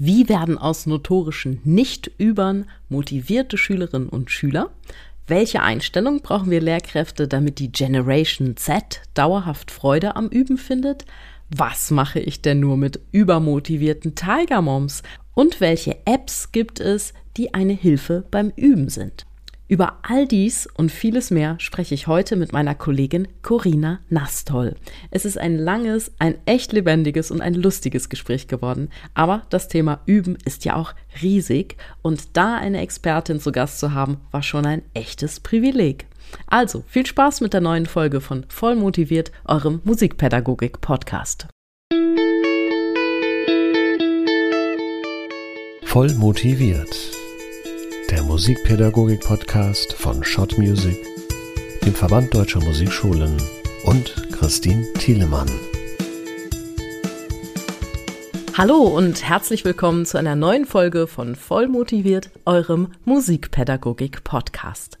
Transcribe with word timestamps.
Wie 0.00 0.28
werden 0.28 0.58
aus 0.58 0.86
notorischen 0.86 1.60
Nicht-Übern 1.64 2.66
motivierte 2.88 3.58
Schülerinnen 3.58 4.08
und 4.08 4.30
Schüler? 4.30 4.70
Welche 5.26 5.60
Einstellung 5.60 6.22
brauchen 6.22 6.52
wir 6.52 6.60
Lehrkräfte, 6.60 7.26
damit 7.26 7.58
die 7.58 7.72
Generation 7.72 8.56
Z 8.56 9.02
dauerhaft 9.14 9.72
Freude 9.72 10.14
am 10.14 10.28
Üben 10.28 10.56
findet? 10.56 11.04
Was 11.50 11.90
mache 11.90 12.20
ich 12.20 12.42
denn 12.42 12.60
nur 12.60 12.76
mit 12.76 13.00
übermotivierten 13.10 14.14
Tiger 14.14 14.62
Moms? 14.62 15.02
Und 15.34 15.60
welche 15.60 15.96
Apps 16.04 16.52
gibt 16.52 16.78
es, 16.78 17.12
die 17.36 17.52
eine 17.52 17.72
Hilfe 17.72 18.24
beim 18.30 18.52
Üben 18.54 18.90
sind? 18.90 19.26
Über 19.68 19.98
all 20.02 20.26
dies 20.26 20.66
und 20.66 20.90
vieles 20.90 21.30
mehr 21.30 21.56
spreche 21.60 21.94
ich 21.94 22.06
heute 22.06 22.36
mit 22.36 22.54
meiner 22.54 22.74
Kollegin 22.74 23.28
Corinna 23.42 24.00
Nastol. 24.08 24.74
Es 25.10 25.26
ist 25.26 25.36
ein 25.36 25.58
langes, 25.58 26.10
ein 26.18 26.36
echt 26.46 26.72
lebendiges 26.72 27.30
und 27.30 27.42
ein 27.42 27.52
lustiges 27.52 28.08
Gespräch 28.08 28.48
geworden. 28.48 28.88
Aber 29.12 29.42
das 29.50 29.68
Thema 29.68 30.00
Üben 30.06 30.38
ist 30.46 30.64
ja 30.64 30.74
auch 30.74 30.94
riesig 31.20 31.76
und 32.00 32.36
da 32.38 32.56
eine 32.56 32.80
Expertin 32.80 33.40
zu 33.40 33.52
Gast 33.52 33.78
zu 33.78 33.92
haben, 33.92 34.22
war 34.30 34.42
schon 34.42 34.64
ein 34.64 34.82
echtes 34.94 35.38
Privileg. 35.38 36.06
Also 36.46 36.82
viel 36.86 37.04
Spaß 37.04 37.42
mit 37.42 37.52
der 37.52 37.60
neuen 37.60 37.84
Folge 37.84 38.22
von 38.22 38.46
Voll 38.48 38.74
motiviert, 38.74 39.32
eurem 39.44 39.82
Musikpädagogik-Podcast. 39.84 41.46
Voll 45.84 46.14
motiviert 46.14 47.27
der 48.10 48.22
Musikpädagogik-Podcast 48.22 49.92
von 49.92 50.24
Shot 50.24 50.56
Music, 50.56 50.96
dem 51.84 51.94
Verband 51.94 52.32
Deutscher 52.32 52.60
Musikschulen 52.60 53.36
und 53.84 54.32
Christine 54.32 54.90
Thielemann. 54.94 55.50
Hallo 58.56 58.76
und 58.78 59.28
herzlich 59.28 59.66
willkommen 59.66 60.06
zu 60.06 60.16
einer 60.16 60.36
neuen 60.36 60.64
Folge 60.64 61.06
von 61.06 61.36
Voll 61.36 61.68
motiviert, 61.68 62.30
eurem 62.46 62.92
Musikpädagogik-Podcast. 63.04 64.98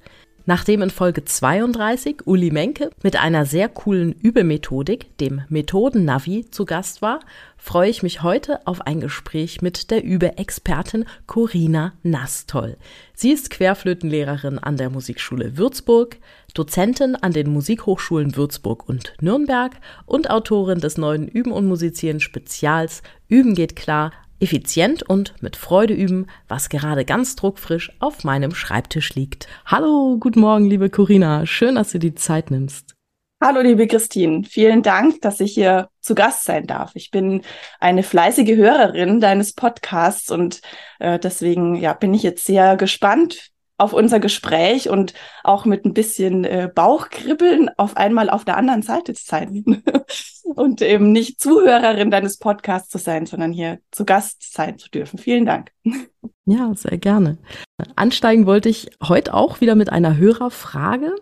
Nachdem 0.48 0.80
in 0.80 0.88
Folge 0.88 1.26
32 1.26 2.26
Uli 2.26 2.50
Menke 2.50 2.88
mit 3.02 3.16
einer 3.16 3.44
sehr 3.44 3.68
coolen 3.68 4.14
Übemethodik, 4.14 5.14
dem 5.18 5.42
Methoden-Navi, 5.50 6.46
zu 6.50 6.64
Gast 6.64 7.02
war, 7.02 7.20
freue 7.58 7.90
ich 7.90 8.02
mich 8.02 8.22
heute 8.22 8.66
auf 8.66 8.80
ein 8.80 9.00
Gespräch 9.00 9.60
mit 9.60 9.90
der 9.90 10.02
Übeexpertin 10.02 11.04
Corina 11.26 11.92
Nastol. 12.02 12.78
Sie 13.12 13.30
ist 13.30 13.50
Querflötenlehrerin 13.50 14.58
an 14.58 14.78
der 14.78 14.88
Musikschule 14.88 15.58
Würzburg, 15.58 16.16
Dozentin 16.54 17.14
an 17.14 17.34
den 17.34 17.52
Musikhochschulen 17.52 18.34
Würzburg 18.34 18.88
und 18.88 19.12
Nürnberg 19.20 19.72
und 20.06 20.30
Autorin 20.30 20.80
des 20.80 20.96
neuen 20.96 21.28
Üben 21.28 21.52
und 21.52 21.66
Musizieren 21.66 22.20
Spezials 22.20 23.02
Üben 23.28 23.54
geht 23.54 23.76
klar 23.76 24.12
effizient 24.40 25.02
und 25.02 25.34
mit 25.42 25.56
Freude 25.56 25.94
üben, 25.94 26.26
was 26.46 26.68
gerade 26.68 27.04
ganz 27.04 27.36
druckfrisch 27.36 27.92
auf 28.00 28.24
meinem 28.24 28.54
Schreibtisch 28.54 29.14
liegt. 29.14 29.48
Hallo, 29.66 30.16
guten 30.18 30.40
Morgen, 30.40 30.68
liebe 30.68 30.90
Corinna. 30.90 31.46
Schön, 31.46 31.76
dass 31.76 31.92
du 31.92 31.98
die 31.98 32.14
Zeit 32.14 32.50
nimmst. 32.50 32.94
Hallo, 33.40 33.60
liebe 33.60 33.86
Christine. 33.86 34.42
Vielen 34.42 34.82
Dank, 34.82 35.20
dass 35.20 35.38
ich 35.38 35.54
hier 35.54 35.90
zu 36.00 36.16
Gast 36.16 36.44
sein 36.44 36.66
darf. 36.66 36.90
Ich 36.94 37.12
bin 37.12 37.42
eine 37.78 38.02
fleißige 38.02 38.56
Hörerin 38.56 39.20
deines 39.20 39.52
Podcasts 39.52 40.30
und 40.30 40.60
äh, 40.98 41.20
deswegen 41.20 41.76
ja, 41.76 41.92
bin 41.92 42.14
ich 42.14 42.24
jetzt 42.24 42.44
sehr 42.44 42.76
gespannt, 42.76 43.52
auf 43.78 43.92
unser 43.92 44.20
Gespräch 44.20 44.90
und 44.90 45.14
auch 45.44 45.64
mit 45.64 45.84
ein 45.84 45.94
bisschen 45.94 46.44
äh, 46.44 46.70
Bauchkribbeln 46.72 47.70
auf 47.76 47.96
einmal 47.96 48.28
auf 48.28 48.44
der 48.44 48.56
anderen 48.56 48.82
Seite 48.82 49.14
zu 49.14 49.24
sein 49.24 49.82
und 50.44 50.82
eben 50.82 51.12
nicht 51.12 51.40
Zuhörerin 51.40 52.10
deines 52.10 52.38
Podcasts 52.38 52.90
zu 52.90 52.98
sein, 52.98 53.24
sondern 53.24 53.52
hier 53.52 53.78
zu 53.92 54.04
Gast 54.04 54.52
sein 54.52 54.78
zu 54.78 54.90
dürfen. 54.90 55.18
Vielen 55.18 55.46
Dank. 55.46 55.70
Ja, 56.50 56.72
sehr 56.74 56.96
gerne. 56.96 57.36
Ansteigen 57.94 58.46
wollte 58.46 58.70
ich 58.70 58.88
heute 59.06 59.34
auch 59.34 59.60
wieder 59.60 59.74
mit 59.74 59.92
einer 59.92 60.16
Hörerfrage. 60.16 61.14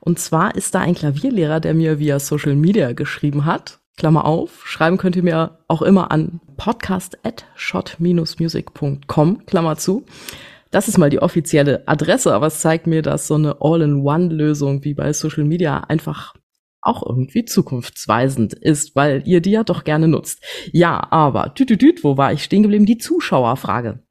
Und 0.00 0.18
zwar 0.18 0.54
ist 0.54 0.74
da 0.74 0.80
ein 0.80 0.94
Klavierlehrer, 0.94 1.60
der 1.60 1.74
mir 1.74 1.98
via 1.98 2.18
Social 2.18 2.54
Media 2.54 2.94
geschrieben 2.94 3.44
hat. 3.44 3.80
Klammer 3.98 4.24
auf, 4.24 4.66
schreiben 4.66 4.96
könnt 4.96 5.16
ihr 5.16 5.22
mir 5.22 5.58
auch 5.68 5.82
immer 5.82 6.10
an 6.10 6.40
podcast 6.56 7.18
at 7.22 7.44
shot-music.com, 7.54 9.44
Klammer 9.44 9.76
zu. 9.76 10.06
Das 10.72 10.88
ist 10.88 10.96
mal 10.98 11.10
die 11.10 11.20
offizielle 11.20 11.86
Adresse, 11.86 12.34
aber 12.34 12.46
es 12.46 12.60
zeigt 12.60 12.86
mir, 12.86 13.02
dass 13.02 13.26
so 13.26 13.34
eine 13.34 13.58
All-in-One-Lösung 13.60 14.82
wie 14.84 14.94
bei 14.94 15.12
Social 15.12 15.44
Media 15.44 15.78
einfach 15.80 16.34
auch 16.80 17.06
irgendwie 17.06 17.44
zukunftsweisend 17.44 18.54
ist, 18.54 18.96
weil 18.96 19.22
ihr 19.26 19.40
die 19.42 19.52
ja 19.52 19.64
doch 19.64 19.84
gerne 19.84 20.08
nutzt. 20.08 20.42
Ja, 20.72 21.12
aber 21.12 21.54
tütütüt, 21.54 22.02
wo 22.02 22.16
war 22.16 22.32
ich 22.32 22.42
stehen 22.42 22.62
geblieben? 22.62 22.86
Die 22.86 22.98
Zuschauerfrage. 22.98 24.02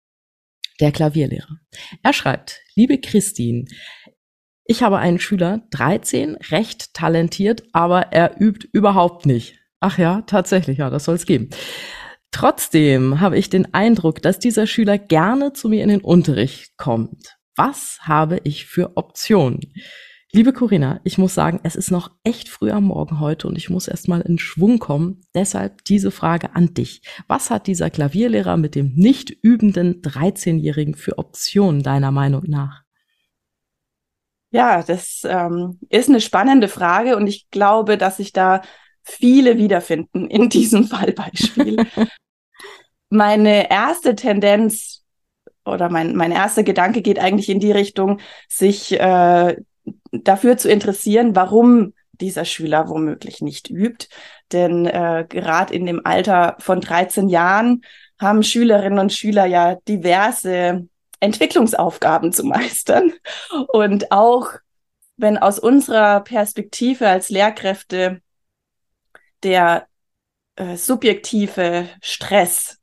Der 0.79 0.91
Klavierlehrer. 0.91 1.59
Er 2.03 2.13
schreibt, 2.13 2.61
liebe 2.75 2.99
Christine, 2.99 3.65
ich 4.65 4.83
habe 4.83 4.99
einen 4.99 5.19
Schüler, 5.19 5.63
13, 5.71 6.37
recht 6.51 6.93
talentiert, 6.93 7.63
aber 7.73 8.13
er 8.13 8.39
übt 8.39 8.69
überhaupt 8.71 9.25
nicht. 9.25 9.55
Ach 9.79 9.97
ja, 9.97 10.21
tatsächlich, 10.27 10.77
ja, 10.77 10.91
das 10.91 11.05
soll 11.05 11.15
es 11.15 11.25
geben. 11.25 11.49
Trotzdem 12.31 13.19
habe 13.19 13.37
ich 13.37 13.49
den 13.49 13.73
Eindruck, 13.73 14.21
dass 14.21 14.39
dieser 14.39 14.65
Schüler 14.65 14.97
gerne 14.97 15.53
zu 15.53 15.67
mir 15.69 15.83
in 15.83 15.89
den 15.89 16.01
Unterricht 16.01 16.77
kommt. 16.77 17.37
Was 17.55 17.99
habe 18.01 18.39
ich 18.43 18.65
für 18.65 18.95
Optionen? 18.95 19.73
Liebe 20.33 20.53
Corinna, 20.53 21.01
ich 21.03 21.17
muss 21.17 21.33
sagen, 21.33 21.59
es 21.63 21.75
ist 21.75 21.91
noch 21.91 22.11
echt 22.23 22.47
früh 22.47 22.71
am 22.71 22.85
Morgen 22.85 23.19
heute 23.19 23.49
und 23.49 23.57
ich 23.57 23.69
muss 23.69 23.89
erstmal 23.89 24.21
in 24.21 24.39
Schwung 24.39 24.79
kommen. 24.79 25.21
Deshalb 25.35 25.83
diese 25.83 26.09
Frage 26.09 26.55
an 26.55 26.73
dich. 26.73 27.01
Was 27.27 27.49
hat 27.49 27.67
dieser 27.67 27.89
Klavierlehrer 27.89 28.55
mit 28.55 28.75
dem 28.75 28.93
nicht 28.95 29.29
übenden 29.29 30.01
13-Jährigen 30.01 30.95
für 30.95 31.17
Optionen 31.17 31.83
deiner 31.83 32.11
Meinung 32.11 32.43
nach? 32.47 32.83
Ja, 34.51 34.83
das 34.83 35.23
ähm, 35.25 35.79
ist 35.89 36.07
eine 36.07 36.21
spannende 36.21 36.69
Frage 36.69 37.17
und 37.17 37.27
ich 37.27 37.49
glaube, 37.49 37.97
dass 37.97 38.17
sich 38.17 38.31
da 38.31 38.61
viele 39.11 39.57
wiederfinden 39.57 40.29
in 40.29 40.49
diesem 40.49 40.83
Fallbeispiel. 40.87 41.85
Meine 43.09 43.69
erste 43.69 44.15
Tendenz 44.15 45.03
oder 45.65 45.89
mein, 45.89 46.15
mein 46.15 46.31
erster 46.31 46.63
Gedanke 46.63 47.01
geht 47.01 47.19
eigentlich 47.19 47.49
in 47.49 47.59
die 47.59 47.71
Richtung, 47.71 48.19
sich 48.47 48.99
äh, 48.99 49.55
dafür 50.11 50.57
zu 50.57 50.69
interessieren, 50.69 51.35
warum 51.35 51.93
dieser 52.13 52.45
Schüler 52.45 52.87
womöglich 52.89 53.41
nicht 53.41 53.69
übt. 53.69 54.07
Denn 54.51 54.85
äh, 54.85 55.25
gerade 55.27 55.73
in 55.73 55.85
dem 55.85 56.05
Alter 56.05 56.55
von 56.59 56.81
13 56.81 57.29
Jahren 57.29 57.83
haben 58.19 58.43
Schülerinnen 58.43 58.99
und 58.99 59.13
Schüler 59.13 59.45
ja 59.45 59.75
diverse 59.87 60.87
Entwicklungsaufgaben 61.19 62.31
zu 62.31 62.43
meistern. 62.45 63.13
Und 63.67 64.11
auch 64.11 64.51
wenn 65.17 65.37
aus 65.37 65.59
unserer 65.59 66.21
Perspektive 66.21 67.07
als 67.07 67.29
Lehrkräfte 67.29 68.21
der 69.43 69.87
äh, 70.55 70.75
subjektive 70.75 71.87
Stress, 72.01 72.79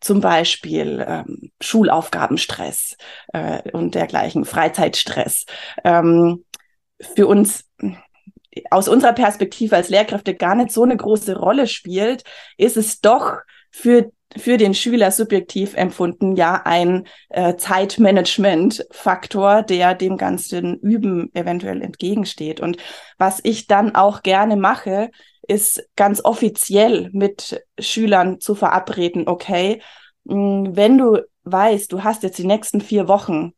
zum 0.00 0.20
Beispiel 0.20 1.04
ähm, 1.06 1.52
Schulaufgabenstress 1.60 2.96
äh, 3.32 3.70
und 3.70 3.94
dergleichen, 3.94 4.44
Freizeitstress, 4.44 5.46
ähm, 5.84 6.44
für 7.14 7.26
uns 7.26 7.64
aus 8.70 8.88
unserer 8.88 9.12
Perspektive 9.12 9.76
als 9.76 9.88
Lehrkräfte 9.88 10.34
gar 10.34 10.54
nicht 10.54 10.72
so 10.72 10.82
eine 10.82 10.96
große 10.96 11.36
Rolle 11.36 11.66
spielt, 11.66 12.24
ist 12.56 12.76
es 12.76 13.00
doch 13.00 13.38
für 13.70 14.10
für 14.36 14.56
den 14.56 14.74
Schüler 14.74 15.10
subjektiv 15.10 15.74
empfunden 15.74 16.36
ja 16.36 16.62
ein 16.64 17.06
äh, 17.28 17.56
Zeitmanagement-Faktor, 17.56 19.62
der 19.62 19.94
dem 19.94 20.16
ganzen 20.16 20.78
Üben 20.78 21.30
eventuell 21.34 21.82
entgegensteht. 21.82 22.60
Und 22.60 22.78
was 23.18 23.40
ich 23.42 23.66
dann 23.66 23.94
auch 23.94 24.22
gerne 24.22 24.56
mache, 24.56 25.10
ist 25.46 25.88
ganz 25.96 26.24
offiziell 26.24 27.10
mit 27.12 27.64
Schülern 27.78 28.40
zu 28.40 28.54
verabreden, 28.54 29.28
okay, 29.28 29.82
mh, 30.24 30.34
hm, 30.34 30.76
wenn 30.76 30.98
du 30.98 31.18
weißt, 31.44 31.92
du 31.92 32.04
hast 32.04 32.22
jetzt 32.22 32.38
die 32.38 32.46
nächsten 32.46 32.80
vier 32.80 33.08
Wochen 33.08 33.52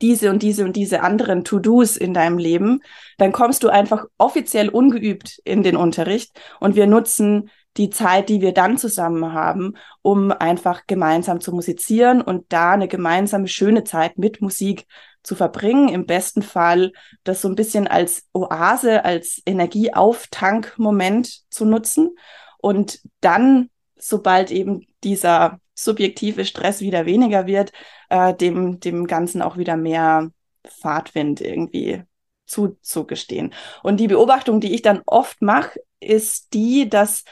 diese 0.00 0.30
und 0.30 0.42
diese 0.42 0.64
und 0.64 0.74
diese 0.74 1.02
anderen 1.02 1.44
To-Dos 1.44 1.96
in 1.96 2.12
deinem 2.12 2.38
Leben, 2.38 2.82
dann 3.18 3.32
kommst 3.32 3.62
du 3.62 3.68
einfach 3.68 4.04
offiziell 4.18 4.68
ungeübt 4.68 5.40
in 5.44 5.62
den 5.62 5.76
Unterricht 5.76 6.38
und 6.60 6.74
wir 6.74 6.86
nutzen 6.86 7.50
die 7.76 7.88
Zeit, 7.88 8.28
die 8.28 8.40
wir 8.40 8.52
dann 8.52 8.76
zusammen 8.76 9.32
haben, 9.32 9.74
um 10.02 10.30
einfach 10.30 10.86
gemeinsam 10.86 11.40
zu 11.40 11.52
musizieren 11.52 12.20
und 12.20 12.52
da 12.52 12.72
eine 12.72 12.88
gemeinsame 12.88 13.48
schöne 13.48 13.84
Zeit 13.84 14.18
mit 14.18 14.42
Musik 14.42 14.86
zu 15.22 15.34
verbringen. 15.34 15.88
Im 15.88 16.06
besten 16.06 16.42
Fall 16.42 16.92
das 17.24 17.42
so 17.42 17.48
ein 17.48 17.54
bisschen 17.54 17.86
als 17.86 18.28
Oase, 18.32 19.04
als 19.04 19.40
Energieauftankmoment 19.46 21.42
zu 21.50 21.64
nutzen 21.64 22.16
und 22.58 23.00
dann, 23.20 23.70
sobald 23.96 24.50
eben 24.50 24.86
dieser 25.04 25.60
subjektive 25.74 26.44
Stress 26.44 26.80
wieder 26.80 27.06
weniger 27.06 27.46
wird, 27.46 27.72
äh, 28.08 28.34
dem, 28.34 28.80
dem 28.80 29.06
Ganzen 29.06 29.42
auch 29.42 29.56
wieder 29.56 29.76
mehr 29.76 30.30
Fahrtwind 30.64 31.40
irgendwie 31.40 32.02
zuzugestehen. 32.46 33.54
Und 33.82 33.98
die 33.98 34.08
Beobachtung, 34.08 34.60
die 34.60 34.74
ich 34.74 34.82
dann 34.82 35.02
oft 35.06 35.40
mache, 35.42 35.80
ist 36.00 36.52
die, 36.54 36.88
dass 36.88 37.24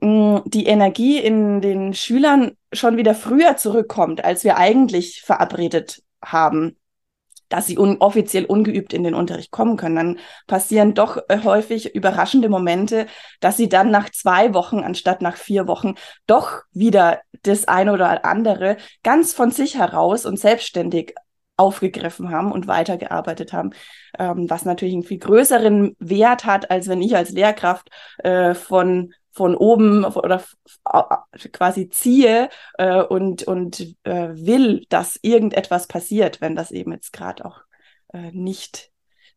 mh, 0.00 0.44
die 0.46 0.66
Energie 0.66 1.18
in 1.18 1.60
den 1.60 1.94
Schülern 1.94 2.56
schon 2.72 2.96
wieder 2.96 3.14
früher 3.14 3.56
zurückkommt, 3.56 4.24
als 4.24 4.44
wir 4.44 4.56
eigentlich 4.56 5.22
verabredet 5.22 6.02
haben 6.22 6.76
dass 7.48 7.66
sie 7.66 7.78
un 7.78 7.98
offiziell 8.00 8.44
ungeübt 8.44 8.92
in 8.92 9.02
den 9.02 9.14
Unterricht 9.14 9.50
kommen 9.50 9.76
können. 9.76 9.96
Dann 9.96 10.18
passieren 10.46 10.94
doch 10.94 11.18
äh, 11.28 11.40
häufig 11.44 11.94
überraschende 11.94 12.48
Momente, 12.48 13.06
dass 13.40 13.56
sie 13.56 13.68
dann 13.68 13.90
nach 13.90 14.10
zwei 14.10 14.54
Wochen 14.54 14.80
anstatt 14.80 15.22
nach 15.22 15.36
vier 15.36 15.66
Wochen 15.66 15.94
doch 16.26 16.62
wieder 16.72 17.20
das 17.42 17.68
eine 17.68 17.92
oder 17.92 18.24
andere 18.24 18.76
ganz 19.02 19.32
von 19.32 19.50
sich 19.50 19.76
heraus 19.76 20.26
und 20.26 20.38
selbstständig 20.38 21.14
aufgegriffen 21.58 22.30
haben 22.30 22.52
und 22.52 22.68
weitergearbeitet 22.68 23.52
haben, 23.52 23.70
ähm, 24.18 24.48
was 24.48 24.64
natürlich 24.64 24.94
einen 24.94 25.02
viel 25.02 25.18
größeren 25.18 25.96
Wert 25.98 26.44
hat, 26.44 26.70
als 26.70 26.88
wenn 26.88 27.02
ich 27.02 27.16
als 27.16 27.30
Lehrkraft 27.30 27.90
äh, 28.18 28.54
von 28.54 29.12
von 29.38 29.56
oben 29.56 30.04
oder 30.04 30.42
quasi 31.52 31.88
ziehe 31.88 32.50
äh, 32.74 33.00
und, 33.02 33.44
und 33.44 33.94
äh, 34.02 34.30
will, 34.34 34.84
dass 34.88 35.18
irgendetwas 35.22 35.86
passiert, 35.86 36.40
wenn 36.40 36.56
das 36.56 36.72
eben 36.72 36.92
jetzt 36.92 37.12
gerade 37.12 37.44
auch 37.44 37.60
äh, 38.12 38.32
nicht 38.32 38.90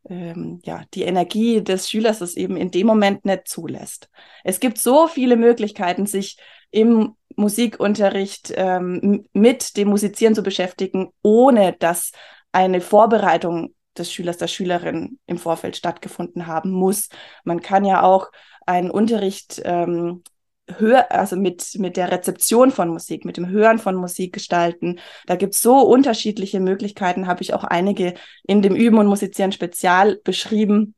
ähm, 0.10 0.60
ja, 0.64 0.82
die 0.96 1.04
Energie 1.04 1.64
des 1.64 1.88
Schülers 1.88 2.22
es 2.22 2.36
eben 2.36 2.58
in 2.58 2.72
dem 2.72 2.88
Moment 2.88 3.26
nicht 3.26 3.48
zulässt. 3.48 4.10
Es 4.44 4.60
gibt 4.60 4.80
so 4.80 5.08
viele 5.08 5.36
Möglichkeiten, 5.36 6.08
sich 6.08 6.38
im 6.72 7.16
Musikunterricht 7.36 8.52
ähm, 8.56 9.26
mit 9.34 9.78
dem 9.78 9.90
Musizieren 9.90 10.34
zu 10.34 10.42
beschäftigen, 10.42 11.12
ohne 11.22 11.74
dass 11.74 12.12
eine 12.52 12.82
Vorbereitung 12.82 13.76
des 13.96 14.12
Schülers, 14.12 14.38
der 14.38 14.48
Schülerin 14.48 15.20
im 15.28 15.38
Vorfeld 15.38 15.76
stattgefunden 15.76 16.48
haben 16.48 16.72
muss. 16.72 17.10
Man 17.44 17.62
kann 17.62 17.86
ja 17.86 18.02
auch 18.02 18.32
einen 18.72 18.92
Unterricht 18.92 19.62
ähm, 19.66 20.24
hör, 20.78 21.12
also 21.12 21.36
mit, 21.36 21.76
mit 21.78 21.98
der 21.98 22.12
Rezeption 22.12 22.72
von 22.72 22.90
Musik, 22.90 23.26
mit 23.26 23.38
dem 23.38 23.50
Hören 23.50 23.80
von 23.80 23.96
Musik 23.96 24.34
gestalten. 24.34 25.00
Da 25.26 25.36
gibt 25.36 25.56
es 25.56 25.62
so 25.62 25.80
unterschiedliche 25.80 26.60
Möglichkeiten, 26.60 27.28
habe 27.28 27.42
ich 27.42 27.54
auch 27.54 27.64
einige 27.64 28.14
in 28.44 28.62
dem 28.62 28.76
Üben 28.76 28.98
und 28.98 29.08
Musizieren 29.08 29.52
Spezial 29.52 30.20
beschrieben. 30.24 30.96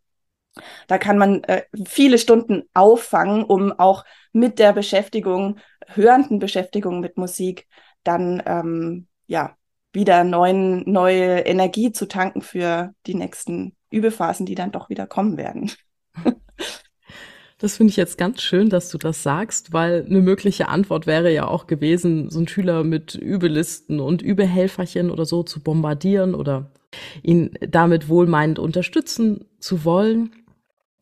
Da 0.87 0.99
kann 0.99 1.17
man 1.17 1.43
äh, 1.45 1.63
viele 1.87 2.19
Stunden 2.19 2.63
auffangen, 2.73 3.43
um 3.43 3.71
auch 3.71 4.05
mit 4.31 4.59
der 4.59 4.73
Beschäftigung, 4.73 5.57
hörenden 5.87 6.39
Beschäftigung 6.39 6.99
mit 6.99 7.17
Musik, 7.17 7.67
dann 8.03 8.43
ähm, 8.45 9.07
ja 9.25 9.55
wieder 9.93 10.23
neuen, 10.23 10.83
neue 10.91 11.39
Energie 11.39 11.91
zu 11.91 12.07
tanken 12.07 12.41
für 12.41 12.93
die 13.05 13.15
nächsten 13.15 13.75
Übephasen, 13.91 14.45
die 14.45 14.55
dann 14.55 14.71
doch 14.71 14.89
wieder 14.89 15.07
kommen 15.07 15.37
werden. 15.37 15.71
Das 17.63 17.77
finde 17.77 17.91
ich 17.91 17.95
jetzt 17.95 18.17
ganz 18.17 18.41
schön, 18.41 18.67
dass 18.67 18.89
du 18.89 18.97
das 18.97 19.23
sagst, 19.23 19.71
weil 19.71 20.05
eine 20.05 20.19
mögliche 20.19 20.67
Antwort 20.67 21.07
wäre 21.07 21.31
ja 21.31 21.47
auch 21.47 21.65
gewesen, 21.65 22.29
so 22.29 22.39
einen 22.39 22.49
Schüler 22.49 22.83
mit 22.83 23.15
Übelisten 23.15 24.01
und 24.01 24.21
Übehelferchen 24.21 25.09
oder 25.09 25.23
so 25.23 25.43
zu 25.43 25.61
bombardieren 25.61 26.35
oder 26.35 26.71
ihn 27.21 27.51
damit 27.61 28.09
wohlmeinend 28.09 28.59
unterstützen 28.59 29.45
zu 29.59 29.85
wollen. 29.85 30.31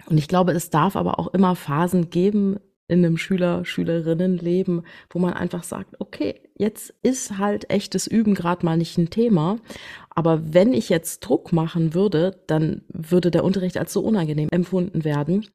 Und 0.06 0.20
ich 0.20 0.28
glaube, 0.28 0.52
es 0.52 0.70
darf 0.70 0.96
aber 0.96 1.18
auch 1.18 1.34
immer 1.34 1.56
Phasen 1.56 2.12
geben 2.12 2.60
in 2.88 3.04
einem 3.04 3.18
Schüler, 3.18 3.66
Schülerinnenleben, 3.66 4.84
wo 5.10 5.18
man 5.18 5.34
einfach 5.34 5.64
sagt, 5.64 6.00
okay, 6.00 6.42
jetzt 6.56 6.94
ist 7.02 7.40
halt 7.40 7.72
echtes 7.72 8.06
Üben 8.06 8.36
gerade 8.36 8.64
mal 8.64 8.78
nicht 8.78 9.00
ein 9.00 9.10
Thema. 9.10 9.58
Aber 10.12 10.54
wenn 10.54 10.76
ich 10.76 10.90
jetzt 10.90 11.22
Druck 11.22 11.54
machen 11.54 11.96
würde, 11.96 12.40
dann 12.46 12.84
würde 12.88 13.32
der 13.32 13.44
Unterricht 13.44 13.80
als 13.80 13.94
so 13.94 14.02
unangenehm 14.02 14.50
empfunden 14.52 15.04
werden, 15.04 15.48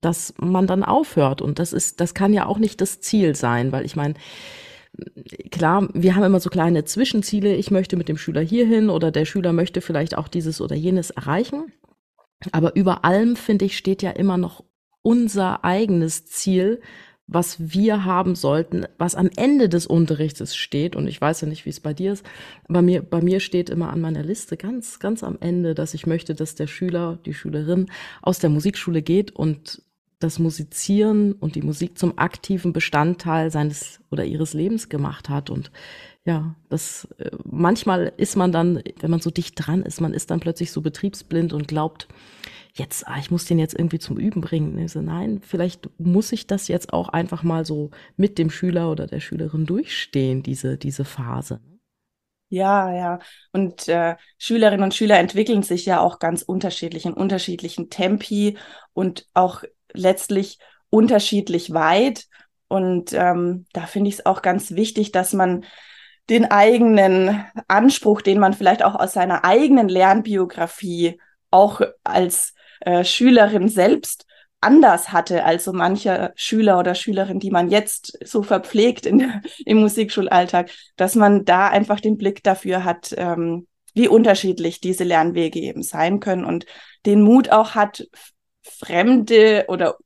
dass 0.00 0.34
man 0.38 0.66
dann 0.66 0.84
aufhört. 0.84 1.42
Und 1.42 1.58
das 1.58 1.72
ist, 1.72 2.00
das 2.00 2.14
kann 2.14 2.32
ja 2.32 2.46
auch 2.46 2.58
nicht 2.58 2.80
das 2.80 3.00
Ziel 3.00 3.34
sein, 3.34 3.72
weil 3.72 3.84
ich 3.84 3.96
meine, 3.96 4.14
klar, 5.50 5.88
wir 5.92 6.16
haben 6.16 6.24
immer 6.24 6.40
so 6.40 6.50
kleine 6.50 6.84
Zwischenziele. 6.84 7.54
Ich 7.54 7.70
möchte 7.70 7.96
mit 7.96 8.08
dem 8.08 8.16
Schüler 8.16 8.40
hierhin 8.40 8.90
oder 8.90 9.10
der 9.10 9.24
Schüler 9.24 9.52
möchte 9.52 9.80
vielleicht 9.80 10.16
auch 10.16 10.28
dieses 10.28 10.60
oder 10.60 10.76
jenes 10.76 11.10
erreichen. 11.10 11.72
Aber 12.52 12.74
über 12.76 13.04
allem, 13.04 13.36
finde 13.36 13.66
ich, 13.66 13.76
steht 13.76 14.02
ja 14.02 14.10
immer 14.10 14.38
noch 14.38 14.64
unser 15.02 15.64
eigenes 15.64 16.26
Ziel, 16.26 16.80
was 17.32 17.72
wir 17.72 18.04
haben 18.04 18.34
sollten, 18.34 18.86
was 18.98 19.14
am 19.14 19.30
Ende 19.36 19.68
des 19.68 19.86
Unterrichtes 19.86 20.56
steht. 20.56 20.96
Und 20.96 21.06
ich 21.06 21.20
weiß 21.20 21.42
ja 21.42 21.48
nicht, 21.48 21.64
wie 21.64 21.70
es 21.70 21.78
bei 21.78 21.94
dir 21.94 22.12
ist. 22.12 22.26
Bei 22.66 22.82
mir, 22.82 23.02
bei 23.02 23.22
mir 23.22 23.38
steht 23.38 23.70
immer 23.70 23.90
an 23.90 24.00
meiner 24.00 24.24
Liste 24.24 24.56
ganz, 24.56 24.98
ganz 24.98 25.22
am 25.22 25.38
Ende, 25.40 25.74
dass 25.74 25.94
ich 25.94 26.06
möchte, 26.06 26.34
dass 26.34 26.56
der 26.56 26.66
Schüler, 26.66 27.18
die 27.24 27.34
Schülerin 27.34 27.86
aus 28.20 28.40
der 28.40 28.50
Musikschule 28.50 29.02
geht 29.02 29.30
und 29.30 29.82
das 30.20 30.38
Musizieren 30.38 31.32
und 31.32 31.54
die 31.56 31.62
Musik 31.62 31.98
zum 31.98 32.18
aktiven 32.18 32.72
Bestandteil 32.72 33.50
seines 33.50 34.00
oder 34.10 34.24
ihres 34.24 34.52
Lebens 34.52 34.88
gemacht 34.88 35.28
hat. 35.28 35.50
Und 35.50 35.72
ja, 36.24 36.54
das 36.68 37.08
äh, 37.18 37.30
manchmal 37.44 38.12
ist 38.16 38.36
man 38.36 38.52
dann, 38.52 38.82
wenn 39.00 39.10
man 39.10 39.20
so 39.20 39.30
dicht 39.30 39.54
dran 39.56 39.82
ist, 39.82 40.00
man 40.00 40.14
ist 40.14 40.30
dann 40.30 40.40
plötzlich 40.40 40.70
so 40.70 40.82
betriebsblind 40.82 41.52
und 41.52 41.66
glaubt, 41.66 42.06
jetzt, 42.74 43.08
ah, 43.08 43.16
ich 43.18 43.30
muss 43.30 43.46
den 43.46 43.58
jetzt 43.58 43.74
irgendwie 43.74 43.98
zum 43.98 44.18
Üben 44.18 44.42
bringen. 44.42 44.78
Ich 44.78 44.92
so, 44.92 45.00
nein, 45.00 45.40
vielleicht 45.42 45.88
muss 45.98 46.32
ich 46.32 46.46
das 46.46 46.68
jetzt 46.68 46.92
auch 46.92 47.08
einfach 47.08 47.42
mal 47.42 47.64
so 47.64 47.90
mit 48.16 48.38
dem 48.38 48.50
Schüler 48.50 48.90
oder 48.90 49.06
der 49.06 49.20
Schülerin 49.20 49.66
durchstehen, 49.66 50.42
diese, 50.42 50.76
diese 50.76 51.04
Phase. 51.04 51.60
Ja, 52.52 52.92
ja. 52.92 53.18
Und 53.52 53.86
äh, 53.88 54.16
Schülerinnen 54.36 54.82
und 54.82 54.94
Schüler 54.94 55.18
entwickeln 55.18 55.62
sich 55.62 55.86
ja 55.86 56.00
auch 56.00 56.18
ganz 56.18 56.42
unterschiedlich 56.42 57.06
in 57.06 57.12
unterschiedlichen 57.14 57.90
Tempi 57.90 58.58
und 58.92 59.28
auch 59.34 59.62
letztlich 59.94 60.58
unterschiedlich 60.90 61.72
weit. 61.72 62.26
Und 62.68 63.12
ähm, 63.12 63.66
da 63.72 63.86
finde 63.86 64.08
ich 64.08 64.14
es 64.16 64.26
auch 64.26 64.42
ganz 64.42 64.72
wichtig, 64.72 65.12
dass 65.12 65.32
man 65.32 65.64
den 66.28 66.50
eigenen 66.50 67.44
Anspruch, 67.66 68.22
den 68.22 68.38
man 68.38 68.52
vielleicht 68.52 68.84
auch 68.84 68.94
aus 68.94 69.12
seiner 69.12 69.44
eigenen 69.44 69.88
Lernbiografie 69.88 71.20
auch 71.50 71.80
als 72.04 72.54
äh, 72.80 73.04
Schülerin 73.04 73.68
selbst 73.68 74.26
anders 74.60 75.12
hatte 75.12 75.44
als 75.44 75.64
so 75.64 75.72
mancher 75.72 76.32
Schüler 76.36 76.78
oder 76.78 76.94
Schülerin, 76.94 77.38
die 77.40 77.50
man 77.50 77.70
jetzt 77.70 78.18
so 78.24 78.42
verpflegt 78.42 79.06
in, 79.06 79.42
im 79.64 79.78
Musikschulalltag, 79.78 80.70
dass 80.96 81.14
man 81.14 81.44
da 81.44 81.68
einfach 81.68 82.00
den 82.00 82.16
Blick 82.18 82.42
dafür 82.42 82.84
hat, 82.84 83.14
ähm, 83.16 83.66
wie 83.94 84.08
unterschiedlich 84.08 84.80
diese 84.80 85.04
Lernwege 85.04 85.58
eben 85.58 85.82
sein 85.82 86.20
können 86.20 86.44
und 86.44 86.66
den 87.06 87.22
Mut 87.22 87.50
auch 87.50 87.74
hat, 87.74 88.06
fremde 88.62 89.64
oder 89.68 89.96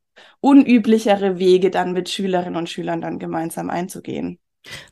unüblichere 0.41 1.39
Wege 1.39 1.71
dann 1.71 1.93
mit 1.93 2.09
Schülerinnen 2.09 2.57
und 2.57 2.69
Schülern 2.69 3.01
dann 3.01 3.19
gemeinsam 3.19 3.71
einzugehen. 3.71 4.39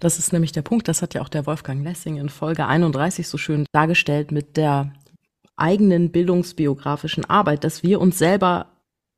Das 0.00 0.18
ist 0.18 0.32
nämlich 0.32 0.52
der 0.52 0.62
Punkt, 0.62 0.88
das 0.88 1.02
hat 1.02 1.14
ja 1.14 1.22
auch 1.22 1.28
der 1.28 1.46
Wolfgang 1.46 1.82
Lessing 1.82 2.16
in 2.16 2.28
Folge 2.28 2.66
31 2.66 3.26
so 3.26 3.38
schön 3.38 3.66
dargestellt 3.72 4.32
mit 4.32 4.56
der 4.56 4.92
eigenen 5.56 6.10
bildungsbiografischen 6.10 7.24
Arbeit, 7.24 7.64
dass 7.64 7.82
wir 7.82 8.00
uns 8.00 8.18
selber 8.18 8.66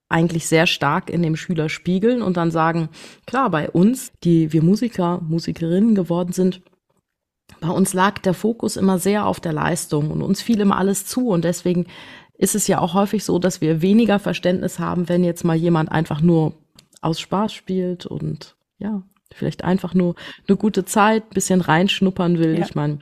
eigentlich 0.08 0.46
sehr 0.46 0.66
stark 0.66 1.10
in 1.10 1.22
dem 1.22 1.36
Schüler 1.36 1.68
spiegeln 1.68 2.22
und 2.22 2.36
dann 2.36 2.50
sagen, 2.50 2.88
klar, 3.26 3.50
bei 3.50 3.70
uns, 3.70 4.12
die 4.22 4.52
wir 4.52 4.62
Musiker, 4.62 5.20
Musikerinnen 5.22 5.94
geworden 5.94 6.32
sind, 6.32 6.62
bei 7.60 7.68
uns 7.68 7.94
lag 7.94 8.18
der 8.18 8.34
Fokus 8.34 8.76
immer 8.76 8.98
sehr 8.98 9.26
auf 9.26 9.40
der 9.40 9.52
Leistung 9.52 10.10
und 10.10 10.22
uns 10.22 10.42
fiel 10.42 10.60
immer 10.60 10.76
alles 10.78 11.06
zu 11.06 11.28
und 11.28 11.44
deswegen 11.44 11.86
ist 12.36 12.54
es 12.54 12.66
ja 12.66 12.80
auch 12.80 12.94
häufig 12.94 13.24
so, 13.24 13.38
dass 13.38 13.60
wir 13.60 13.82
weniger 13.82 14.18
Verständnis 14.18 14.78
haben, 14.78 15.08
wenn 15.08 15.24
jetzt 15.24 15.44
mal 15.44 15.56
jemand 15.56 15.92
einfach 15.92 16.20
nur 16.20 16.54
aus 17.00 17.20
Spaß 17.20 17.52
spielt 17.52 18.06
und 18.06 18.56
ja, 18.78 19.02
vielleicht 19.32 19.64
einfach 19.64 19.94
nur 19.94 20.14
eine 20.48 20.56
gute 20.56 20.84
Zeit, 20.84 21.30
bisschen 21.30 21.60
reinschnuppern 21.60 22.38
will. 22.38 22.58
Ja. 22.58 22.64
Ich 22.64 22.74
meine, 22.74 22.98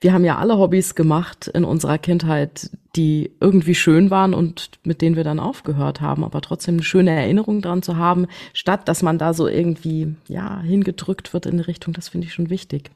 wir 0.00 0.12
haben 0.12 0.24
ja 0.24 0.36
alle 0.36 0.58
Hobbys 0.58 0.94
gemacht 0.94 1.48
in 1.48 1.64
unserer 1.64 1.98
Kindheit, 1.98 2.70
die 2.96 3.32
irgendwie 3.40 3.74
schön 3.74 4.10
waren 4.10 4.34
und 4.34 4.70
mit 4.84 5.00
denen 5.00 5.16
wir 5.16 5.24
dann 5.24 5.40
aufgehört 5.40 6.00
haben, 6.00 6.24
aber 6.24 6.40
trotzdem 6.40 6.76
eine 6.76 6.82
schöne 6.82 7.10
Erinnerung 7.10 7.62
dran 7.62 7.82
zu 7.82 7.96
haben, 7.96 8.26
statt 8.52 8.88
dass 8.88 9.02
man 9.02 9.18
da 9.18 9.32
so 9.32 9.48
irgendwie 9.48 10.14
ja 10.28 10.60
hingedrückt 10.60 11.32
wird 11.32 11.46
in 11.46 11.54
eine 11.54 11.66
Richtung, 11.66 11.94
das 11.94 12.08
finde 12.08 12.26
ich 12.26 12.34
schon 12.34 12.50
wichtig. 12.50 12.90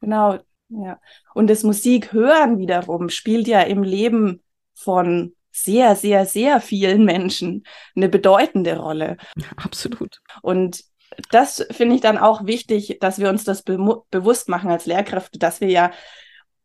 Genau, 0.00 0.38
ja. 0.68 0.98
Und 1.34 1.48
das 1.48 1.64
Musikhören 1.64 2.58
wiederum 2.58 3.08
spielt 3.08 3.46
ja 3.46 3.60
im 3.60 3.82
Leben 3.82 4.40
von 4.82 5.34
sehr, 5.52 5.96
sehr, 5.96 6.24
sehr 6.26 6.60
vielen 6.60 7.04
Menschen 7.04 7.64
eine 7.94 8.08
bedeutende 8.08 8.76
Rolle. 8.78 9.16
Absolut. 9.56 10.20
Und 10.40 10.84
das 11.30 11.66
finde 11.70 11.94
ich 11.94 12.00
dann 12.00 12.18
auch 12.18 12.46
wichtig, 12.46 12.98
dass 13.00 13.18
wir 13.18 13.28
uns 13.28 13.44
das 13.44 13.62
be 13.62 13.78
bewusst 14.10 14.48
machen 14.48 14.70
als 14.70 14.86
Lehrkräfte, 14.86 15.38
dass 15.38 15.60
wir 15.60 15.68
ja 15.68 15.90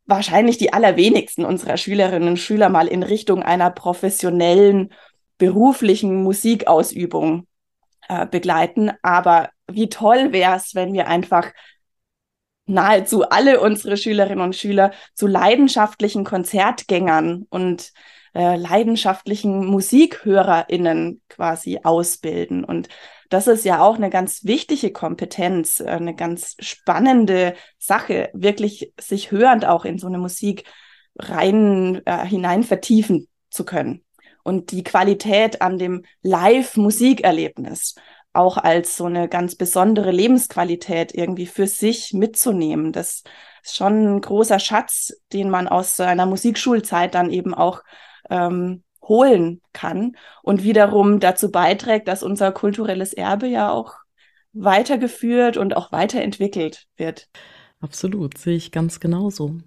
wahrscheinlich 0.06 0.58
die 0.58 0.72
allerwenigsten 0.72 1.44
unserer 1.44 1.76
Schülerinnen 1.76 2.30
und 2.30 2.38
Schüler 2.38 2.70
mal 2.70 2.88
in 2.88 3.04
Richtung 3.04 3.44
einer 3.44 3.70
professionellen 3.70 4.94
beruflichen 5.38 6.24
Musikausübung 6.24 7.46
äh, 8.08 8.26
begleiten. 8.26 8.92
Aber 9.02 9.50
wie 9.70 9.90
toll 9.90 10.32
wäre 10.32 10.56
es, 10.56 10.76
wenn 10.76 10.94
wir 10.94 11.08
einfach 11.08 11.52
nahezu 12.68 13.30
alle 13.30 13.60
unsere 13.60 13.98
Schülerinnen 13.98 14.44
und 14.44 14.56
Schüler 14.56 14.92
zu 15.14 15.28
leidenschaftlichen 15.28 16.24
Konzertgängern 16.24 17.46
und 17.50 17.92
äh, 18.34 18.56
leidenschaftlichen 18.56 19.66
MusikhörerInnen 19.66 21.22
quasi 21.30 21.80
ausbilden. 21.84 22.64
Und 22.64 22.90
das 23.30 23.48
ist 23.48 23.66
ja 23.66 23.82
auch 23.82 23.96
eine 23.96 24.10
ganz 24.10 24.46
wichtige 24.46 24.92
Kompetenz, 24.92 25.80
äh, 25.80 25.88
eine 25.88 26.16
ganz 26.16 26.56
spannende 26.60 27.56
Sache, 27.78 28.30
wirklich 28.34 28.94
sich 29.00 29.32
hörend 29.32 29.66
auch 29.66 29.86
in 29.86 29.98
so 29.98 30.08
eine 30.08 30.18
Musik 30.18 30.66
rein 31.18 32.02
äh, 32.06 32.26
hinein 32.26 32.64
vertiefen 32.64 33.28
zu 33.50 33.66
können. 33.66 34.04
Und 34.44 34.72
die 34.72 34.84
Qualität 34.84 35.62
an 35.62 35.78
dem 35.78 36.04
Live-Musikerlebnis 36.22 37.96
auch 38.38 38.58
als 38.58 38.96
so 38.96 39.06
eine 39.06 39.28
ganz 39.28 39.56
besondere 39.56 40.12
Lebensqualität 40.12 41.14
irgendwie 41.14 41.48
für 41.48 41.68
sich 41.68 42.14
mitzunehmen. 42.14 42.94
Das 42.94 43.24
ist 43.64 43.76
schon 43.76 44.16
ein 44.16 44.22
großer 44.22 44.60
Schatz, 44.60 45.14
den 45.34 45.50
man 45.50 45.68
aus 45.68 45.96
seiner 45.96 46.26
Musikschulzeit 46.26 47.16
dann 47.16 47.32
eben 47.32 47.54
auch 47.54 47.82
ähm, 48.30 48.84
holen 49.02 49.62
kann 49.74 50.16
und 50.44 50.64
wiederum 50.64 51.20
dazu 51.20 51.52
beiträgt, 51.52 52.08
dass 52.08 52.24
unser 52.24 52.52
kulturelles 52.52 53.14
Erbe 53.14 53.48
ja 53.48 53.72
auch 53.72 53.96
weitergeführt 54.54 55.58
und 55.58 55.76
auch 55.76 55.92
weiterentwickelt 55.92 56.88
wird. 56.96 57.30
Absolut, 57.80 58.38
sehe 58.38 58.56
ich 58.56 58.72
ganz 58.72 59.00
genauso. 59.00 59.58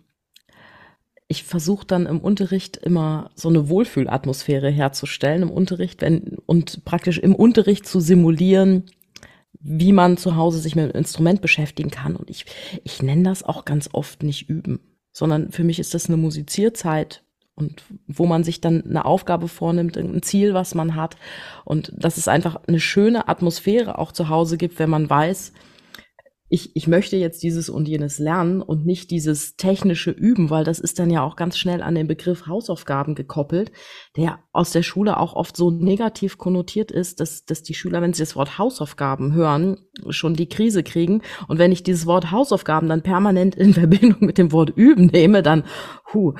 Ich 1.31 1.45
versuche 1.45 1.87
dann 1.87 2.07
im 2.07 2.19
Unterricht 2.19 2.77
immer 2.77 3.31
so 3.37 3.49
eine 3.49 3.69
Wohlfühlatmosphäre 3.69 4.69
herzustellen 4.69 5.43
im 5.43 5.51
Unterricht 5.51 6.03
wenn, 6.03 6.39
und 6.45 6.85
praktisch 6.85 7.19
im 7.19 7.37
Unterricht 7.37 7.87
zu 7.87 8.01
simulieren, 8.01 8.87
wie 9.61 9.93
man 9.93 10.17
zu 10.17 10.35
Hause 10.35 10.59
sich 10.59 10.75
mit 10.75 10.87
dem 10.87 10.99
Instrument 10.99 11.41
beschäftigen 11.41 11.93
kann. 11.93 12.17
Und 12.17 12.31
ich, 12.31 12.47
ich 12.83 13.01
nenne 13.01 13.23
das 13.23 13.45
auch 13.45 13.65
ganz 13.65 13.91
oft 13.93 14.25
nicht 14.25 14.49
üben, 14.49 14.81
sondern 15.13 15.53
für 15.53 15.63
mich 15.63 15.79
ist 15.79 15.95
das 15.95 16.09
eine 16.09 16.17
Musizierzeit 16.17 17.23
und 17.55 17.85
wo 18.09 18.27
man 18.27 18.43
sich 18.43 18.61
dann 18.61 18.85
eine 18.85 19.05
Aufgabe 19.05 19.47
vornimmt, 19.47 19.97
ein 19.97 20.23
Ziel, 20.23 20.53
was 20.53 20.75
man 20.75 20.97
hat. 20.97 21.15
Und 21.65 21.93
dass 21.97 22.17
es 22.17 22.27
einfach 22.27 22.61
eine 22.67 22.81
schöne 22.81 23.29
Atmosphäre 23.29 23.99
auch 23.99 24.11
zu 24.11 24.29
Hause 24.29 24.57
gibt, 24.57 24.81
wenn 24.81 24.91
man 24.91 25.09
weiß, 25.09 25.53
ich, 26.52 26.75
ich 26.75 26.88
möchte 26.88 27.16
jetzt 27.16 27.45
dieses 27.45 27.71
und 27.71 27.87
jenes 27.87 28.19
lernen 28.19 28.61
und 28.61 28.85
nicht 28.85 29.12
dieses 29.12 29.54
technische 29.54 30.11
Üben, 30.11 30.50
weil 30.50 30.64
das 30.64 30.80
ist 30.80 30.99
dann 30.99 31.09
ja 31.09 31.23
auch 31.23 31.37
ganz 31.37 31.57
schnell 31.57 31.80
an 31.80 31.95
den 31.95 32.09
Begriff 32.09 32.49
Hausaufgaben 32.49 33.14
gekoppelt, 33.14 33.71
der 34.16 34.40
aus 34.52 34.73
der 34.73 34.83
Schule 34.83 35.19
auch 35.19 35.35
oft 35.35 35.57
so 35.57 35.71
negativ 35.71 36.38
konnotiert 36.38 36.90
ist, 36.90 37.21
dass, 37.21 37.45
dass 37.45 37.62
die 37.62 37.75
Schüler, 37.75 38.02
wenn 38.02 38.12
sie 38.12 38.23
das 38.23 38.35
Wort 38.35 38.59
Hausaufgaben 38.59 39.33
hören, 39.33 39.78
schon 40.09 40.35
die 40.35 40.49
Krise 40.49 40.83
kriegen. 40.83 41.23
Und 41.47 41.59
wenn 41.59 41.71
ich 41.71 41.85
dieses 41.85 42.07
Wort 42.07 42.33
Hausaufgaben 42.33 42.88
dann 42.88 43.02
permanent 43.02 43.54
in 43.54 43.73
Verbindung 43.80 44.26
mit 44.26 44.37
dem 44.37 44.50
Wort 44.50 44.71
Üben 44.71 45.07
nehme, 45.07 45.42
dann, 45.42 45.62
hu, 46.12 46.35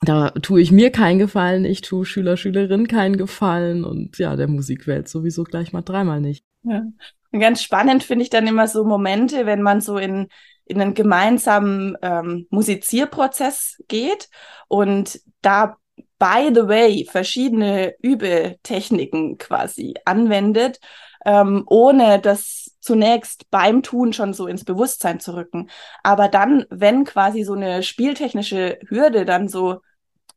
da 0.00 0.30
tue 0.30 0.62
ich 0.62 0.72
mir 0.72 0.90
keinen 0.90 1.18
Gefallen, 1.18 1.66
ich 1.66 1.82
tue 1.82 2.06
Schüler, 2.06 2.38
Schülerinnen 2.38 2.88
keinen 2.88 3.18
Gefallen 3.18 3.84
und 3.84 4.16
ja, 4.16 4.36
der 4.36 4.48
Musikwelt 4.48 5.06
sowieso 5.08 5.44
gleich 5.44 5.74
mal 5.74 5.82
dreimal 5.82 6.22
nicht. 6.22 6.46
Ja. 6.62 6.84
Und 7.32 7.40
ganz 7.40 7.62
spannend 7.62 8.02
finde 8.02 8.24
ich 8.24 8.30
dann 8.30 8.46
immer 8.46 8.66
so 8.66 8.84
Momente, 8.84 9.46
wenn 9.46 9.62
man 9.62 9.80
so 9.80 9.98
in, 9.98 10.28
in 10.64 10.80
einen 10.80 10.94
gemeinsamen 10.94 11.96
ähm, 12.02 12.46
Musizierprozess 12.50 13.82
geht 13.88 14.28
und 14.68 15.20
da 15.42 15.76
by 16.18 16.50
the 16.54 16.68
way 16.68 17.08
verschiedene 17.10 17.94
Übetechniken 18.02 19.38
quasi 19.38 19.94
anwendet, 20.04 20.78
ähm, 21.24 21.64
ohne 21.66 22.18
das 22.20 22.76
zunächst 22.80 23.50
beim 23.50 23.82
Tun 23.82 24.12
schon 24.12 24.32
so 24.32 24.46
ins 24.46 24.64
Bewusstsein 24.64 25.20
zu 25.20 25.34
rücken. 25.34 25.70
Aber 26.02 26.28
dann, 26.28 26.66
wenn 26.70 27.04
quasi 27.04 27.42
so 27.42 27.54
eine 27.54 27.82
spieltechnische 27.82 28.78
Hürde 28.88 29.24
dann 29.24 29.48
so 29.48 29.80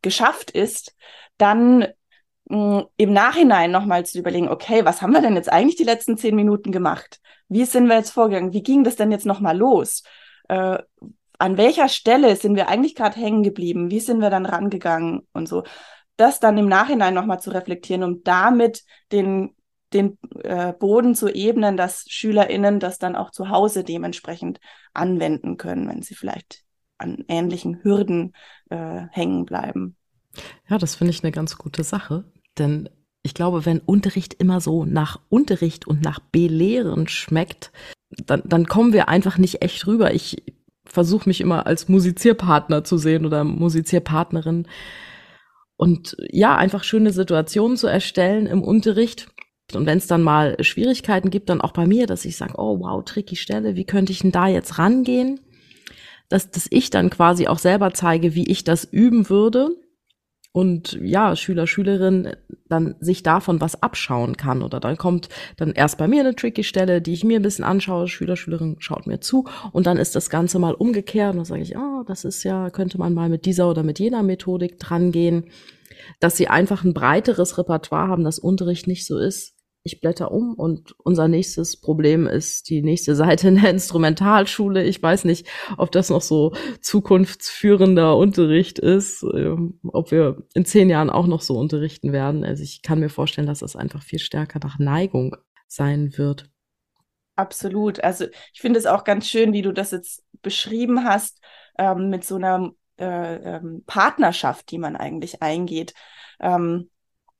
geschafft 0.02 0.52
ist, 0.52 0.96
dann 1.38 1.88
mh, 2.50 2.86
im 2.98 3.14
Nachhinein 3.14 3.72
nochmal 3.72 4.06
zu 4.06 4.20
überlegen, 4.20 4.50
okay, 4.50 4.86
was 4.86 5.02
haben 5.02 5.14
wir 5.14 5.22
denn 5.22 5.36
jetzt 5.36 5.52
eigentlich 5.52 5.76
die 5.76 5.84
letzten 5.84 6.18
zehn 6.18 6.36
Minuten 6.36 6.72
gemacht? 6.72 7.20
Wie 7.50 7.66
sind 7.66 7.88
wir 7.88 7.96
jetzt 7.96 8.12
vorgegangen? 8.12 8.54
Wie 8.54 8.64
ging 8.64 8.84
das 8.84 8.96
denn 8.96 9.12
jetzt 9.12 9.26
nochmal 9.26 9.58
los? 9.58 10.04
Äh, 10.50 10.80
an 11.40 11.58
welcher 11.58 11.90
Stelle 11.90 12.36
sind 12.36 12.56
wir 12.56 12.70
eigentlich 12.70 12.96
gerade 12.96 13.20
hängen 13.20 13.44
geblieben? 13.44 13.92
Wie 13.92 14.00
sind 14.00 14.20
wir 14.20 14.30
dann 14.30 14.46
rangegangen 14.46 15.28
und 15.34 15.48
so? 15.48 15.64
Das 16.16 16.40
dann 16.40 16.58
im 16.58 16.68
Nachhinein 16.68 17.14
nochmal 17.14 17.40
zu 17.40 17.50
reflektieren, 17.50 18.04
um 18.04 18.24
damit 18.24 18.84
den, 19.12 19.56
den 19.94 20.18
äh, 20.44 20.74
Boden 20.74 21.16
zu 21.16 21.28
ebnen, 21.28 21.76
dass 21.76 22.06
SchülerInnen 22.08 22.80
das 22.80 23.00
dann 23.00 23.16
auch 23.16 23.32
zu 23.32 23.50
Hause 23.50 23.84
dementsprechend 23.84 24.60
anwenden 24.94 25.58
können, 25.58 25.88
wenn 25.88 26.02
sie 26.02 26.16
vielleicht 26.16 26.64
an 26.98 27.26
ähnlichen 27.28 27.84
Hürden 27.84 28.34
äh, 28.70 29.02
hängen 29.12 29.46
bleiben. 29.46 29.98
Ja, 30.68 30.78
das 30.78 30.96
finde 30.96 31.12
ich 31.12 31.24
eine 31.24 31.32
ganz 31.32 31.58
gute 31.58 31.84
Sache, 31.84 32.26
denn 32.58 32.90
ich 33.24 33.34
glaube, 33.34 33.66
wenn 33.66 33.80
Unterricht 33.80 34.36
immer 34.36 34.60
so 34.60 34.86
nach 34.86 35.20
Unterricht 35.30 35.88
und 35.88 36.02
nach 36.02 36.20
Belehren 36.20 37.08
schmeckt, 37.08 37.72
dann, 38.26 38.44
dann 38.46 38.68
kommen 38.68 38.94
wir 38.94 39.08
einfach 39.08 39.38
nicht 39.38 39.62
echt 39.62 39.88
rüber. 39.88 40.14
Ich 40.14 40.44
versuche 40.86 41.30
mich 41.30 41.40
immer 41.40 41.66
als 41.66 41.88
Musizierpartner 41.88 42.84
zu 42.84 42.98
sehen 42.98 43.26
oder 43.26 43.46
Musizierpartnerin. 43.46 44.68
Und 45.78 46.18
ja, 46.30 46.56
einfach 46.58 46.84
schöne 46.84 47.12
Situationen 47.12 47.78
zu 47.78 47.88
erstellen 47.88 48.46
im 48.46 48.62
Unterricht. 48.62 49.30
Und 49.74 49.86
wenn 49.86 49.98
es 49.98 50.08
dann 50.08 50.22
mal 50.22 50.62
Schwierigkeiten 50.62 51.30
gibt, 51.30 51.50
dann 51.50 51.62
auch 51.62 51.72
bei 51.72 51.88
mir, 51.88 52.06
dass 52.06 52.26
ich 52.26 52.36
sage, 52.36 52.56
oh 52.58 52.80
wow, 52.82 53.04
tricky 53.04 53.38
Stelle, 53.38 53.76
wie 53.76 53.86
könnte 53.86 54.12
ich 54.12 54.20
denn 54.20 54.32
da 54.34 54.48
jetzt 54.48 54.78
rangehen? 54.78 55.40
Dass, 56.30 56.52
dass 56.52 56.68
ich 56.70 56.90
dann 56.90 57.10
quasi 57.10 57.48
auch 57.48 57.60
selber 57.60 57.94
zeige, 57.94 58.36
wie 58.36 58.50
ich 58.52 58.64
das 58.66 58.84
üben 58.84 59.30
würde 59.30 59.72
und 60.54 61.00
ja, 61.02 61.36
Schüler, 61.36 61.66
Schülerin 61.66 62.30
dann 62.70 62.96
sich 63.00 63.24
davon 63.24 63.60
was 63.60 63.82
abschauen 63.82 64.38
kann. 64.38 64.62
Oder 64.62 64.80
dann 64.80 64.98
kommt 64.98 65.28
dann 65.58 65.72
erst 65.72 65.98
bei 65.98 66.08
mir 66.08 66.22
eine 66.22 66.36
tricky 66.36 66.64
Stelle, 66.64 67.02
die 67.02 67.14
ich 67.14 67.24
mir 67.24 67.40
ein 67.40 67.42
bisschen 67.42 67.66
anschaue, 67.66 68.08
Schüler, 68.08 68.38
Schülerin 68.38 68.76
schaut 68.78 69.08
mir 69.08 69.20
zu 69.20 69.46
und 69.72 69.88
dann 69.88 69.98
ist 69.98 70.16
das 70.16 70.30
Ganze 70.30 70.60
mal 70.60 70.76
umgekehrt 70.76 71.32
und 71.32 71.38
dann 71.38 71.46
sage 71.46 71.64
ich, 71.64 71.76
ah, 71.76 72.04
das 72.08 72.24
ist 72.24 72.44
ja, 72.44 72.70
könnte 72.70 73.00
man 73.00 73.16
mal 73.16 73.30
mit 73.30 73.46
dieser 73.46 73.68
oder 73.68 73.82
mit 73.82 73.98
jener 73.98 74.22
Methodik 74.22 74.78
drangehen, 74.78 75.46
dass 76.20 76.38
sie 76.38 76.48
einfach 76.48 76.84
ein 76.84 76.94
breiteres 76.94 77.58
Repertoire 77.58 78.08
haben, 78.08 78.24
das 78.24 78.38
Unterricht 78.38 78.86
nicht 78.86 79.08
so 79.08 79.18
ist, 79.18 79.53
ich 79.84 80.00
blätter 80.00 80.32
um 80.32 80.54
und 80.54 80.96
unser 81.00 81.28
nächstes 81.28 81.80
Problem 81.80 82.26
ist 82.26 82.70
die 82.70 82.82
nächste 82.82 83.16
Seite 83.16 83.50
in 83.50 83.56
der 83.62 83.70
Instrumentalschule. 83.70 84.84
Ich 84.84 85.04
weiß 85.04 85.26
nicht, 85.26 85.48
ob 85.78 85.92
das 85.92 86.10
noch 86.10 86.22
so 86.22 86.54
zukunftsführender 86.80 88.16
Unterricht 88.16 88.80
ist, 88.80 89.24
ähm, 89.24 89.80
ob 89.84 90.12
wir 90.12 90.44
in 90.54 90.66
zehn 90.66 90.90
Jahren 90.90 91.10
auch 91.10 91.28
noch 91.28 91.42
so 91.42 91.58
unterrichten 91.58 92.14
werden. 92.14 92.46
Also 92.46 92.64
ich 92.64 92.82
kann 92.82 93.00
mir 93.00 93.10
vorstellen, 93.10 93.48
dass 93.48 93.60
das 93.60 93.76
einfach 93.76 94.04
viel 94.04 94.20
stärker 94.20 94.60
nach 94.64 94.80
Neigung 94.80 95.36
sein 95.68 96.18
wird. 96.18 96.50
Absolut. 97.36 98.02
Also 98.04 98.26
ich 98.54 98.62
finde 98.62 98.80
es 98.80 98.86
auch 98.86 99.04
ganz 99.04 99.28
schön, 99.28 99.52
wie 99.52 99.64
du 99.64 99.74
das 99.74 99.92
jetzt 99.92 100.24
beschrieben 100.42 101.04
hast, 101.04 101.42
ähm, 101.78 102.10
mit 102.10 102.24
so 102.24 102.36
einer 102.36 102.72
äh, 102.98 103.56
ähm, 103.58 103.84
Partnerschaft, 103.86 104.72
die 104.72 104.78
man 104.78 104.96
eigentlich 104.96 105.42
eingeht. 105.42 105.94
Ähm, 106.40 106.90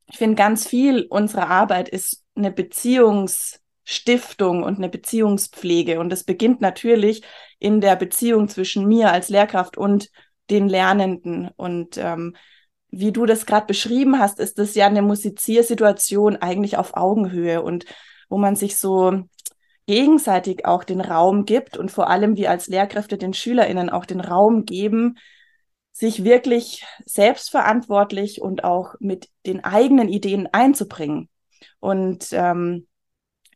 ich 0.08 0.18
finde, 0.18 0.36
ganz 0.36 0.68
viel 0.68 1.04
unserer 1.10 1.50
Arbeit 1.50 1.88
ist 1.88 2.23
eine 2.36 2.52
Beziehungsstiftung 2.52 4.64
und 4.64 4.78
eine 4.78 4.90
Beziehungspflege. 4.90 6.00
Und 6.00 6.10
das 6.10 6.24
beginnt 6.24 6.62
natürlich 6.62 7.24
in 7.60 7.82
der 7.82 7.96
Beziehung 7.96 8.48
zwischen 8.48 8.88
mir 8.88 9.12
als 9.12 9.30
Lehrkraft 9.30 9.78
und 9.78 10.10
den 10.50 10.68
Lernenden. 10.68 11.50
Und 11.56 11.98
ähm, 11.98 12.36
wie 12.90 13.12
du 13.12 13.26
das 13.26 13.46
gerade 13.46 13.66
beschrieben 13.66 14.20
hast, 14.20 14.40
ist 14.40 14.60
das 14.60 14.76
ja 14.76 14.86
eine 14.86 15.02
Musiziersituation 15.02 16.38
eigentlich 16.38 16.78
auf 16.78 16.96
Augenhöhe 16.96 17.62
und 17.62 17.86
wo 18.30 18.38
man 18.38 18.56
sich 18.56 18.78
so 18.78 19.24
gegenseitig 19.86 20.66
auch 20.66 20.84
den 20.84 21.02
Raum 21.02 21.46
gibt 21.46 21.78
und 21.78 21.92
vor 21.92 22.10
allem 22.10 22.38
wir 22.38 22.50
als 22.50 22.68
Lehrkräfte 22.68 23.18
den 23.18 23.34
SchülerInnen 23.34 23.90
auch 23.90 24.06
den 24.06 24.22
Raum 24.22 24.66
geben, 24.66 25.18
sich 25.92 26.24
wirklich 26.24 26.86
selbstverantwortlich 27.06 28.42
und 28.42 28.64
auch 28.64 28.96
mit 29.00 29.30
den 29.46 29.64
eigenen 29.64 30.10
Ideen 30.10 30.48
einzubringen. 30.52 31.30
Und 31.84 32.28
ähm, 32.32 32.88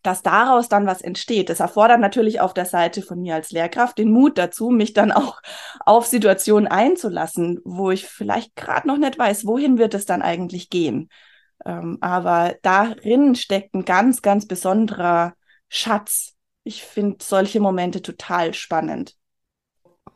dass 0.04 0.22
daraus 0.22 0.68
dann 0.68 0.86
was 0.86 1.02
entsteht. 1.02 1.50
Das 1.50 1.62
erfordert 1.62 2.02
natürlich 2.02 2.42
auf 2.42 2.54
der 2.54 2.66
Seite 2.66 3.02
von 3.02 3.22
mir 3.22 3.36
als 3.36 3.52
Lehrkraft 3.52 3.98
den 3.98 4.12
Mut 4.12 4.38
dazu, 4.38 4.70
mich 4.70 4.92
dann 4.92 5.14
auch 5.14 5.42
auf 5.86 6.06
Situationen 6.06 6.68
einzulassen, 6.68 7.62
wo 7.64 7.90
ich 7.90 8.06
vielleicht 8.06 8.56
gerade 8.58 8.86
noch 8.86 8.98
nicht 8.98 9.18
weiß, 9.18 9.46
wohin 9.46 9.78
wird 9.78 9.94
es 9.94 10.06
dann 10.06 10.22
eigentlich 10.22 10.70
gehen. 10.70 11.08
Ähm, 11.66 12.00
aber 12.02 12.56
darin 12.64 13.36
steckt 13.36 13.74
ein 13.74 13.86
ganz, 13.86 14.22
ganz 14.22 14.46
besonderer 14.46 15.34
Schatz. 15.70 16.36
Ich 16.66 16.84
finde 16.84 17.18
solche 17.22 17.62
Momente 17.62 18.02
total 18.02 18.54
spannend. 18.54 19.16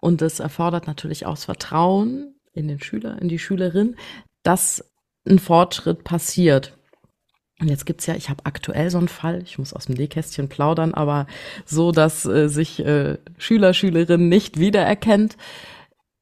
Und 0.01 0.21
es 0.21 0.41
erfordert 0.41 0.85
natürlich 0.85 1.25
auch 1.25 1.35
das 1.35 1.45
Vertrauen 1.45 2.35
in 2.51 2.67
den 2.67 2.81
Schüler, 2.81 3.21
in 3.21 3.29
die 3.29 3.39
Schülerin, 3.39 3.95
dass 4.43 4.91
ein 5.25 5.39
Fortschritt 5.39 6.03
passiert. 6.03 6.77
Und 7.61 7.69
jetzt 7.69 7.85
gibt's 7.85 8.07
ja, 8.07 8.15
ich 8.15 8.29
habe 8.29 8.43
aktuell 8.45 8.89
so 8.89 8.97
einen 8.97 9.07
Fall, 9.07 9.43
ich 9.43 9.59
muss 9.59 9.71
aus 9.73 9.85
dem 9.85 9.95
Nähkästchen 9.95 10.49
plaudern, 10.49 10.95
aber 10.95 11.27
so, 11.63 11.91
dass 11.91 12.25
äh, 12.25 12.49
sich 12.49 12.83
äh, 12.83 13.19
Schüler, 13.37 13.75
Schülerin 13.75 14.29
nicht 14.29 14.59
wiedererkennt. 14.59 15.37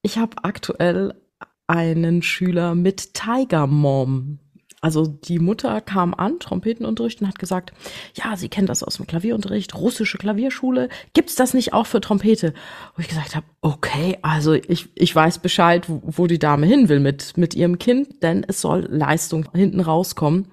Ich 0.02 0.18
habe 0.18 0.44
aktuell 0.44 1.14
einen 1.68 2.22
Schüler 2.24 2.76
mit 2.76 3.14
Tiger 3.14 3.68
Mom. 3.68 4.40
also 4.82 5.08
die 5.08 5.40
Mutter 5.40 5.80
kam 5.82 6.14
an, 6.14 6.40
Trompetenunterricht, 6.40 7.22
und 7.22 7.28
hat 7.28 7.40
gesagt, 7.40 7.72
ja, 8.16 8.36
sie 8.36 8.50
kennt 8.50 8.70
das 8.70 8.84
aus 8.84 8.98
dem 8.98 9.08
Klavierunterricht, 9.08 9.76
russische 9.76 10.18
Klavierschule, 10.18 10.90
gibt's 11.14 11.36
das 11.36 11.54
nicht 11.54 11.72
auch 11.72 11.86
für 11.86 12.02
Trompete? 12.02 12.54
Wo 12.96 13.02
ich 13.02 13.08
gesagt 13.08 13.36
habe, 13.36 13.46
okay, 13.62 14.18
also 14.24 14.54
ich, 14.54 14.90
ich 14.96 15.16
weiß 15.16 15.40
Bescheid, 15.40 15.88
wo, 15.88 16.02
wo 16.04 16.28
die 16.28 16.40
Dame 16.40 16.66
hin 16.66 16.90
will 16.90 17.00
mit, 17.00 17.38
mit 17.38 17.56
ihrem 17.56 17.78
Kind, 17.78 18.24
denn 18.24 18.46
es 18.46 18.60
soll 18.60 18.88
Leistung 18.90 19.48
hinten 19.54 19.80
rauskommen. 19.80 20.48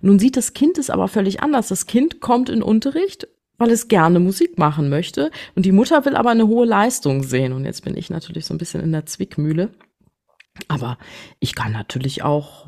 Nun 0.00 0.18
sieht 0.18 0.36
das 0.36 0.52
Kind 0.52 0.78
es 0.78 0.90
aber 0.90 1.08
völlig 1.08 1.42
anders. 1.42 1.68
Das 1.68 1.86
Kind 1.86 2.20
kommt 2.20 2.48
in 2.48 2.62
Unterricht 2.62 3.28
weil 3.58 3.70
es 3.70 3.88
gerne 3.88 4.20
Musik 4.20 4.58
machen 4.58 4.88
möchte. 4.88 5.30
Und 5.54 5.64
die 5.64 5.72
Mutter 5.72 6.04
will 6.04 6.16
aber 6.16 6.30
eine 6.30 6.48
hohe 6.48 6.66
Leistung 6.66 7.22
sehen. 7.22 7.52
Und 7.52 7.64
jetzt 7.64 7.84
bin 7.84 7.96
ich 7.96 8.10
natürlich 8.10 8.46
so 8.46 8.54
ein 8.54 8.58
bisschen 8.58 8.82
in 8.82 8.92
der 8.92 9.06
Zwickmühle. 9.06 9.72
Aber 10.68 10.98
ich 11.40 11.54
kann 11.54 11.72
natürlich 11.72 12.22
auch 12.22 12.66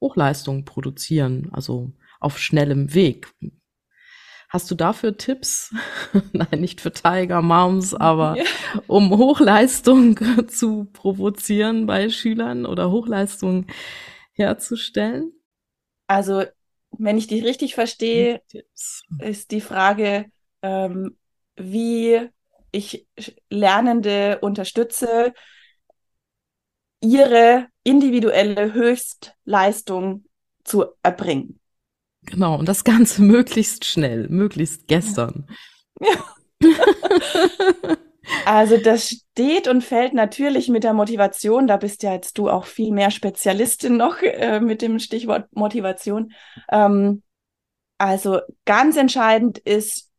Hochleistungen 0.00 0.64
produzieren, 0.64 1.48
also 1.52 1.92
auf 2.20 2.38
schnellem 2.38 2.94
Weg. 2.94 3.32
Hast 4.48 4.70
du 4.70 4.74
dafür 4.74 5.16
Tipps? 5.16 5.74
Nein, 6.32 6.60
nicht 6.60 6.80
für 6.80 6.92
Tiger 6.92 7.40
Moms, 7.42 7.94
aber 7.94 8.36
um 8.86 9.10
Hochleistung 9.10 10.18
zu 10.48 10.86
provozieren 10.92 11.86
bei 11.86 12.08
Schülern 12.08 12.66
oder 12.66 12.90
Hochleistung 12.90 13.66
herzustellen? 14.32 15.32
Also, 16.10 16.42
wenn 16.98 17.16
ich 17.18 17.28
dich 17.28 17.44
richtig 17.44 17.76
verstehe, 17.76 18.42
Tipps. 18.48 19.04
ist 19.20 19.52
die 19.52 19.60
Frage, 19.60 20.24
ähm, 20.60 21.16
wie 21.54 22.28
ich 22.72 23.06
Lernende 23.48 24.40
unterstütze, 24.40 25.32
ihre 27.00 27.68
individuelle 27.84 28.74
Höchstleistung 28.74 30.24
zu 30.64 30.86
erbringen. 31.04 31.60
Genau, 32.22 32.58
und 32.58 32.68
das 32.68 32.82
Ganze 32.82 33.22
möglichst 33.22 33.84
schnell, 33.84 34.28
möglichst 34.28 34.88
gestern. 34.88 35.46
Ja. 36.00 36.34
also 38.44 38.76
das 38.76 39.10
steht 39.10 39.68
und 39.68 39.82
fällt 39.82 40.14
natürlich 40.14 40.68
mit 40.68 40.84
der 40.84 40.92
Motivation. 40.92 41.66
Da 41.66 41.76
bist 41.76 42.02
ja 42.02 42.12
jetzt 42.12 42.38
du 42.38 42.48
auch 42.48 42.66
viel 42.66 42.92
mehr 42.92 43.10
Spezialistin 43.10 43.96
noch 43.96 44.22
äh, 44.22 44.60
mit 44.60 44.82
dem 44.82 44.98
Stichwort 44.98 45.48
Motivation. 45.52 46.32
Ähm, 46.70 47.22
also 47.98 48.40
ganz 48.64 48.96
entscheidend 48.96 49.58
ist 49.58 50.10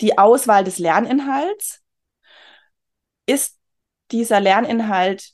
die 0.00 0.18
Auswahl 0.18 0.64
des 0.64 0.78
Lerninhalts. 0.78 1.82
Ist 3.26 3.58
dieser 4.10 4.40
Lerninhalt 4.40 5.32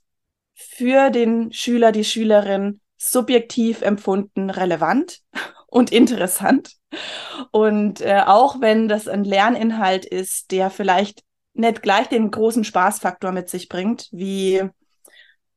für 0.54 1.11
den 1.11 1.52
Schüler, 1.52 1.92
die 1.92 2.04
Schülerin 2.04 2.80
subjektiv 2.97 3.83
empfunden 3.83 4.50
relevant 4.50 5.21
und 5.66 5.92
interessant. 5.92 6.73
Und 7.50 8.00
äh, 8.00 8.23
auch 8.25 8.61
wenn 8.61 8.88
das 8.88 9.09
ein 9.09 9.25
Lerninhalt 9.25 10.04
ist, 10.04 10.50
der 10.52 10.71
vielleicht 10.71 11.23
nicht 11.54 11.82
gleich 11.82 12.08
den 12.08 12.30
großen 12.30 12.64
Spaßfaktor 12.64 13.32
mit 13.32 13.49
sich 13.49 13.68
bringt, 13.68 14.08
wie 14.12 14.62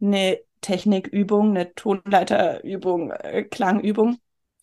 eine 0.02 0.40
Technikübung, 0.62 1.52
eine 1.52 1.74
Tonleiterübung, 1.74 3.12
äh, 3.12 3.44
Klangübung, 3.44 4.18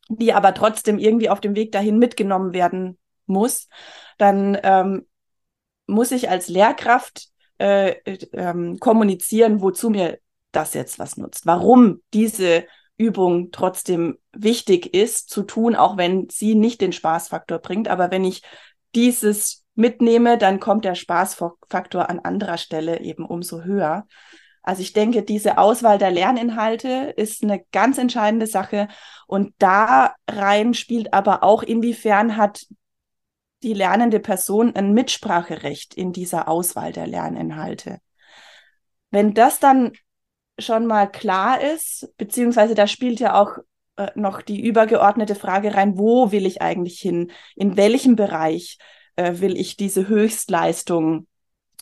die 0.09 0.33
aber 0.33 0.55
trotzdem 0.55 0.99
irgendwie 0.99 1.29
auf 1.29 1.41
dem 1.41 1.57
Weg 1.57 1.73
dahin 1.73 1.99
mitgenommen 1.99 2.53
werden 2.53 2.99
muss, 3.27 3.69
dann 4.19 4.59
ähm, 4.63 5.07
muss 5.87 6.13
ich 6.13 6.31
als 6.31 6.49
Lehrkraft 6.49 7.29
äh, 7.59 7.91
äh, 8.05 8.77
kommunizieren, 8.79 9.61
wozu 9.61 9.91
mir 9.91 10.19
das 10.53 10.75
jetzt 10.75 10.99
was 10.99 11.17
nutzt, 11.17 11.47
warum 11.47 12.03
diese 12.13 12.65
Übung 12.97 13.51
trotzdem 13.51 14.19
wichtig 14.33 14.95
ist 14.95 15.29
zu 15.29 15.43
tun, 15.43 15.75
auch 15.75 15.97
wenn 15.97 16.29
sie 16.31 16.55
nicht 16.55 16.81
den 16.81 16.93
Spaßfaktor 16.93 17.59
bringt. 17.59 17.89
Aber 17.89 18.11
wenn 18.11 18.25
ich 18.25 18.43
dieses 18.95 19.64
mitnehme, 19.75 20.39
dann 20.39 20.61
kommt 20.61 20.85
der 20.85 20.95
Spaßfaktor 20.95 22.09
an 22.09 22.21
anderer 22.21 22.59
Stelle 22.59 23.01
eben 23.01 23.27
umso 23.27 23.63
höher. 23.63 24.07
Also 24.63 24.81
ich 24.81 24.95
denke, 24.95 25.23
diese 25.23 25.59
Auswahl 25.59 25.99
der 25.99 26.11
Lerninhalte 26.11 27.13
ist 27.17 27.43
eine 27.43 27.63
ganz 27.71 27.99
entscheidende 27.99 28.47
Sache. 28.47 28.89
Und 29.27 29.53
da 29.59 30.15
rein 30.29 30.73
spielt 30.73 31.13
aber 31.13 31.43
auch, 31.43 31.63
inwiefern 31.63 32.37
hat 32.37 32.67
die 33.63 33.75
lernende 33.75 34.21
Person 34.21 34.75
ein 34.75 34.95
Mitspracherecht 34.95 35.95
in 35.95 36.13
dieser 36.13 36.49
Auswahl 36.49 36.93
der 36.93 37.07
Lerninhalte. 37.07 37.99
Wenn 39.11 39.35
das 39.35 39.61
dann 39.61 39.93
schon 40.59 40.87
mal 40.87 41.11
klar 41.11 41.61
ist, 41.61 42.09
beziehungsweise 42.17 42.75
da 42.75 42.87
spielt 42.87 43.21
ja 43.21 43.41
auch 43.41 43.59
äh, 43.97 44.11
noch 44.15 44.41
die 44.41 44.63
übergeordnete 44.63 45.35
Frage 45.35 45.75
rein, 45.75 45.99
wo 45.99 46.33
will 46.33 46.47
ich 46.47 46.63
eigentlich 46.63 47.01
hin? 47.01 47.33
In 47.55 47.77
welchem 47.77 48.17
Bereich 48.17 48.79
äh, 49.17 49.41
will 49.41 49.59
ich 49.59 49.77
diese 49.77 50.09
Höchstleistung 50.09 51.27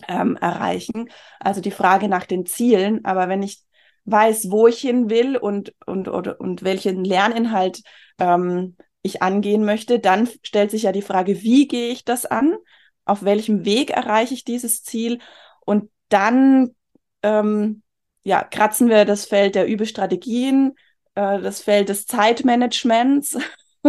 ähm, 0.08 0.36
erreichen? 0.36 1.10
Also 1.40 1.60
die 1.60 1.70
Frage 1.70 2.08
nach 2.08 2.26
den 2.26 2.46
Zielen. 2.46 3.04
Aber 3.04 3.28
wenn 3.28 3.42
ich 3.42 3.62
weiß, 4.04 4.50
wo 4.50 4.66
ich 4.66 4.80
hin 4.80 5.10
will 5.10 5.36
und, 5.36 5.74
und, 5.86 6.08
und, 6.08 6.28
und 6.40 6.62
welchen 6.62 7.04
Lerninhalt 7.04 7.82
ähm, 8.18 8.76
ich 9.02 9.22
angehen 9.22 9.64
möchte, 9.64 9.98
dann 9.98 10.28
stellt 10.42 10.70
sich 10.70 10.84
ja 10.84 10.92
die 10.92 11.02
Frage, 11.02 11.42
wie 11.42 11.68
gehe 11.68 11.90
ich 11.90 12.04
das 12.04 12.26
an? 12.26 12.56
Auf 13.04 13.24
welchem 13.24 13.64
Weg 13.64 13.90
erreiche 13.90 14.34
ich 14.34 14.44
dieses 14.44 14.82
Ziel? 14.82 15.18
Und 15.64 15.90
dann 16.08 16.74
ähm, 17.22 17.82
ja, 18.24 18.44
kratzen 18.44 18.88
wir 18.88 19.04
das 19.04 19.24
Feld 19.24 19.54
der 19.54 19.66
Übestrategien, 19.66 20.74
äh, 21.14 21.40
das 21.40 21.60
Feld 21.62 21.88
des 21.88 22.06
Zeitmanagements, 22.06 23.38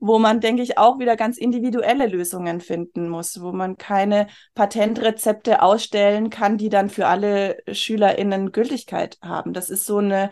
wo 0.00 0.18
man, 0.18 0.40
denke 0.40 0.62
ich, 0.62 0.78
auch 0.78 0.98
wieder 0.98 1.16
ganz 1.16 1.36
individuelle 1.36 2.06
Lösungen 2.06 2.60
finden 2.60 3.08
muss, 3.08 3.40
wo 3.40 3.52
man 3.52 3.76
keine 3.76 4.26
Patentrezepte 4.54 5.62
ausstellen 5.62 6.30
kann, 6.30 6.58
die 6.58 6.70
dann 6.70 6.90
für 6.90 7.06
alle 7.06 7.58
SchülerInnen 7.70 8.52
Gültigkeit 8.52 9.18
haben. 9.22 9.52
Das 9.52 9.70
ist 9.70 9.84
so 9.84 9.98
eine 9.98 10.30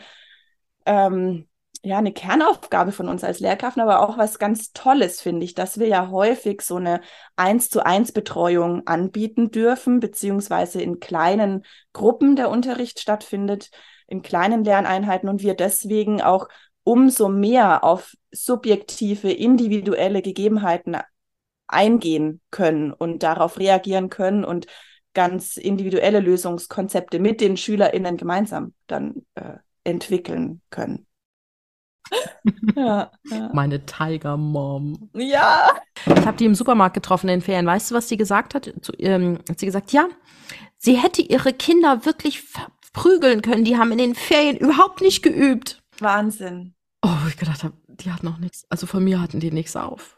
ähm, 0.86 1.46
ja, 1.82 1.98
eine 1.98 2.12
Kernaufgabe 2.12 2.92
von 2.92 3.08
uns 3.08 3.22
als 3.22 3.40
Lehrkräften, 3.40 3.82
aber 3.82 4.00
auch 4.00 4.18
was 4.18 4.38
ganz 4.38 4.72
Tolles, 4.72 5.20
finde 5.20 5.44
ich, 5.44 5.54
dass 5.54 5.78
wir 5.78 5.86
ja 5.86 6.10
häufig 6.10 6.62
so 6.62 6.76
eine 6.76 7.00
eins 7.36 7.70
zu 7.70 7.84
eins 7.84 8.10
Betreuung 8.12 8.86
anbieten 8.86 9.50
dürfen, 9.50 10.00
beziehungsweise 10.00 10.82
in 10.82 10.98
kleinen 10.98 11.64
Gruppen 11.92 12.34
der 12.34 12.50
Unterricht 12.50 12.98
stattfindet, 12.98 13.70
in 14.08 14.22
kleinen 14.22 14.64
Lerneinheiten 14.64 15.28
und 15.28 15.42
wir 15.42 15.54
deswegen 15.54 16.20
auch 16.20 16.48
umso 16.88 17.28
mehr 17.28 17.84
auf 17.84 18.14
subjektive, 18.30 19.30
individuelle 19.30 20.22
Gegebenheiten 20.22 20.96
eingehen 21.66 22.40
können 22.50 22.94
und 22.94 23.22
darauf 23.22 23.58
reagieren 23.58 24.08
können 24.08 24.42
und 24.42 24.66
ganz 25.12 25.58
individuelle 25.58 26.20
Lösungskonzepte 26.20 27.18
mit 27.18 27.42
den 27.42 27.58
SchülerInnen 27.58 28.16
gemeinsam 28.16 28.72
dann 28.86 29.26
äh, 29.34 29.56
entwickeln 29.84 30.62
können 30.70 31.06
ja, 32.74 33.10
ja. 33.24 33.50
Meine 33.52 33.84
Tiger 33.84 34.38
Mom. 34.38 35.10
Ja. 35.12 35.68
Ich 36.06 36.26
habe 36.26 36.38
die 36.38 36.46
im 36.46 36.54
Supermarkt 36.54 36.94
getroffen 36.94 37.28
in 37.28 37.40
den 37.40 37.44
Ferien. 37.44 37.66
Weißt 37.66 37.90
du, 37.90 37.96
was 37.96 38.08
sie 38.08 38.16
gesagt 38.16 38.54
hat? 38.54 38.72
Zu, 38.80 38.92
ähm, 38.98 39.40
hat 39.46 39.60
sie 39.60 39.66
gesagt, 39.66 39.92
ja, 39.92 40.08
sie 40.78 40.94
hätte 40.94 41.20
ihre 41.20 41.52
Kinder 41.52 42.06
wirklich 42.06 42.40
verprügeln 42.40 43.42
können. 43.42 43.64
Die 43.64 43.76
haben 43.76 43.92
in 43.92 43.98
den 43.98 44.14
Ferien 44.14 44.56
überhaupt 44.56 45.02
nicht 45.02 45.22
geübt. 45.22 45.82
Wahnsinn. 46.00 46.74
Oh, 47.02 47.28
ich 47.28 47.36
gedacht 47.36 47.64
habe, 47.64 47.74
die 47.86 48.12
hat 48.12 48.22
noch 48.22 48.38
nichts. 48.38 48.66
Also 48.68 48.86
von 48.86 49.04
mir 49.04 49.20
hatten 49.20 49.40
die 49.40 49.50
nichts 49.50 49.76
auf. 49.76 50.16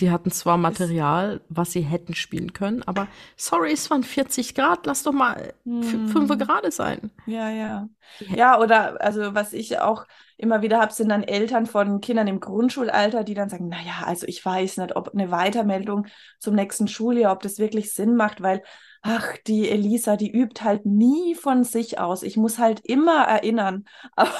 Die 0.00 0.10
hatten 0.10 0.30
zwar 0.30 0.58
Material, 0.58 1.40
was 1.48 1.72
sie 1.72 1.80
hätten 1.80 2.14
spielen 2.14 2.52
können, 2.52 2.82
aber 2.82 3.08
sorry, 3.34 3.72
es 3.72 3.88
waren 3.88 4.02
40 4.02 4.54
Grad, 4.54 4.84
lass 4.84 5.04
doch 5.04 5.12
mal 5.12 5.54
hm. 5.64 6.08
5 6.08 6.38
Grad 6.38 6.70
sein. 6.70 7.10
Ja, 7.24 7.48
ja. 7.48 7.88
Ja, 8.20 8.60
oder 8.60 9.00
also 9.00 9.34
was 9.34 9.54
ich 9.54 9.78
auch 9.78 10.06
immer 10.36 10.60
wieder 10.60 10.80
habe, 10.80 10.92
sind 10.92 11.08
dann 11.08 11.22
Eltern 11.22 11.64
von 11.64 12.02
Kindern 12.02 12.28
im 12.28 12.40
Grundschulalter, 12.40 13.24
die 13.24 13.32
dann 13.32 13.48
sagen, 13.48 13.68
naja, 13.68 14.02
also 14.04 14.26
ich 14.26 14.44
weiß 14.44 14.76
nicht, 14.78 14.96
ob 14.96 15.14
eine 15.14 15.30
Weitermeldung 15.30 16.06
zum 16.38 16.54
nächsten 16.54 16.88
Schuljahr, 16.88 17.32
ob 17.32 17.40
das 17.40 17.58
wirklich 17.58 17.94
Sinn 17.94 18.16
macht, 18.16 18.42
weil 18.42 18.62
ach, 19.06 19.36
die 19.46 19.68
Elisa, 19.70 20.16
die 20.16 20.30
übt 20.30 20.62
halt 20.64 20.84
nie 20.86 21.34
von 21.34 21.64
sich 21.64 21.98
aus. 21.98 22.22
Ich 22.22 22.36
muss 22.36 22.58
halt 22.58 22.80
immer 22.84 23.24
erinnern. 23.24 23.84
Aber 24.16 24.32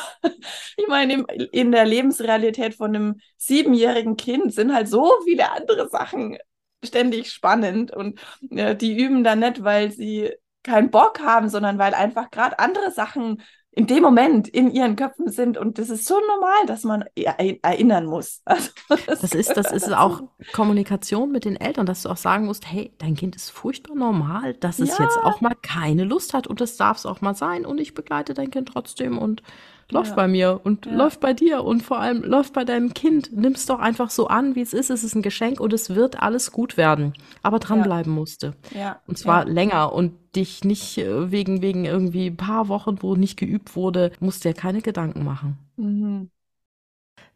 ich 0.76 0.86
meine, 0.88 1.24
in 1.52 1.72
der 1.72 1.84
Lebensrealität 1.84 2.74
von 2.74 2.94
einem 2.94 3.20
siebenjährigen 3.36 4.16
Kind 4.16 4.52
sind 4.54 4.74
halt 4.74 4.88
so 4.88 5.10
viele 5.24 5.50
andere 5.52 5.88
Sachen 5.88 6.36
ständig 6.84 7.32
spannend 7.32 7.90
und 7.92 8.20
äh, 8.50 8.76
die 8.76 8.96
üben 8.98 9.24
dann 9.24 9.40
nicht, 9.40 9.62
weil 9.64 9.90
sie 9.90 10.32
keinen 10.62 10.90
Bock 10.90 11.20
haben, 11.20 11.48
sondern 11.48 11.78
weil 11.78 11.94
einfach 11.94 12.30
gerade 12.30 12.58
andere 12.58 12.90
Sachen 12.90 13.42
in 13.76 13.86
dem 13.86 14.02
Moment 14.02 14.48
in 14.48 14.70
ihren 14.70 14.96
Köpfen 14.96 15.30
sind 15.30 15.58
und 15.58 15.76
das 15.78 15.90
ist 15.90 16.06
so 16.06 16.18
normal, 16.18 16.64
dass 16.66 16.84
man 16.84 17.04
erinnern 17.14 18.06
muss. 18.06 18.42
Also, 18.88 19.02
das, 19.06 19.20
das 19.20 19.34
ist, 19.34 19.56
das 19.56 19.72
ist 19.72 19.92
auch 19.92 20.22
Kommunikation 20.52 21.30
mit 21.30 21.44
den 21.44 21.56
Eltern, 21.56 21.84
dass 21.84 22.02
du 22.02 22.08
auch 22.08 22.16
sagen 22.16 22.46
musst, 22.46 22.70
hey, 22.70 22.92
dein 22.98 23.14
Kind 23.14 23.36
ist 23.36 23.50
furchtbar 23.50 23.94
normal, 23.94 24.54
dass 24.54 24.78
es 24.78 24.96
ja. 24.96 25.04
jetzt 25.04 25.18
auch 25.18 25.40
mal 25.42 25.54
keine 25.60 26.04
Lust 26.04 26.32
hat 26.32 26.46
und 26.46 26.60
das 26.60 26.76
darf 26.76 26.96
es 26.96 27.06
auch 27.06 27.20
mal 27.20 27.34
sein 27.34 27.66
und 27.66 27.78
ich 27.78 27.92
begleite 27.92 28.32
dein 28.32 28.50
Kind 28.50 28.70
trotzdem 28.72 29.18
und 29.18 29.42
läuft 29.90 30.10
ja. 30.10 30.16
bei 30.16 30.28
mir 30.28 30.60
und 30.64 30.86
ja. 30.86 30.92
läuft 30.92 31.20
bei 31.20 31.32
dir 31.32 31.64
und 31.64 31.82
vor 31.82 31.98
allem 31.98 32.22
läuft 32.22 32.52
bei 32.52 32.64
deinem 32.64 32.94
Kind. 32.94 33.30
Nimm's 33.32 33.66
doch 33.66 33.78
einfach 33.78 34.10
so 34.10 34.26
an, 34.28 34.54
wie 34.54 34.60
es 34.60 34.72
ist. 34.72 34.90
Es 34.90 35.04
ist 35.04 35.14
ein 35.14 35.22
Geschenk 35.22 35.60
und 35.60 35.72
es 35.72 35.94
wird 35.94 36.22
alles 36.22 36.52
gut 36.52 36.76
werden. 36.76 37.14
Aber 37.42 37.58
dranbleiben 37.58 38.12
ja. 38.12 38.20
musste. 38.20 38.54
Ja. 38.74 39.00
Und 39.06 39.18
zwar 39.18 39.44
länger 39.44 39.92
und 39.92 40.12
dich 40.34 40.64
nicht 40.64 40.98
äh, 40.98 41.30
wegen, 41.30 41.62
wegen 41.62 41.84
irgendwie 41.84 42.26
ein 42.26 42.36
paar 42.36 42.68
Wochen, 42.68 42.96
wo 43.00 43.14
nicht 43.14 43.38
geübt 43.38 43.76
wurde, 43.76 44.12
musst 44.20 44.44
dir 44.44 44.54
keine 44.54 44.82
Gedanken 44.82 45.24
machen. 45.24 45.58
Mhm. 45.76 46.30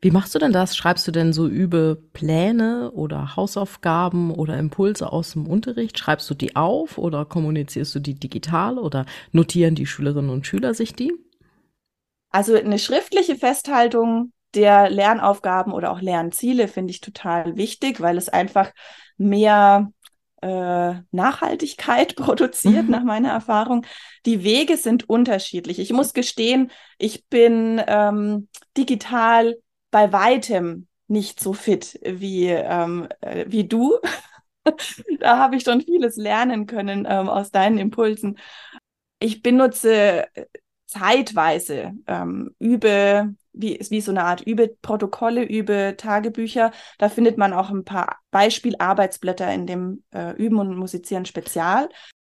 Wie 0.03 0.11
machst 0.11 0.35
du 0.35 0.39
denn 0.39 0.53
das? 0.53 0.77
Schreibst 0.77 1.07
du 1.07 1.13
denn 1.13 1.35
so 1.35 1.47
übe 1.47 2.03
Pläne 2.15 2.91
oder 2.93 3.37
Hausaufgaben 3.37 4.31
oder 4.31 4.59
Impulse 4.59 5.13
aus 5.13 5.33
dem 5.33 5.47
Unterricht? 5.47 5.99
Schreibst 5.99 6.29
du 6.31 6.35
die 6.35 6.57
auf 6.57 6.97
oder 6.97 7.27
kommunizierst 7.27 7.95
du 7.95 8.01
die 8.01 8.15
digital 8.15 8.79
oder 8.79 9.05
notieren 9.33 9.75
die 9.75 9.87
Schülerinnen 9.87 10.31
und 10.31 10.47
Schüler 10.47 10.73
sich 10.73 10.95
die? 10.95 11.13
Also 12.31 12.55
eine 12.55 12.79
schriftliche 12.79 13.37
Festhaltung 13.37 14.33
der 14.55 14.91
Lernaufgaben 14.91 15.73
oder 15.73 15.93
auch 15.93 16.01
Lernziele 16.01 16.69
finde 16.69 16.93
ich 16.93 17.01
total 17.01 17.57
wichtig, 17.57 18.01
weil 18.01 18.17
es 18.17 18.29
einfach 18.29 18.73
mehr 19.17 19.93
äh, 20.43 20.95
Nachhaltigkeit 21.11 22.17
produziert, 22.17 22.85
mhm. 22.85 22.91
nach 22.91 23.05
meiner 23.05 23.31
Erfahrung. 23.31 23.85
Die 24.27 24.43
Wege 24.43 24.77
sind 24.77 25.09
unterschiedlich. 25.09 25.79
Ich 25.79 25.93
muss 25.93 26.13
gestehen, 26.13 26.71
ich 26.99 27.27
bin 27.27 27.81
ähm, 27.87 28.49
digital 28.77 29.57
bei 29.91 30.13
weitem 30.13 30.87
nicht 31.09 31.41
so 31.41 31.53
fit 31.53 31.99
wie, 32.05 32.47
ähm, 32.49 33.09
äh, 33.21 33.45
wie 33.49 33.67
du. 33.67 33.99
da 35.21 35.39
habe 35.39 35.57
ich 35.57 35.65
schon 35.65 35.81
vieles 35.81 36.17
lernen 36.17 36.67
können 36.67 37.07
ähm, 37.09 37.29
aus 37.29 37.51
deinen 37.51 37.79
Impulsen. 37.79 38.39
Ich 39.19 39.43
benutze 39.43 40.29
zeitweise 40.91 41.93
ähm, 42.07 42.55
übe, 42.59 43.35
wie, 43.53 43.79
wie 43.89 44.01
so 44.01 44.11
eine 44.11 44.25
Art 44.25 44.41
Übeprotokolle, 44.43 45.45
Übe-Tagebücher. 45.45 46.73
Da 46.99 47.09
findet 47.09 47.39
man 47.39 47.53
auch 47.53 47.71
ein 47.71 47.85
paar 47.85 48.19
Beispielarbeitsblätter 48.31 49.53
in 49.53 49.67
dem 49.67 50.03
äh, 50.13 50.33
Üben 50.37 50.59
und 50.59 50.77
Musizieren 50.77 51.25
Spezial. 51.25 51.89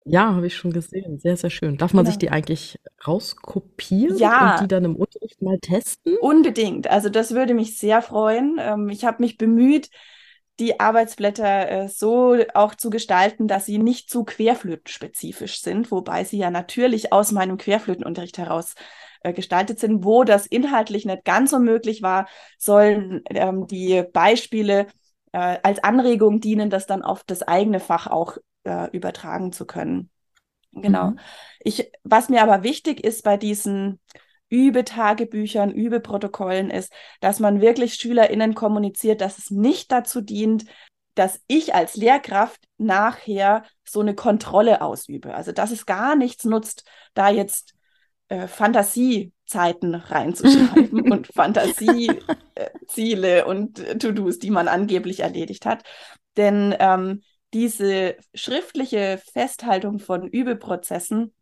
Ja, 0.05 0.35
habe 0.35 0.47
ich 0.47 0.55
schon 0.55 0.71
gesehen. 0.71 1.19
Sehr, 1.19 1.37
sehr 1.37 1.49
schön. 1.49 1.77
Darf 1.77 1.93
man 1.93 2.03
genau. 2.03 2.11
sich 2.11 2.19
die 2.19 2.29
eigentlich 2.29 2.77
rauskopieren 3.07 4.17
ja. 4.17 4.53
und 4.53 4.61
die 4.61 4.67
dann 4.67 4.85
im 4.85 4.95
Unterricht 4.95 5.41
mal 5.41 5.57
testen? 5.59 6.17
Unbedingt. 6.19 6.87
Also 6.87 7.09
das 7.09 7.33
würde 7.33 7.53
mich 7.53 7.79
sehr 7.79 8.01
freuen. 8.01 8.57
Ähm, 8.59 8.89
ich 8.89 9.05
habe 9.05 9.23
mich 9.23 9.37
bemüht, 9.37 9.89
die 10.59 10.79
Arbeitsblätter 10.79 11.69
äh, 11.69 11.87
so 11.89 12.37
auch 12.53 12.75
zu 12.75 12.89
gestalten, 12.89 13.47
dass 13.47 13.65
sie 13.65 13.79
nicht 13.79 14.09
zu 14.09 14.23
querflötenspezifisch 14.23 15.61
sind, 15.61 15.91
wobei 15.91 16.23
sie 16.23 16.37
ja 16.37 16.51
natürlich 16.51 17.11
aus 17.11 17.31
meinem 17.31 17.57
Querflötenunterricht 17.57 18.37
heraus 18.37 18.75
äh, 19.21 19.33
gestaltet 19.33 19.79
sind. 19.79 20.03
Wo 20.03 20.23
das 20.23 20.45
inhaltlich 20.45 21.05
nicht 21.05 21.25
ganz 21.25 21.51
so 21.51 21.59
möglich 21.59 22.01
war, 22.01 22.27
sollen 22.57 23.21
ähm, 23.29 23.65
die 23.67 24.03
Beispiele 24.13 24.87
äh, 25.31 25.57
als 25.63 25.83
Anregung 25.83 26.39
dienen, 26.39 26.69
das 26.69 26.85
dann 26.85 27.01
auf 27.01 27.23
das 27.23 27.41
eigene 27.41 27.79
Fach 27.79 28.07
auch 28.07 28.37
äh, 28.63 28.89
übertragen 28.91 29.51
zu 29.51 29.65
können. 29.65 30.11
Genau. 30.71 31.11
Mhm. 31.11 31.19
Ich, 31.59 31.91
was 32.03 32.29
mir 32.29 32.43
aber 32.43 32.63
wichtig 32.63 33.03
ist 33.03 33.23
bei 33.23 33.37
diesen 33.37 33.99
Übetagebüchern, 34.53 35.71
Übeprotokollen 35.71 36.69
ist, 36.69 36.93
dass 37.21 37.39
man 37.39 37.59
wirklich 37.59 37.95
SchülerInnen 37.95 38.53
kommuniziert, 38.53 39.19
dass 39.19 39.39
es 39.39 39.49
nicht 39.49 39.91
dazu 39.91 40.21
dient, 40.21 40.65
dass 41.15 41.41
ich 41.47 41.73
als 41.73 41.95
Lehrkraft 41.95 42.63
nachher 42.77 43.63
so 43.83 43.99
eine 43.99 44.13
Kontrolle 44.13 44.83
ausübe. 44.83 45.33
Also 45.33 45.51
dass 45.53 45.71
es 45.71 45.87
gar 45.87 46.15
nichts 46.15 46.45
nutzt, 46.45 46.85
da 47.15 47.31
jetzt 47.31 47.73
äh, 48.27 48.45
Fantasiezeiten 48.47 49.95
reinzuschreiben 49.95 51.01
und 51.11 51.33
Fantasieziele 51.33 52.25
und 53.45 53.79
äh, 53.79 53.97
To-Dos, 53.97 54.37
die 54.37 54.51
man 54.51 54.67
angeblich 54.67 55.21
erledigt 55.21 55.65
hat. 55.65 55.83
Denn 56.37 56.75
ähm, 56.79 57.23
diese 57.53 58.17
schriftliche 58.35 59.19
Festhaltung 59.33 59.97
von 59.97 60.27
Übeprozessen 60.27 61.33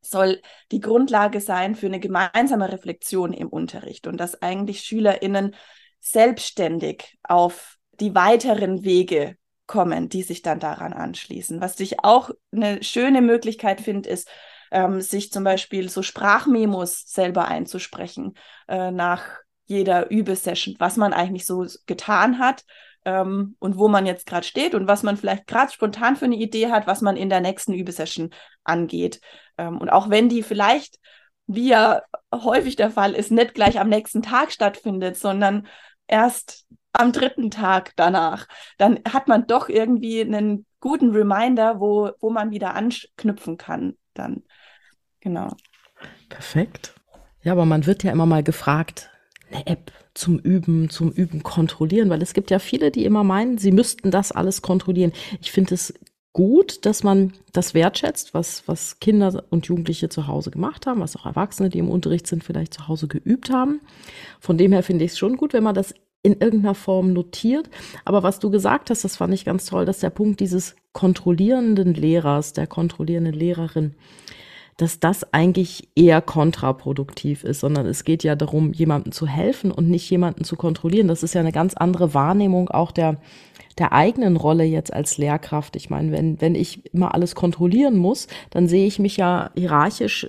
soll 0.00 0.40
die 0.72 0.80
Grundlage 0.80 1.40
sein 1.40 1.74
für 1.74 1.86
eine 1.86 2.00
gemeinsame 2.00 2.72
Reflexion 2.72 3.32
im 3.32 3.48
Unterricht 3.48 4.06
und 4.06 4.18
dass 4.18 4.40
eigentlich 4.42 4.82
SchülerInnen 4.82 5.54
selbstständig 6.00 7.18
auf 7.22 7.76
die 8.00 8.14
weiteren 8.14 8.84
Wege 8.84 9.36
kommen, 9.66 10.08
die 10.08 10.22
sich 10.22 10.42
dann 10.42 10.58
daran 10.58 10.92
anschließen. 10.92 11.60
Was 11.60 11.78
ich 11.78 12.02
auch 12.02 12.30
eine 12.52 12.82
schöne 12.82 13.20
Möglichkeit 13.20 13.80
finde, 13.80 14.08
ist, 14.08 14.28
ähm, 14.70 15.00
sich 15.00 15.30
zum 15.30 15.44
Beispiel 15.44 15.88
so 15.88 16.02
Sprachmemos 16.02 17.04
selber 17.06 17.48
einzusprechen 17.48 18.34
äh, 18.68 18.90
nach 18.90 19.22
jeder 19.66 20.10
Übesession, 20.10 20.74
was 20.78 20.96
man 20.96 21.12
eigentlich 21.12 21.46
so 21.46 21.66
getan 21.86 22.38
hat 22.38 22.64
ähm, 23.04 23.56
und 23.58 23.78
wo 23.78 23.88
man 23.88 24.06
jetzt 24.06 24.26
gerade 24.26 24.46
steht 24.46 24.74
und 24.74 24.88
was 24.88 25.02
man 25.02 25.16
vielleicht 25.16 25.46
gerade 25.46 25.72
spontan 25.72 26.16
für 26.16 26.24
eine 26.24 26.36
Idee 26.36 26.70
hat, 26.70 26.86
was 26.86 27.00
man 27.00 27.16
in 27.16 27.28
der 27.28 27.40
nächsten 27.40 27.72
Übesession 27.72 28.30
angeht. 28.64 29.20
Ähm, 29.60 29.78
und 29.78 29.90
auch 29.90 30.08
wenn 30.08 30.28
die 30.28 30.42
vielleicht, 30.42 30.98
wie 31.46 31.68
ja 31.68 32.02
häufig 32.34 32.76
der 32.76 32.90
Fall 32.90 33.14
ist, 33.14 33.30
nicht 33.30 33.54
gleich 33.54 33.78
am 33.78 33.88
nächsten 33.88 34.22
Tag 34.22 34.52
stattfindet, 34.52 35.16
sondern 35.16 35.66
erst 36.06 36.66
am 36.92 37.12
dritten 37.12 37.50
Tag 37.50 37.92
danach, 37.96 38.48
dann 38.78 39.00
hat 39.06 39.28
man 39.28 39.46
doch 39.46 39.68
irgendwie 39.68 40.22
einen 40.22 40.66
guten 40.80 41.10
Reminder, 41.10 41.78
wo, 41.78 42.10
wo 42.20 42.30
man 42.30 42.50
wieder 42.50 42.74
anknüpfen 42.74 43.58
kann. 43.58 43.96
Dann, 44.14 44.42
genau. 45.20 45.54
Perfekt. 46.28 46.94
Ja, 47.42 47.52
aber 47.52 47.66
man 47.66 47.86
wird 47.86 48.02
ja 48.02 48.12
immer 48.12 48.26
mal 48.26 48.42
gefragt, 48.42 49.10
eine 49.50 49.66
App 49.66 49.92
zum 50.14 50.38
Üben, 50.38 50.90
zum 50.90 51.10
Üben 51.12 51.42
kontrollieren, 51.42 52.10
weil 52.10 52.22
es 52.22 52.32
gibt 52.32 52.50
ja 52.50 52.58
viele, 52.58 52.90
die 52.90 53.04
immer 53.04 53.24
meinen, 53.24 53.58
sie 53.58 53.72
müssten 53.72 54.10
das 54.10 54.32
alles 54.32 54.62
kontrollieren. 54.62 55.12
Ich 55.40 55.52
finde 55.52 55.74
es 55.74 55.94
gut, 56.32 56.86
dass 56.86 57.02
man 57.02 57.32
das 57.52 57.74
wertschätzt, 57.74 58.34
was, 58.34 58.66
was 58.66 59.00
Kinder 59.00 59.44
und 59.50 59.66
Jugendliche 59.66 60.08
zu 60.08 60.26
Hause 60.26 60.50
gemacht 60.50 60.86
haben, 60.86 61.00
was 61.00 61.16
auch 61.16 61.26
Erwachsene, 61.26 61.70
die 61.70 61.78
im 61.78 61.90
Unterricht 61.90 62.26
sind, 62.26 62.44
vielleicht 62.44 62.74
zu 62.74 62.88
Hause 62.88 63.08
geübt 63.08 63.50
haben. 63.50 63.80
Von 64.38 64.56
dem 64.56 64.72
her 64.72 64.82
finde 64.82 65.04
ich 65.04 65.12
es 65.12 65.18
schon 65.18 65.36
gut, 65.36 65.52
wenn 65.52 65.64
man 65.64 65.74
das 65.74 65.94
in 66.22 66.32
irgendeiner 66.32 66.74
Form 66.74 67.12
notiert. 67.12 67.70
Aber 68.04 68.22
was 68.22 68.38
du 68.38 68.50
gesagt 68.50 68.90
hast, 68.90 69.04
das 69.04 69.16
fand 69.16 69.34
ich 69.34 69.44
ganz 69.44 69.66
toll, 69.66 69.86
dass 69.86 70.00
der 70.00 70.10
Punkt 70.10 70.40
dieses 70.40 70.76
kontrollierenden 70.92 71.94
Lehrers, 71.94 72.52
der 72.52 72.66
kontrollierenden 72.66 73.34
Lehrerin, 73.34 73.94
dass 74.76 74.98
das 74.98 75.34
eigentlich 75.34 75.88
eher 75.94 76.22
kontraproduktiv 76.22 77.44
ist, 77.44 77.60
sondern 77.60 77.86
es 77.86 78.04
geht 78.04 78.24
ja 78.24 78.34
darum, 78.34 78.72
jemandem 78.72 79.12
zu 79.12 79.26
helfen 79.26 79.70
und 79.70 79.90
nicht 79.90 80.08
jemanden 80.08 80.44
zu 80.44 80.56
kontrollieren. 80.56 81.08
Das 81.08 81.22
ist 81.22 81.34
ja 81.34 81.40
eine 81.40 81.52
ganz 81.52 81.74
andere 81.74 82.14
Wahrnehmung 82.14 82.70
auch 82.70 82.90
der, 82.90 83.20
der 83.78 83.92
eigenen 83.92 84.36
Rolle 84.36 84.64
jetzt 84.64 84.92
als 84.92 85.18
Lehrkraft. 85.18 85.76
Ich 85.76 85.90
meine, 85.90 86.12
wenn, 86.12 86.40
wenn 86.40 86.54
ich 86.54 86.92
immer 86.92 87.14
alles 87.14 87.34
kontrollieren 87.34 87.96
muss, 87.96 88.28
dann 88.50 88.68
sehe 88.68 88.86
ich 88.86 88.98
mich 88.98 89.16
ja 89.16 89.50
hierarchisch 89.54 90.28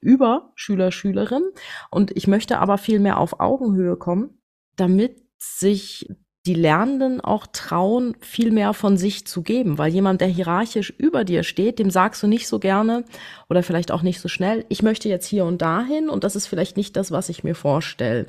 über 0.00 0.52
Schüler, 0.54 0.92
Schülerin 0.92 1.42
und 1.90 2.16
ich 2.16 2.26
möchte 2.26 2.58
aber 2.58 2.78
viel 2.78 3.00
mehr 3.00 3.18
auf 3.18 3.38
Augenhöhe 3.38 3.96
kommen, 3.96 4.40
damit 4.76 5.22
sich 5.38 6.08
die 6.46 6.54
Lernenden 6.54 7.20
auch 7.20 7.46
trauen, 7.46 8.16
viel 8.20 8.50
mehr 8.50 8.72
von 8.72 8.96
sich 8.96 9.26
zu 9.26 9.42
geben, 9.42 9.76
weil 9.76 9.92
jemand, 9.92 10.22
der 10.22 10.28
hierarchisch 10.28 10.90
über 10.96 11.24
dir 11.24 11.42
steht, 11.42 11.78
dem 11.78 11.90
sagst 11.90 12.22
du 12.22 12.26
nicht 12.26 12.48
so 12.48 12.58
gerne 12.58 13.04
oder 13.50 13.62
vielleicht 13.62 13.92
auch 13.92 14.00
nicht 14.00 14.20
so 14.20 14.28
schnell, 14.28 14.64
ich 14.70 14.82
möchte 14.82 15.10
jetzt 15.10 15.26
hier 15.26 15.44
und 15.44 15.60
dahin 15.60 16.08
und 16.08 16.24
das 16.24 16.36
ist 16.36 16.46
vielleicht 16.46 16.78
nicht 16.78 16.96
das, 16.96 17.10
was 17.10 17.28
ich 17.28 17.44
mir 17.44 17.54
vorstelle. 17.54 18.26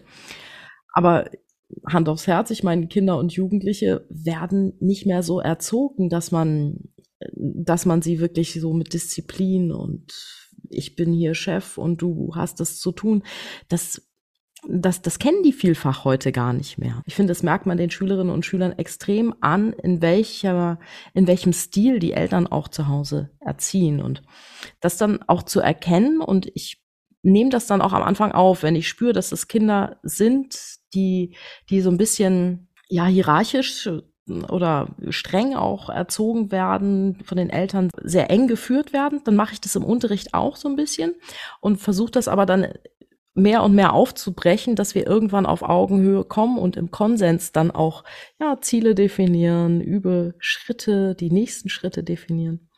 Aber 0.94 1.30
Hand 1.88 2.10
aufs 2.10 2.28
Herz, 2.28 2.52
ich 2.52 2.64
meine, 2.64 2.88
Kinder 2.88 3.18
und 3.18 3.34
Jugendliche 3.34 4.06
werden 4.10 4.74
nicht 4.80 5.06
mehr 5.06 5.24
so 5.24 5.40
erzogen, 5.40 6.10
dass 6.10 6.32
man, 6.32 6.90
dass 7.34 7.86
man 7.86 8.02
sie 8.02 8.20
wirklich 8.20 8.60
so 8.60 8.74
mit 8.74 8.94
Disziplin 8.94 9.72
und 9.72 10.12
ich 10.70 10.96
bin 10.96 11.12
hier 11.12 11.34
Chef 11.34 11.78
und 11.78 12.02
du 12.02 12.32
hast 12.36 12.60
das 12.60 12.80
zu 12.80 12.92
tun. 12.92 13.24
Das 13.68 14.02
das, 14.68 15.02
das 15.02 15.18
kennen 15.18 15.42
die 15.44 15.54
vielfach 15.54 16.06
heute 16.06 16.32
gar 16.32 16.54
nicht 16.54 16.78
mehr. 16.78 17.02
Ich 17.06 17.16
finde, 17.16 17.32
das 17.32 17.42
merkt 17.42 17.66
man 17.66 17.78
den 17.78 17.90
Schülerinnen 17.90 18.34
und 18.34 18.46
Schülern 18.46 18.74
extrem 18.74 19.34
an, 19.42 19.74
in 19.74 20.02
welcher, 20.02 20.80
in 21.14 21.28
welchem 21.28 21.52
Stil 21.52 22.00
die 22.00 22.14
Eltern 22.14 22.48
auch 22.48 22.68
zu 22.68 22.88
Hause 22.88 23.32
erziehen 23.40 24.02
und 24.02 24.22
das 24.80 24.98
dann 24.98 25.24
auch 25.28 25.44
zu 25.44 25.62
erkennen 25.62 26.22
und 26.22 26.52
ich 26.54 26.82
nehme 27.24 27.50
das 27.50 27.68
dann 27.68 27.82
auch 27.82 27.94
am 27.94 28.04
Anfang 28.04 28.32
auf, 28.32 28.64
wenn 28.64 28.76
ich 28.76 28.88
spüre, 28.88 29.14
dass 29.14 29.32
es 29.32 29.48
Kinder 29.48 30.00
sind, 30.04 30.80
die, 30.94 31.36
die 31.70 31.82
so 31.82 31.90
ein 31.90 31.98
bisschen, 31.98 32.68
ja, 32.90 33.06
hierarchisch 33.06 33.90
oder 34.50 34.88
streng 35.10 35.56
auch 35.56 35.90
erzogen 35.90 36.52
werden, 36.52 37.18
von 37.24 37.38
den 37.38 37.50
Eltern 37.50 37.90
sehr 38.04 38.30
eng 38.30 38.48
geführt 38.48 38.94
werden, 38.94 39.22
dann 39.24 39.36
mache 39.36 39.54
ich 39.54 39.62
das 39.62 39.76
im 39.76 39.84
Unterricht 39.84 40.34
auch 40.34 40.56
so 40.56 40.70
ein 40.70 40.76
bisschen 40.76 41.16
und 41.60 41.78
versuche 41.78 42.12
das 42.12 42.28
aber 42.28 42.46
dann 42.46 42.68
mehr 43.34 43.64
und 43.64 43.74
mehr 43.74 43.94
aufzubrechen, 43.94 44.76
dass 44.76 44.94
wir 44.94 45.08
irgendwann 45.08 45.46
auf 45.46 45.64
Augenhöhe 45.64 46.24
kommen 46.24 46.58
und 46.58 46.76
im 46.76 46.92
Konsens 46.92 47.52
dann 47.52 47.72
auch 47.72 48.04
ja, 48.40 48.60
Ziele 48.62 48.94
definieren, 48.94 49.82
über 49.82 50.34
Schritte, 50.40 51.16
die 51.16 51.32
nächsten 51.32 51.70
Schritte 51.70 52.04
definieren. 52.04 52.70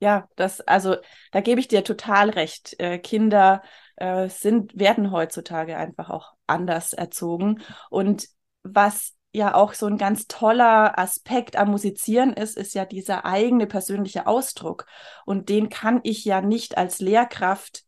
Ja, 0.00 0.28
das, 0.36 0.60
also 0.60 0.96
da 1.32 1.40
gebe 1.40 1.60
ich 1.60 1.68
dir 1.68 1.84
total 1.84 2.30
recht. 2.30 2.78
Äh, 2.78 2.98
Kinder 2.98 3.62
äh, 3.96 4.28
sind, 4.28 4.78
werden 4.78 5.10
heutzutage 5.10 5.76
einfach 5.76 6.10
auch 6.10 6.32
anders 6.46 6.92
erzogen. 6.92 7.62
Und 7.90 8.26
was 8.62 9.14
ja 9.32 9.54
auch 9.54 9.74
so 9.74 9.86
ein 9.86 9.98
ganz 9.98 10.26
toller 10.26 10.98
Aspekt 10.98 11.56
am 11.56 11.70
Musizieren 11.70 12.32
ist, 12.32 12.56
ist 12.56 12.74
ja 12.74 12.84
dieser 12.84 13.24
eigene 13.24 13.66
persönliche 13.66 14.26
Ausdruck. 14.26 14.86
Und 15.26 15.48
den 15.48 15.68
kann 15.68 16.00
ich 16.04 16.24
ja 16.24 16.40
nicht 16.40 16.78
als 16.78 17.00
Lehrkraft 17.00 17.82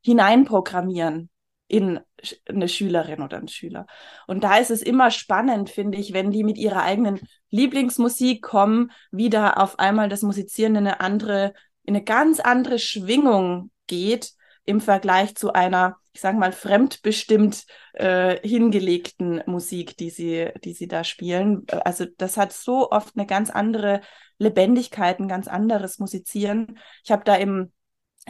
hineinprogrammieren 0.00 1.28
in 1.66 2.00
eine 2.46 2.68
Schülerin 2.68 3.22
oder 3.22 3.38
einen 3.38 3.48
Schüler. 3.48 3.86
Und 4.26 4.44
da 4.44 4.58
ist 4.58 4.70
es 4.70 4.82
immer 4.82 5.10
spannend, 5.10 5.70
finde 5.70 5.98
ich, 5.98 6.12
wenn 6.12 6.30
die 6.30 6.44
mit 6.44 6.58
ihrer 6.58 6.82
eigenen 6.82 7.20
Lieblingsmusik 7.50 8.42
kommen, 8.42 8.92
wie 9.10 9.30
da 9.30 9.54
auf 9.54 9.78
einmal 9.78 10.08
das 10.08 10.22
Musizieren 10.22 10.76
in 10.76 10.86
eine 10.86 11.00
andere, 11.00 11.54
in 11.84 11.96
eine 11.96 12.04
ganz 12.04 12.40
andere 12.40 12.78
Schwingung 12.78 13.70
geht 13.86 14.34
im 14.64 14.80
Vergleich 14.80 15.34
zu 15.34 15.52
einer, 15.52 15.96
ich 16.12 16.20
sage 16.20 16.38
mal, 16.38 16.52
fremdbestimmt 16.52 17.64
äh, 17.94 18.38
hingelegten 18.46 19.42
Musik, 19.46 19.96
die 19.96 20.10
sie, 20.10 20.50
die 20.64 20.72
sie 20.72 20.88
da 20.88 21.04
spielen. 21.04 21.66
Also 21.84 22.06
das 22.18 22.36
hat 22.36 22.52
so 22.52 22.90
oft 22.90 23.16
eine 23.16 23.26
ganz 23.26 23.50
andere 23.50 24.00
Lebendigkeit, 24.38 25.18
ein 25.18 25.28
ganz 25.28 25.48
anderes 25.48 25.98
Musizieren. 25.98 26.78
Ich 27.04 27.10
habe 27.10 27.24
da 27.24 27.34
im 27.34 27.72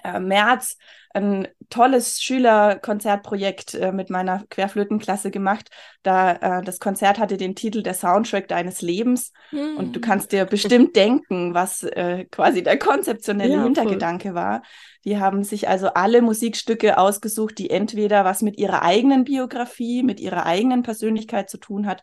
äh, 0.03 0.21
März 0.21 0.77
ein 1.15 1.49
tolles 1.69 2.23
Schülerkonzertprojekt 2.23 3.75
äh, 3.75 3.93
mit 3.93 4.09
meiner 4.09 4.45
Querflötenklasse 4.49 5.31
gemacht. 5.31 5.71
Da 6.03 6.33
äh, 6.61 6.63
das 6.63 6.81
Konzert 6.81 7.19
hatte 7.19 7.37
den 7.37 7.55
Titel 7.55 7.83
Der 7.83 7.95
Soundtrack 7.95 8.49
deines 8.49 8.81
Lebens 8.81 9.33
mhm. 9.51 9.77
und 9.77 9.93
du 9.93 10.01
hm. 10.01 10.03
kannst 10.03 10.33
dir 10.33 10.47
bestimmt 10.47 10.97
denken, 10.97 11.55
was 11.55 11.83
äh, 11.83 12.25
quasi 12.31 12.63
der 12.63 12.79
konzeptionelle 12.79 13.55
ja, 13.55 13.63
Hintergedanke 13.63 14.29
voll. 14.29 14.35
war. 14.37 14.63
Die 15.05 15.19
haben 15.19 15.45
sich 15.45 15.69
also 15.69 15.89
alle 15.89 16.23
Musikstücke 16.23 16.97
ausgesucht, 16.97 17.59
die 17.59 17.71
entweder 17.71 18.25
was 18.25 18.41
mit 18.41 18.59
ihrer 18.59 18.83
eigenen 18.83 19.25
Biografie, 19.25 20.03
mit 20.03 20.21
ihrer 20.21 20.47
eigenen 20.47 20.83
Persönlichkeit 20.83 21.51
zu 21.51 21.59
tun 21.59 21.87
hat 21.87 22.03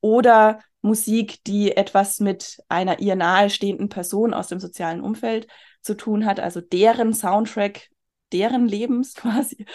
oder 0.00 0.58
Musik, 0.82 1.44
die 1.44 1.76
etwas 1.76 2.20
mit 2.20 2.58
einer 2.68 3.00
ihr 3.00 3.14
nahestehenden 3.14 3.88
Person 3.88 4.32
aus 4.34 4.48
dem 4.48 4.60
sozialen 4.60 5.00
Umfeld 5.00 5.46
zu 5.82 5.96
tun 5.96 6.26
hat, 6.26 6.40
also 6.40 6.60
deren 6.60 7.14
Soundtrack 7.14 7.90
deren 8.32 8.66
Lebens 8.66 9.14
quasi 9.16 9.66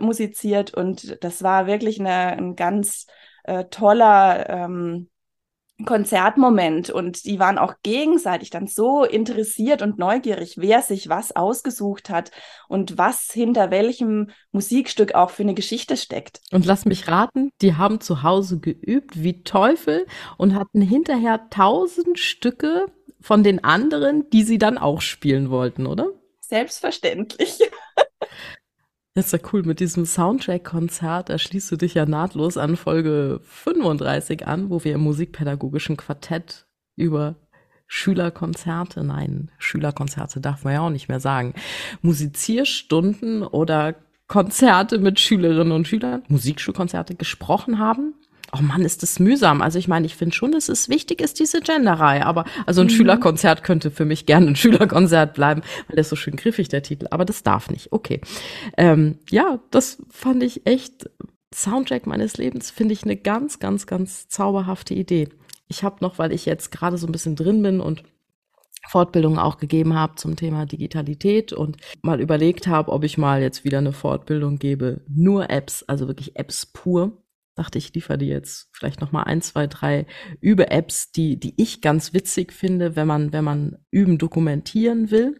musiziert. 0.00 0.74
Und 0.74 1.22
das 1.22 1.42
war 1.42 1.66
wirklich 1.66 2.00
eine, 2.00 2.32
ein 2.32 2.56
ganz 2.56 3.06
äh, 3.44 3.64
toller 3.66 4.48
ähm, 4.48 5.08
Konzertmoment. 5.84 6.90
Und 6.90 7.24
die 7.24 7.38
waren 7.38 7.58
auch 7.58 7.74
gegenseitig 7.82 8.50
dann 8.50 8.66
so 8.66 9.04
interessiert 9.04 9.82
und 9.82 9.98
neugierig, 9.98 10.56
wer 10.58 10.82
sich 10.82 11.08
was 11.08 11.34
ausgesucht 11.34 12.08
hat 12.10 12.30
und 12.68 12.98
was 12.98 13.30
hinter 13.32 13.70
welchem 13.70 14.30
Musikstück 14.52 15.14
auch 15.14 15.30
für 15.30 15.42
eine 15.42 15.54
Geschichte 15.54 15.96
steckt. 15.96 16.40
Und 16.52 16.66
lass 16.66 16.84
mich 16.84 17.08
raten, 17.08 17.50
die 17.62 17.74
haben 17.74 18.00
zu 18.00 18.22
Hause 18.22 18.60
geübt 18.60 19.22
wie 19.22 19.42
Teufel 19.42 20.06
und 20.38 20.54
hatten 20.54 20.82
hinterher 20.82 21.48
tausend 21.50 22.18
Stücke 22.18 22.86
von 23.22 23.42
den 23.42 23.64
anderen, 23.64 24.28
die 24.30 24.42
sie 24.42 24.58
dann 24.58 24.76
auch 24.76 25.00
spielen 25.00 25.50
wollten, 25.50 25.86
oder? 25.86 26.08
Selbstverständlich. 26.40 27.58
Das 29.14 29.26
ist 29.26 29.32
ja 29.32 29.50
cool. 29.52 29.62
Mit 29.62 29.80
diesem 29.80 30.06
Soundtrack-Konzert 30.06 31.28
da 31.28 31.36
schließt 31.36 31.70
du 31.70 31.76
dich 31.76 31.92
ja 31.92 32.06
nahtlos 32.06 32.56
an 32.56 32.76
Folge 32.76 33.40
35 33.42 34.46
an, 34.46 34.70
wo 34.70 34.84
wir 34.84 34.94
im 34.94 35.02
musikpädagogischen 35.02 35.98
Quartett 35.98 36.66
über 36.96 37.36
Schülerkonzerte, 37.86 39.04
nein, 39.04 39.50
Schülerkonzerte 39.58 40.40
darf 40.40 40.64
man 40.64 40.72
ja 40.72 40.80
auch 40.80 40.88
nicht 40.88 41.08
mehr 41.08 41.20
sagen, 41.20 41.52
Musizierstunden 42.00 43.42
oder 43.42 43.96
Konzerte 44.28 44.98
mit 44.98 45.20
Schülerinnen 45.20 45.72
und 45.72 45.86
Schülern, 45.86 46.22
Musikschulkonzerte 46.28 47.14
gesprochen 47.14 47.78
haben 47.78 48.14
oh 48.52 48.62
Mann, 48.62 48.82
ist 48.82 49.02
das 49.02 49.18
mühsam. 49.18 49.62
Also 49.62 49.78
ich 49.78 49.88
meine, 49.88 50.06
ich 50.06 50.14
finde 50.14 50.34
schon, 50.34 50.52
dass 50.52 50.68
es 50.68 50.88
wichtig 50.88 51.20
ist, 51.20 51.40
diese 51.40 51.60
Genderei. 51.60 52.24
Aber 52.24 52.44
also 52.66 52.82
ein 52.82 52.88
mhm. 52.88 52.90
Schülerkonzert 52.90 53.64
könnte 53.64 53.90
für 53.90 54.04
mich 54.04 54.26
gerne 54.26 54.48
ein 54.48 54.56
Schülerkonzert 54.56 55.34
bleiben, 55.34 55.62
weil 55.88 55.94
der 55.96 56.02
ist 56.02 56.10
so 56.10 56.16
schön 56.16 56.36
griffig, 56.36 56.68
der 56.68 56.82
Titel. 56.82 57.06
Aber 57.10 57.24
das 57.24 57.42
darf 57.42 57.70
nicht. 57.70 57.92
Okay. 57.92 58.20
Ähm, 58.76 59.18
ja, 59.30 59.58
das 59.70 60.02
fand 60.10 60.42
ich 60.42 60.66
echt 60.66 61.08
Soundtrack 61.54 62.06
meines 62.06 62.36
Lebens, 62.36 62.70
finde 62.70 62.94
ich 62.94 63.04
eine 63.04 63.16
ganz, 63.16 63.58
ganz, 63.58 63.86
ganz 63.86 64.28
zauberhafte 64.28 64.94
Idee. 64.94 65.28
Ich 65.68 65.82
habe 65.82 65.96
noch, 66.00 66.18
weil 66.18 66.32
ich 66.32 66.46
jetzt 66.46 66.70
gerade 66.72 66.98
so 66.98 67.06
ein 67.06 67.12
bisschen 67.12 67.36
drin 67.36 67.62
bin 67.62 67.80
und 67.80 68.02
Fortbildungen 68.88 69.38
auch 69.38 69.58
gegeben 69.58 69.94
habe 69.94 70.16
zum 70.16 70.36
Thema 70.36 70.66
Digitalität 70.66 71.52
und 71.52 71.76
mal 72.02 72.20
überlegt 72.20 72.66
habe, 72.66 72.90
ob 72.90 73.04
ich 73.04 73.16
mal 73.16 73.40
jetzt 73.40 73.64
wieder 73.64 73.78
eine 73.78 73.92
Fortbildung 73.92 74.58
gebe, 74.58 75.02
nur 75.08 75.50
Apps, 75.50 75.84
also 75.84 76.08
wirklich 76.08 76.36
Apps 76.36 76.66
pur 76.66 77.21
dachte 77.62 77.78
ich, 77.78 77.94
liefere 77.94 78.18
dir 78.18 78.28
jetzt 78.28 78.68
vielleicht 78.72 79.00
noch 79.00 79.12
mal 79.12 79.22
ein, 79.22 79.40
zwei, 79.40 79.68
drei 79.68 80.06
Übe-Apps, 80.40 81.12
die, 81.12 81.38
die 81.38 81.54
ich 81.56 81.80
ganz 81.80 82.12
witzig 82.12 82.52
finde, 82.52 82.96
wenn 82.96 83.06
man, 83.06 83.32
wenn 83.32 83.44
man 83.44 83.78
Üben 83.90 84.18
dokumentieren 84.18 85.10
will. 85.12 85.38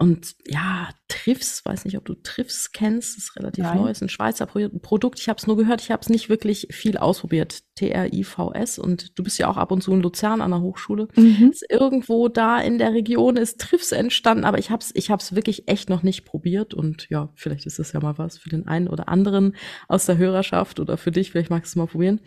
Und 0.00 0.36
ja, 0.46 0.90
Triffs, 1.08 1.64
weiß 1.64 1.84
nicht, 1.84 1.96
ob 1.96 2.04
du 2.04 2.14
Triffs 2.14 2.70
kennst, 2.70 3.16
das 3.16 3.24
ist 3.24 3.36
relativ 3.36 3.64
Nein. 3.64 3.78
neu, 3.78 3.90
ist 3.90 4.00
ein 4.00 4.08
Schweizer 4.08 4.46
Pro 4.46 4.68
Produkt. 4.80 5.18
Ich 5.18 5.28
habe 5.28 5.38
es 5.38 5.48
nur 5.48 5.56
gehört, 5.56 5.80
ich 5.82 5.90
habe 5.90 6.00
es 6.00 6.08
nicht 6.08 6.28
wirklich 6.28 6.68
viel 6.70 6.96
ausprobiert. 6.96 7.64
T-R-I-V-S 7.74 8.78
und 8.78 9.18
du 9.18 9.24
bist 9.24 9.38
ja 9.38 9.48
auch 9.48 9.56
ab 9.56 9.72
und 9.72 9.82
zu 9.82 9.92
in 9.92 10.00
Luzern 10.00 10.40
an 10.40 10.52
der 10.52 10.60
Hochschule. 10.60 11.08
Mhm. 11.16 11.52
irgendwo 11.68 12.28
da 12.28 12.60
in 12.60 12.78
der 12.78 12.92
Region 12.92 13.36
ist 13.36 13.60
Triffs 13.60 13.90
entstanden, 13.90 14.44
aber 14.44 14.58
ich 14.58 14.70
habe 14.70 14.82
es 14.82 14.92
ich 14.94 15.10
hab's 15.10 15.34
wirklich 15.34 15.66
echt 15.66 15.90
noch 15.90 16.04
nicht 16.04 16.24
probiert 16.24 16.74
und 16.74 17.08
ja, 17.10 17.30
vielleicht 17.34 17.66
ist 17.66 17.80
das 17.80 17.92
ja 17.92 17.98
mal 17.98 18.18
was 18.18 18.38
für 18.38 18.50
den 18.50 18.68
einen 18.68 18.86
oder 18.86 19.08
anderen 19.08 19.56
aus 19.88 20.06
der 20.06 20.16
Hörerschaft 20.16 20.78
oder 20.78 20.96
für 20.96 21.10
dich, 21.10 21.32
vielleicht 21.32 21.50
magst 21.50 21.72
du 21.72 21.72
es 21.72 21.76
mal 21.76 21.90
probieren. 21.90 22.20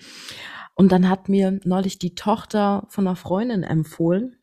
Und 0.75 0.91
dann 0.91 1.07
hat 1.09 1.29
mir 1.29 1.59
neulich 1.63 1.99
die 1.99 2.15
Tochter 2.15 2.85
von 2.89 3.07
einer 3.07 3.15
Freundin 3.15 3.63
empfohlen, 3.63 4.37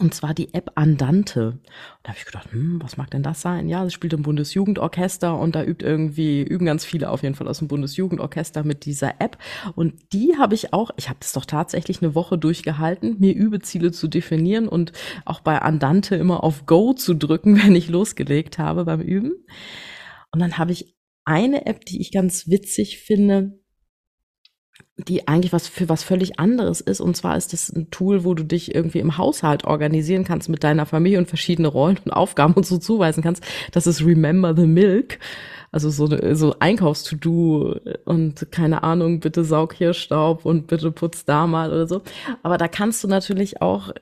und 0.00 0.14
zwar 0.14 0.32
die 0.32 0.54
App 0.54 0.72
Andante. 0.76 1.58
da 2.02 2.08
habe 2.08 2.18
ich 2.18 2.24
gedacht, 2.24 2.50
hm, 2.52 2.80
was 2.82 2.96
mag 2.96 3.10
denn 3.10 3.22
das 3.22 3.42
sein? 3.42 3.68
Ja, 3.68 3.84
es 3.84 3.92
spielt 3.92 4.14
im 4.14 4.22
Bundesjugendorchester 4.22 5.38
und 5.38 5.54
da 5.54 5.62
übt 5.62 5.84
irgendwie, 5.84 6.42
üben 6.42 6.64
ganz 6.64 6.86
viele 6.86 7.10
auf 7.10 7.22
jeden 7.22 7.34
Fall 7.34 7.46
aus 7.48 7.58
dem 7.58 7.68
Bundesjugendorchester 7.68 8.64
mit 8.64 8.86
dieser 8.86 9.20
App. 9.20 9.36
Und 9.74 9.94
die 10.14 10.38
habe 10.38 10.54
ich 10.54 10.72
auch, 10.72 10.90
ich 10.96 11.10
habe 11.10 11.18
das 11.20 11.34
doch 11.34 11.44
tatsächlich 11.44 12.00
eine 12.00 12.14
Woche 12.14 12.38
durchgehalten, 12.38 13.16
mir 13.18 13.34
Übeziele 13.34 13.92
zu 13.92 14.08
definieren 14.08 14.68
und 14.68 14.92
auch 15.26 15.40
bei 15.40 15.60
Andante 15.60 16.16
immer 16.16 16.42
auf 16.42 16.64
Go 16.64 16.94
zu 16.94 17.14
drücken, 17.14 17.56
wenn 17.62 17.76
ich 17.76 17.88
losgelegt 17.88 18.58
habe 18.58 18.86
beim 18.86 19.02
Üben. 19.02 19.32
Und 20.32 20.40
dann 20.40 20.56
habe 20.56 20.72
ich 20.72 20.96
eine 21.26 21.66
App, 21.66 21.84
die 21.84 22.00
ich 22.00 22.10
ganz 22.10 22.48
witzig 22.48 23.00
finde, 23.00 23.59
die 25.08 25.28
eigentlich 25.28 25.52
was 25.52 25.68
für 25.68 25.88
was 25.88 26.02
völlig 26.02 26.38
anderes 26.38 26.80
ist. 26.80 27.00
Und 27.00 27.16
zwar 27.16 27.36
ist 27.36 27.52
das 27.52 27.70
ein 27.70 27.90
Tool, 27.90 28.24
wo 28.24 28.34
du 28.34 28.44
dich 28.44 28.74
irgendwie 28.74 28.98
im 28.98 29.18
Haushalt 29.18 29.64
organisieren 29.64 30.24
kannst 30.24 30.48
mit 30.48 30.64
deiner 30.64 30.86
Familie 30.86 31.18
und 31.18 31.28
verschiedene 31.28 31.68
Rollen 31.68 31.98
und 32.04 32.12
Aufgaben 32.12 32.54
und 32.54 32.66
so 32.66 32.78
zuweisen 32.78 33.22
kannst. 33.22 33.44
Das 33.72 33.86
ist 33.86 34.04
Remember 34.04 34.54
the 34.54 34.66
Milk. 34.66 35.18
Also 35.72 35.90
so, 35.90 36.08
so 36.34 36.56
Einkaufs-To-Do 36.58 37.76
und 38.04 38.50
keine 38.50 38.82
Ahnung, 38.82 39.20
bitte 39.20 39.44
saug 39.44 39.72
hier 39.72 39.94
Staub 39.94 40.44
und 40.44 40.66
bitte 40.66 40.90
putz 40.90 41.24
da 41.24 41.46
mal 41.46 41.70
oder 41.70 41.86
so. 41.86 42.02
Aber 42.42 42.58
da 42.58 42.66
kannst 42.66 43.04
du 43.04 43.08
natürlich 43.08 43.62
auch 43.62 43.92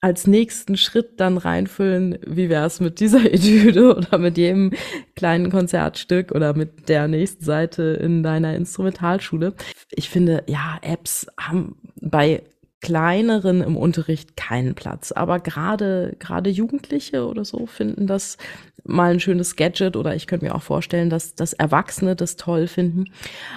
als 0.00 0.26
nächsten 0.26 0.76
Schritt 0.76 1.18
dann 1.18 1.38
reinfüllen, 1.38 2.18
wie 2.24 2.48
wär's 2.48 2.80
mit 2.80 3.00
dieser 3.00 3.24
Etüde 3.32 3.96
oder 3.96 4.18
mit 4.18 4.38
jedem 4.38 4.72
kleinen 5.16 5.50
Konzertstück 5.50 6.32
oder 6.32 6.54
mit 6.54 6.88
der 6.88 7.08
nächsten 7.08 7.44
Seite 7.44 7.82
in 7.82 8.22
deiner 8.22 8.54
Instrumentalschule. 8.54 9.54
Ich 9.90 10.08
finde, 10.08 10.44
ja, 10.46 10.78
Apps 10.82 11.26
haben 11.38 11.76
bei 12.00 12.44
kleineren 12.80 13.60
im 13.60 13.76
Unterricht 13.76 14.36
keinen 14.36 14.76
Platz, 14.76 15.10
aber 15.10 15.40
gerade 15.40 16.14
gerade 16.20 16.48
Jugendliche 16.48 17.26
oder 17.26 17.44
so 17.44 17.66
finden 17.66 18.06
das 18.06 18.36
mal 18.84 19.10
ein 19.10 19.18
schönes 19.18 19.56
Gadget 19.56 19.96
oder 19.96 20.14
ich 20.14 20.28
könnte 20.28 20.44
mir 20.46 20.54
auch 20.54 20.62
vorstellen, 20.62 21.10
dass 21.10 21.34
dass 21.34 21.52
Erwachsene 21.52 22.14
das 22.14 22.36
toll 22.36 22.68
finden. 22.68 23.06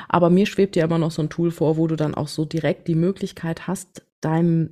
Aber 0.10 0.32
mir 0.32 0.47
schwebt 0.47 0.75
ja 0.75 0.86
immer 0.86 0.97
noch 0.97 1.12
so 1.12 1.21
ein 1.21 1.30
Tool 1.30 1.51
vor, 1.51 1.77
wo 1.77 1.86
du 1.86 1.95
dann 1.95 2.15
auch 2.15 2.27
so 2.27 2.45
direkt 2.45 2.88
die 2.88 2.95
Möglichkeit 2.95 3.67
hast, 3.67 4.01
deinem 4.21 4.71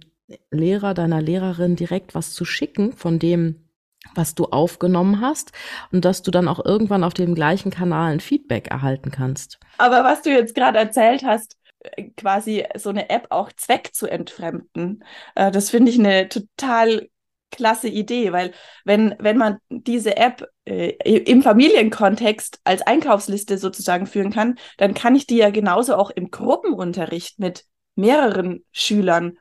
Lehrer, 0.51 0.93
deiner 0.93 1.21
Lehrerin 1.21 1.75
direkt 1.75 2.15
was 2.15 2.33
zu 2.33 2.45
schicken 2.45 2.93
von 2.93 3.19
dem, 3.19 3.69
was 4.15 4.35
du 4.35 4.45
aufgenommen 4.45 5.21
hast 5.21 5.51
und 5.91 6.05
dass 6.05 6.21
du 6.21 6.31
dann 6.31 6.47
auch 6.47 6.63
irgendwann 6.63 7.03
auf 7.03 7.13
dem 7.13 7.35
gleichen 7.35 7.71
Kanal 7.71 8.13
ein 8.13 8.19
Feedback 8.19 8.67
erhalten 8.67 9.11
kannst. 9.11 9.59
Aber 9.77 10.03
was 10.03 10.21
du 10.21 10.31
jetzt 10.31 10.55
gerade 10.55 10.79
erzählt 10.79 11.23
hast, 11.23 11.57
äh, 11.79 12.09
quasi 12.15 12.65
so 12.75 12.89
eine 12.89 13.09
App 13.09 13.27
auch 13.29 13.51
Zweck 13.53 13.91
zu 13.93 14.07
entfremden, 14.07 15.03
äh, 15.35 15.51
das 15.51 15.69
finde 15.69 15.91
ich 15.91 15.99
eine 15.99 16.29
total 16.29 17.09
klasse 17.51 17.87
Idee, 17.87 18.31
weil 18.31 18.53
wenn, 18.85 19.15
wenn 19.19 19.37
man 19.37 19.57
diese 19.69 20.17
App 20.17 20.47
äh, 20.65 20.91
im 21.19 21.41
Familienkontext 21.41 22.59
als 22.63 22.83
Einkaufsliste 22.83 23.57
sozusagen 23.57 24.05
führen 24.05 24.31
kann, 24.31 24.59
dann 24.77 24.93
kann 24.93 25.15
ich 25.15 25.25
die 25.25 25.37
ja 25.37 25.49
genauso 25.49 25.95
auch 25.95 26.11
im 26.11 26.29
Gruppenunterricht 26.29 27.39
mit 27.39 27.65
mehreren 27.95 28.63
Schülern 28.71 29.37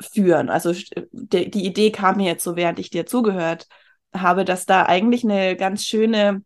führen. 0.00 0.48
Also 0.48 0.72
die, 1.12 1.50
die 1.50 1.66
Idee 1.66 1.90
kam 1.90 2.16
mir 2.16 2.26
jetzt 2.26 2.44
so, 2.44 2.56
während 2.56 2.78
ich 2.78 2.90
dir 2.90 3.06
zugehört 3.06 3.68
habe, 4.14 4.44
dass 4.44 4.66
da 4.66 4.86
eigentlich 4.86 5.24
eine 5.24 5.56
ganz 5.56 5.84
schöne 5.84 6.42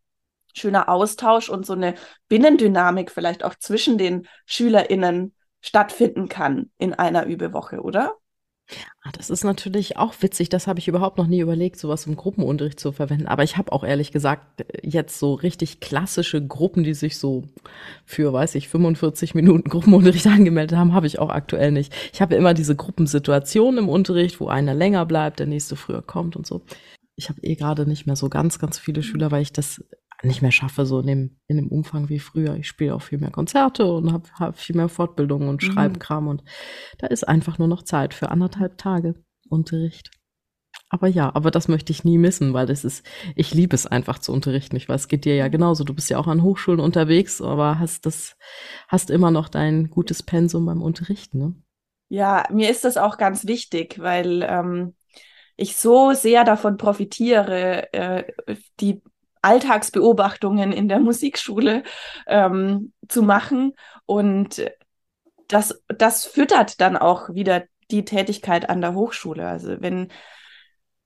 schöner 0.56 0.88
Austausch 0.88 1.48
und 1.48 1.66
so 1.66 1.72
eine 1.72 1.94
Binnendynamik 2.28 3.10
vielleicht 3.10 3.44
auch 3.44 3.56
zwischen 3.56 3.98
den 3.98 4.28
SchülerInnen 4.46 5.34
stattfinden 5.60 6.28
kann 6.28 6.70
in 6.78 6.94
einer 6.94 7.26
Übewoche, 7.26 7.80
oder? 7.80 8.14
Ah, 9.02 9.10
das 9.12 9.28
ist 9.28 9.44
natürlich 9.44 9.98
auch 9.98 10.14
witzig. 10.20 10.48
Das 10.48 10.66
habe 10.66 10.78
ich 10.78 10.88
überhaupt 10.88 11.18
noch 11.18 11.26
nie 11.26 11.40
überlegt, 11.40 11.78
sowas 11.78 12.06
im 12.06 12.16
Gruppenunterricht 12.16 12.80
zu 12.80 12.92
verwenden. 12.92 13.26
Aber 13.26 13.42
ich 13.42 13.58
habe 13.58 13.72
auch 13.72 13.84
ehrlich 13.84 14.12
gesagt 14.12 14.64
jetzt 14.82 15.18
so 15.18 15.34
richtig 15.34 15.80
klassische 15.80 16.44
Gruppen, 16.44 16.82
die 16.84 16.94
sich 16.94 17.18
so 17.18 17.44
für, 18.06 18.32
weiß 18.32 18.54
ich, 18.54 18.68
45 18.68 19.34
Minuten 19.34 19.68
Gruppenunterricht 19.68 20.26
angemeldet 20.26 20.78
haben, 20.78 20.94
habe 20.94 21.06
ich 21.06 21.18
auch 21.18 21.28
aktuell 21.28 21.72
nicht. 21.72 21.94
Ich 22.12 22.22
habe 22.22 22.34
immer 22.34 22.54
diese 22.54 22.74
Gruppensituation 22.74 23.76
im 23.76 23.88
Unterricht, 23.90 24.40
wo 24.40 24.48
einer 24.48 24.74
länger 24.74 25.04
bleibt, 25.04 25.40
der 25.40 25.46
nächste 25.46 25.76
früher 25.76 26.02
kommt 26.02 26.34
und 26.34 26.46
so. 26.46 26.62
Ich 27.16 27.28
habe 27.28 27.40
eh 27.42 27.54
gerade 27.56 27.86
nicht 27.86 28.06
mehr 28.06 28.16
so 28.16 28.28
ganz, 28.28 28.58
ganz 28.58 28.78
viele 28.78 29.02
Schüler, 29.02 29.30
weil 29.30 29.42
ich 29.42 29.52
das 29.52 29.84
nicht 30.22 30.42
mehr 30.42 30.52
schaffe, 30.52 30.86
so 30.86 31.00
in 31.00 31.06
dem, 31.06 31.36
in 31.46 31.56
dem 31.56 31.68
Umfang 31.68 32.08
wie 32.08 32.18
früher. 32.18 32.54
Ich 32.56 32.68
spiele 32.68 32.94
auch 32.94 33.02
viel 33.02 33.18
mehr 33.18 33.30
Konzerte 33.30 33.84
und 33.92 34.12
habe 34.12 34.28
hab 34.38 34.58
viel 34.58 34.76
mehr 34.76 34.88
Fortbildungen 34.88 35.48
und 35.48 35.62
mhm. 35.62 35.72
Schreibkram 35.72 36.28
und 36.28 36.42
da 36.98 37.06
ist 37.08 37.26
einfach 37.26 37.58
nur 37.58 37.68
noch 37.68 37.82
Zeit 37.82 38.14
für 38.14 38.30
anderthalb 38.30 38.78
Tage 38.78 39.14
Unterricht. 39.48 40.10
Aber 40.88 41.08
ja, 41.08 41.34
aber 41.34 41.50
das 41.50 41.66
möchte 41.68 41.92
ich 41.92 42.04
nie 42.04 42.18
missen, 42.18 42.54
weil 42.54 42.66
das 42.66 42.84
ist, 42.84 43.04
ich 43.34 43.52
liebe 43.52 43.74
es 43.74 43.86
einfach 43.86 44.18
zu 44.18 44.32
unterrichten. 44.32 44.76
Ich 44.76 44.88
weiß, 44.88 45.02
es 45.02 45.08
geht 45.08 45.24
dir 45.24 45.34
ja 45.34 45.48
genauso. 45.48 45.82
Du 45.82 45.94
bist 45.94 46.08
ja 46.08 46.18
auch 46.18 46.28
an 46.28 46.42
Hochschulen 46.42 46.80
unterwegs, 46.80 47.40
aber 47.40 47.78
hast 47.78 48.06
das, 48.06 48.36
hast 48.88 49.10
immer 49.10 49.30
noch 49.30 49.48
dein 49.48 49.90
gutes 49.90 50.22
Pensum 50.22 50.66
beim 50.66 50.82
Unterrichten, 50.82 51.38
ne? 51.38 51.54
Ja, 52.10 52.44
mir 52.52 52.70
ist 52.70 52.84
das 52.84 52.96
auch 52.96 53.16
ganz 53.16 53.46
wichtig, 53.46 53.98
weil 53.98 54.46
ähm, 54.48 54.94
ich 55.56 55.76
so 55.76 56.12
sehr 56.12 56.44
davon 56.44 56.76
profitiere, 56.76 57.92
äh, 57.92 58.32
die 58.78 59.02
Alltagsbeobachtungen 59.44 60.72
in 60.72 60.88
der 60.88 61.00
Musikschule 61.00 61.82
ähm, 62.26 62.92
zu 63.08 63.22
machen. 63.22 63.74
Und 64.06 64.64
das, 65.48 65.82
das 65.88 66.24
füttert 66.24 66.80
dann 66.80 66.96
auch 66.96 67.30
wieder 67.30 67.64
die 67.90 68.04
Tätigkeit 68.04 68.68
an 68.68 68.80
der 68.80 68.94
Hochschule. 68.94 69.46
Also 69.46 69.80
wenn, 69.80 70.10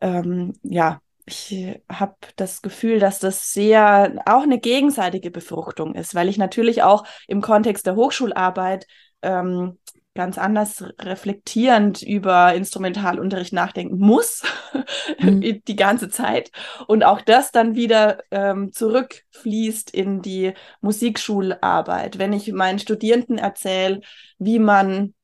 ähm, 0.00 0.54
ja, 0.62 1.00
ich 1.26 1.82
habe 1.90 2.16
das 2.36 2.62
Gefühl, 2.62 3.00
dass 3.00 3.18
das 3.18 3.52
sehr 3.52 4.22
auch 4.24 4.42
eine 4.42 4.58
gegenseitige 4.58 5.30
Befruchtung 5.30 5.94
ist, 5.94 6.14
weil 6.14 6.28
ich 6.28 6.38
natürlich 6.38 6.82
auch 6.82 7.04
im 7.26 7.42
Kontext 7.42 7.86
der 7.86 7.96
Hochschularbeit 7.96 8.86
ähm, 9.20 9.78
ganz 10.18 10.36
anders 10.36 10.84
reflektierend 10.98 12.02
über 12.02 12.52
Instrumentalunterricht 12.52 13.52
nachdenken 13.52 13.98
muss, 13.98 14.42
mhm. 15.20 15.62
die 15.64 15.76
ganze 15.76 16.08
Zeit. 16.08 16.50
Und 16.88 17.04
auch 17.04 17.20
das 17.20 17.52
dann 17.52 17.76
wieder 17.76 18.18
ähm, 18.32 18.72
zurückfließt 18.72 19.94
in 19.94 20.20
die 20.20 20.54
Musikschularbeit. 20.80 22.18
Wenn 22.18 22.32
ich 22.32 22.50
meinen 22.52 22.80
Studierenden 22.80 23.38
erzähle, 23.38 24.00
wie 24.40 24.58
man 24.58 25.14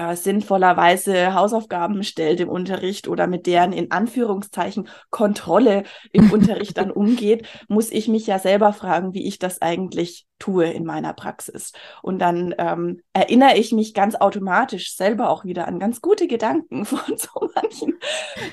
äh, 0.00 0.16
sinnvollerweise 0.16 1.34
Hausaufgaben 1.34 2.02
stellt 2.04 2.40
im 2.40 2.48
Unterricht 2.48 3.06
oder 3.06 3.26
mit 3.26 3.46
deren 3.46 3.74
in 3.74 3.90
Anführungszeichen 3.90 4.88
Kontrolle 5.10 5.82
im 6.10 6.30
Unterricht 6.32 6.78
dann 6.78 6.90
umgeht, 6.90 7.46
muss 7.68 7.90
ich 7.90 8.08
mich 8.08 8.26
ja 8.26 8.38
selber 8.38 8.72
fragen, 8.72 9.12
wie 9.12 9.26
ich 9.26 9.38
das 9.38 9.60
eigentlich 9.60 10.26
tue 10.38 10.64
in 10.70 10.84
meiner 10.84 11.12
Praxis. 11.12 11.72
Und 12.00 12.18
dann 12.18 12.54
ähm, 12.56 13.02
erinnere 13.12 13.58
ich 13.58 13.72
mich 13.72 13.92
ganz 13.92 14.14
automatisch 14.14 14.96
selber 14.96 15.28
auch 15.28 15.44
wieder 15.44 15.68
an 15.68 15.78
ganz 15.78 16.00
gute 16.00 16.26
Gedanken 16.28 16.84
von 16.86 17.18
so 17.18 17.50
manchen 17.54 17.98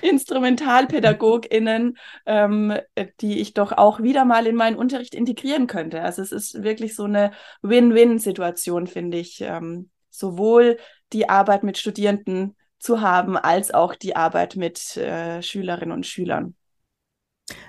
InstrumentalpädagogInnen, 0.02 1.98
ähm, 2.26 2.74
die 3.22 3.40
ich 3.40 3.54
doch 3.54 3.72
auch 3.72 4.02
wieder 4.02 4.26
mal 4.26 4.48
in 4.48 4.58
meinen 4.58 4.76
Unterricht 4.76 5.16
integrieren 5.16 5.68
könnte. 5.68 6.02
Also 6.02 6.22
es 6.22 6.34
ist 6.34 6.62
wirklich 6.62 6.94
so 6.94 7.06
eine 7.06 7.32
Win-Win-Situation, 7.62 8.88
finde 8.88 9.18
ich. 9.18 9.40
Ähm, 9.40 9.90
sowohl 10.18 10.78
die 11.14 11.30
Arbeit 11.30 11.64
mit 11.64 11.78
Studierenden 11.78 12.56
zu 12.80 13.02
haben, 13.02 13.38
als 13.38 13.74
auch 13.74 13.96
die 13.96 14.16
Arbeit 14.16 14.56
mit 14.56 14.98
äh, 14.98 15.42
Schülerinnen 15.42 15.92
und 15.92 16.06
Schülern. 16.06 16.56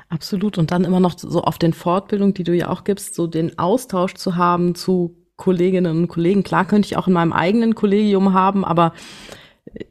Absolut. 0.09 0.59
Und 0.59 0.70
dann 0.70 0.85
immer 0.85 1.01
noch 1.01 1.18
so 1.18 1.42
auf 1.42 1.59
den 1.59 1.72
Fortbildungen, 1.72 2.35
die 2.35 2.44
du 2.44 2.55
ja 2.55 2.68
auch 2.68 2.85
gibst, 2.85 3.14
so 3.14 3.27
den 3.27 3.59
Austausch 3.59 4.14
zu 4.14 4.37
haben 4.37 4.74
zu 4.74 5.16
Kolleginnen 5.37 5.96
und 5.96 6.09
Kollegen. 6.09 6.42
Klar 6.42 6.66
könnte 6.66 6.87
ich 6.87 6.96
auch 6.96 7.07
in 7.07 7.12
meinem 7.12 7.33
eigenen 7.33 7.74
Kollegium 7.74 8.33
haben, 8.35 8.64
aber 8.64 8.92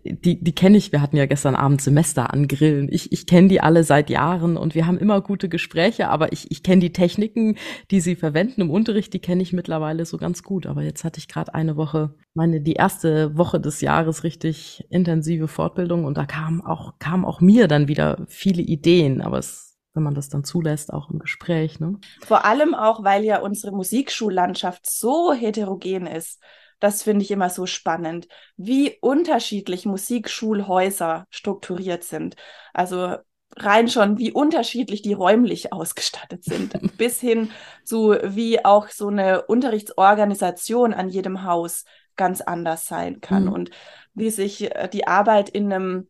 die, 0.04 0.44
die 0.44 0.56
kenne 0.56 0.78
ich, 0.78 0.92
wir 0.92 1.02
hatten 1.02 1.18
ja 1.18 1.26
gestern 1.26 1.56
Abend 1.56 1.82
Semester 1.82 2.34
an 2.34 2.48
Grillen. 2.48 2.88
Ich, 2.92 3.12
ich 3.12 3.28
kenne 3.28 3.48
die 3.48 3.62
alle 3.62 3.84
seit 3.84 4.10
Jahren 4.10 4.58
und 4.58 4.76
wir 4.76 4.88
haben 4.88 4.98
immer 4.98 5.22
gute 5.22 5.50
Gespräche, 5.50 6.10
aber 6.10 6.32
ich, 6.32 6.52
ich 6.52 6.63
kenne 6.63 6.82
die 6.82 6.94
Techniken, 6.94 7.58
die 7.92 8.00
sie 8.00 8.16
verwenden 8.16 8.62
im 8.62 8.70
Unterricht, 8.70 9.13
die 9.13 9.20
kenne 9.20 9.42
ich 9.42 9.54
mittlerweile 9.54 10.06
so 10.06 10.18
ganz 10.18 10.44
gut. 10.44 10.66
Aber 10.66 10.82
jetzt 10.82 11.04
hatte 11.04 11.20
ich 11.20 11.28
gerade 11.28 11.54
eine 11.54 11.76
Woche, 11.78 12.16
meine, 12.34 12.62
die 12.62 12.74
erste 12.74 13.38
Woche 13.38 13.60
des 13.60 13.82
Jahres 13.82 14.24
richtig 14.24 14.86
intensive 14.90 15.48
Fortbildung 15.48 16.06
und 16.06 16.18
da 16.18 16.26
kam 16.26 16.66
auch, 16.66 17.00
kam 17.00 17.26
auch 17.26 17.42
mir 17.42 17.68
dann 17.68 17.88
wieder 17.88 18.26
viele 18.28 18.62
Ideen, 18.62 19.22
aber 19.22 19.40
es 19.40 19.68
wenn 19.98 20.04
man 20.04 20.13
das 20.13 20.30
dann 20.30 20.44
zulässt, 20.44 20.94
auch 20.94 21.10
im 21.10 21.18
Gespräch. 21.18 21.80
Ne? 21.80 22.00
Vor 22.22 22.46
allem 22.46 22.76
auch, 22.76 23.04
weil 23.04 23.24
ja 23.24 23.40
unsere 23.40 23.76
Musikschullandschaft 23.76 24.88
so 24.88 25.34
heterogen 25.34 26.06
ist. 26.06 26.40
Das 26.80 27.04
finde 27.04 27.24
ich 27.24 27.32
immer 27.32 27.50
so 27.50 27.66
spannend, 27.66 28.28
wie 28.56 28.98
unterschiedlich 29.02 29.86
Musikschulhäuser 29.86 31.26
strukturiert 31.30 32.04
sind. 32.04 32.36
Also 32.74 33.16
rein 33.56 33.88
schon, 33.88 34.18
wie 34.18 34.32
unterschiedlich 34.32 35.02
die 35.02 35.13
räumlich 35.13 35.72
ausgestattet 35.74 36.44
sind, 36.44 36.98
bis 36.98 37.20
hin 37.20 37.52
zu 37.84 38.18
wie 38.24 38.63
auch 38.63 38.90
so 38.90 39.08
eine 39.08 39.44
Unterrichtsorganisation 39.44 40.94
an 40.94 41.10
jedem 41.10 41.44
Haus 41.44 41.86
ganz 42.16 42.42
anders 42.42 42.86
sein 42.86 43.22
kann 43.22 43.46
mhm. 43.46 43.54
und 43.54 43.70
wie 44.13 44.32
sich 44.32 44.76
äh, 44.76 44.90
die 44.92 45.08
Arbeit 45.08 45.50
in 45.50 45.72
einem 45.72 46.10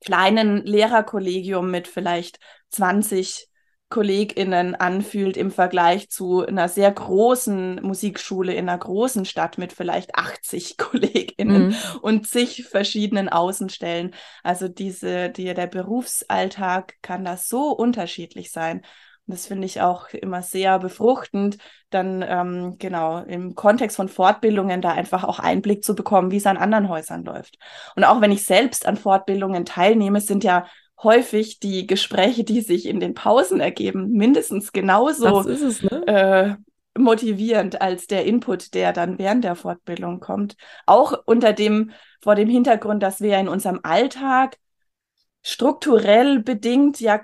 kleinen 0.00 0.64
Lehrerkollegium 0.64 1.70
mit 1.70 1.88
vielleicht 1.88 2.38
20 2.70 3.48
KollegInnen 3.94 4.74
anfühlt 4.74 5.36
im 5.36 5.52
Vergleich 5.52 6.10
zu 6.10 6.44
einer 6.44 6.68
sehr 6.68 6.90
großen 6.90 7.76
Musikschule 7.80 8.52
in 8.52 8.68
einer 8.68 8.76
großen 8.76 9.24
Stadt 9.24 9.56
mit 9.56 9.72
vielleicht 9.72 10.16
80 10.16 10.76
KollegInnen 10.78 11.68
mhm. 11.68 11.74
und 12.02 12.26
zig 12.26 12.64
verschiedenen 12.64 13.28
Außenstellen. 13.28 14.12
Also 14.42 14.66
diese, 14.66 15.30
die, 15.30 15.54
der 15.54 15.68
Berufsalltag 15.68 16.94
kann 17.02 17.24
da 17.24 17.36
so 17.36 17.70
unterschiedlich 17.70 18.50
sein. 18.50 18.78
Und 19.26 19.34
das 19.34 19.46
finde 19.46 19.64
ich 19.64 19.80
auch 19.80 20.08
immer 20.08 20.42
sehr 20.42 20.80
befruchtend, 20.80 21.58
dann 21.90 22.24
ähm, 22.26 22.74
genau 22.80 23.20
im 23.20 23.54
Kontext 23.54 23.96
von 23.96 24.08
Fortbildungen 24.08 24.82
da 24.82 24.90
einfach 24.90 25.22
auch 25.22 25.38
Einblick 25.38 25.84
zu 25.84 25.94
bekommen, 25.94 26.32
wie 26.32 26.38
es 26.38 26.46
an 26.46 26.56
anderen 26.56 26.88
Häusern 26.88 27.24
läuft. 27.24 27.58
Und 27.94 28.02
auch 28.02 28.20
wenn 28.20 28.32
ich 28.32 28.44
selbst 28.44 28.86
an 28.86 28.96
Fortbildungen 28.96 29.64
teilnehme, 29.64 30.20
sind 30.20 30.42
ja 30.42 30.66
häufig 31.02 31.60
die 31.60 31.86
Gespräche, 31.86 32.44
die 32.44 32.60
sich 32.60 32.86
in 32.86 33.00
den 33.00 33.14
Pausen 33.14 33.60
ergeben, 33.60 34.12
mindestens 34.12 34.72
genauso 34.72 35.40
es, 35.40 35.82
ne? 35.82 36.06
äh, 36.06 36.54
motivierend 36.98 37.80
als 37.80 38.06
der 38.06 38.24
Input, 38.24 38.74
der 38.74 38.92
dann 38.92 39.18
während 39.18 39.44
der 39.44 39.56
Fortbildung 39.56 40.20
kommt. 40.20 40.56
Auch 40.86 41.14
unter 41.26 41.52
dem, 41.52 41.90
vor 42.22 42.34
dem 42.34 42.48
Hintergrund, 42.48 43.02
dass 43.02 43.20
wir 43.20 43.38
in 43.38 43.48
unserem 43.48 43.80
Alltag 43.82 44.56
strukturell 45.46 46.38
bedingt 46.38 47.00
ja 47.00 47.20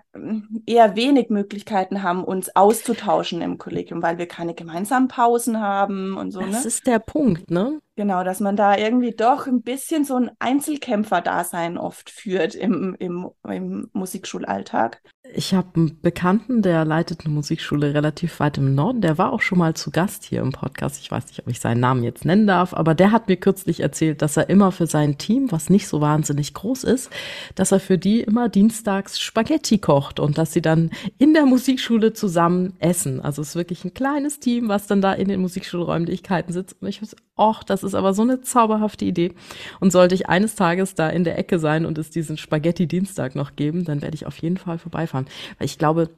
eher 0.67 0.95
wenig 0.95 1.31
Möglichkeiten 1.31 2.03
haben, 2.03 2.23
uns 2.23 2.55
auszutauschen 2.55 3.41
im 3.41 3.57
Kollegium, 3.57 4.03
weil 4.03 4.19
wir 4.19 4.27
keine 4.27 4.55
gemeinsamen 4.55 5.09
Pausen 5.09 5.59
haben 5.59 6.19
und 6.19 6.31
so. 6.31 6.41
Das 6.41 6.51
ne? 6.51 6.67
ist 6.67 6.87
der 6.87 6.99
Punkt, 6.99 7.51
ne? 7.51 7.81
Genau, 8.01 8.25
dass 8.25 8.41
man 8.41 8.57
da 8.57 8.79
irgendwie 8.79 9.11
doch 9.11 9.47
ein 9.47 9.61
bisschen 9.61 10.07
so 10.07 10.17
ein 10.17 10.31
Einzelkämpfer-Dasein 10.39 11.77
oft 11.77 12.09
führt 12.09 12.55
im, 12.55 12.97
im, 12.99 13.29
im 13.47 13.91
Musikschulalltag. 13.93 15.03
Ich 15.35 15.53
habe 15.53 15.69
einen 15.77 16.01
Bekannten, 16.01 16.63
der 16.63 16.87
leitet 16.87 17.27
eine 17.27 17.35
Musikschule 17.35 17.93
relativ 17.93 18.41
weit 18.41 18.57
im 18.57 18.75
Norden. 18.75 19.03
Der 19.03 19.19
war 19.19 19.35
auch 19.35 19.43
schon 19.43 19.59
mal 19.59 19.75
zu 19.75 19.91
Gast 19.91 20.25
hier 20.25 20.41
im 20.41 20.51
Podcast. 20.51 20.99
Ich 21.03 21.11
weiß 21.11 21.27
nicht, 21.27 21.41
ob 21.41 21.49
ich 21.49 21.61
seinen 21.61 21.81
Namen 21.81 22.03
jetzt 22.03 22.25
nennen 22.25 22.47
darf, 22.47 22.73
aber 22.73 22.95
der 22.95 23.13
hat 23.13 23.29
mir 23.29 23.37
kürzlich 23.37 23.81
erzählt, 23.81 24.23
dass 24.23 24.39
er 24.39 24.49
immer 24.49 24.73
für 24.73 24.87
sein 24.87 25.19
Team, 25.19 25.53
was 25.53 25.69
nicht 25.69 25.87
so 25.87 26.01
wahnsinnig 26.01 26.55
groß 26.55 26.85
ist, 26.85 27.11
dass 27.55 27.71
er 27.71 27.81
für 27.81 27.99
die 27.99 28.23
immer 28.23 28.49
dienstags 28.49 29.21
Spaghetti 29.21 29.77
kocht 29.77 30.21
und 30.21 30.39
dass 30.39 30.55
sie 30.55 30.63
dann 30.63 30.91
in 31.19 31.35
der 31.35 31.45
Musikschule 31.45 32.15
zusammen 32.15 32.77
essen. 32.79 33.21
Also 33.21 33.43
es 33.43 33.51
ist 33.51 33.57
wirklich 33.57 33.85
ein 33.85 33.93
kleines 33.93 34.41
Team, 34.41 34.69
was 34.69 34.87
dann 34.87 35.03
da 35.03 35.13
in 35.13 35.29
den 35.29 35.43
Musikschulräumlichkeiten 35.43 36.55
sitzt. 36.55 36.81
Und 36.81 36.89
ich 36.89 37.03
ach, 37.41 37.65
das 37.65 37.83
ist 37.83 37.95
aber 37.95 38.13
so 38.13 38.23
eine 38.23 38.43
zauberhafte 38.43 39.05
Idee. 39.05 39.33
Und 39.81 39.91
sollte 39.91 40.15
ich 40.15 40.29
eines 40.29 40.55
Tages 40.55 40.95
da 40.95 41.09
in 41.09 41.25
der 41.25 41.39
Ecke 41.39 41.59
sein 41.59 41.87
und 41.87 41.99
es 41.99 42.11
diesen 42.11 42.37
Spaghetti-Dienstag 42.37 43.35
noch 43.35 43.57
geben, 43.57 43.85
dann 43.85 44.03
werde 44.03 44.15
ich 44.15 44.27
auf 44.27 44.37
jeden 44.39 44.59
Fall 44.59 44.79
vorbeifahren. 44.79 45.27
Weil 45.59 45.67
ich 45.67 45.79
glaube, 45.79 46.11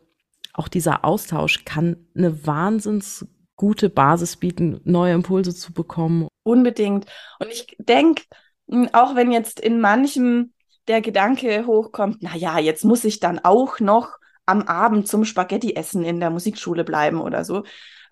auch 0.53 0.69
dieser 0.69 1.05
Austausch 1.05 1.65
kann 1.65 1.97
eine 2.15 2.47
wahnsinns 2.47 3.27
gute 3.57 3.89
Basis 3.89 4.37
bieten, 4.37 4.81
neue 4.85 5.15
Impulse 5.15 5.55
zu 5.55 5.73
bekommen. 5.73 6.27
Unbedingt. 6.43 7.07
Und 7.39 7.49
ich 7.51 7.67
denke, 7.79 8.25
hm, 8.69 8.89
auch 8.93 9.15
wenn 9.15 9.31
jetzt 9.31 9.61
in 9.61 9.81
manchem 9.81 10.53
der 10.89 11.01
Gedanke 11.01 11.67
hochkommt, 11.67 12.19
na 12.21 12.35
ja, 12.37 12.59
jetzt 12.59 12.85
muss 12.85 13.05
ich 13.05 13.21
dann 13.21 13.39
auch 13.39 13.79
noch 13.79 14.19
am 14.47 14.63
Abend 14.63 15.09
zum 15.09 15.25
Spaghetti-Essen 15.25 16.05
in 16.05 16.21
der 16.21 16.31
Musikschule 16.31 16.85
bleiben 16.85 17.21
oder 17.21 17.45
so. 17.45 17.65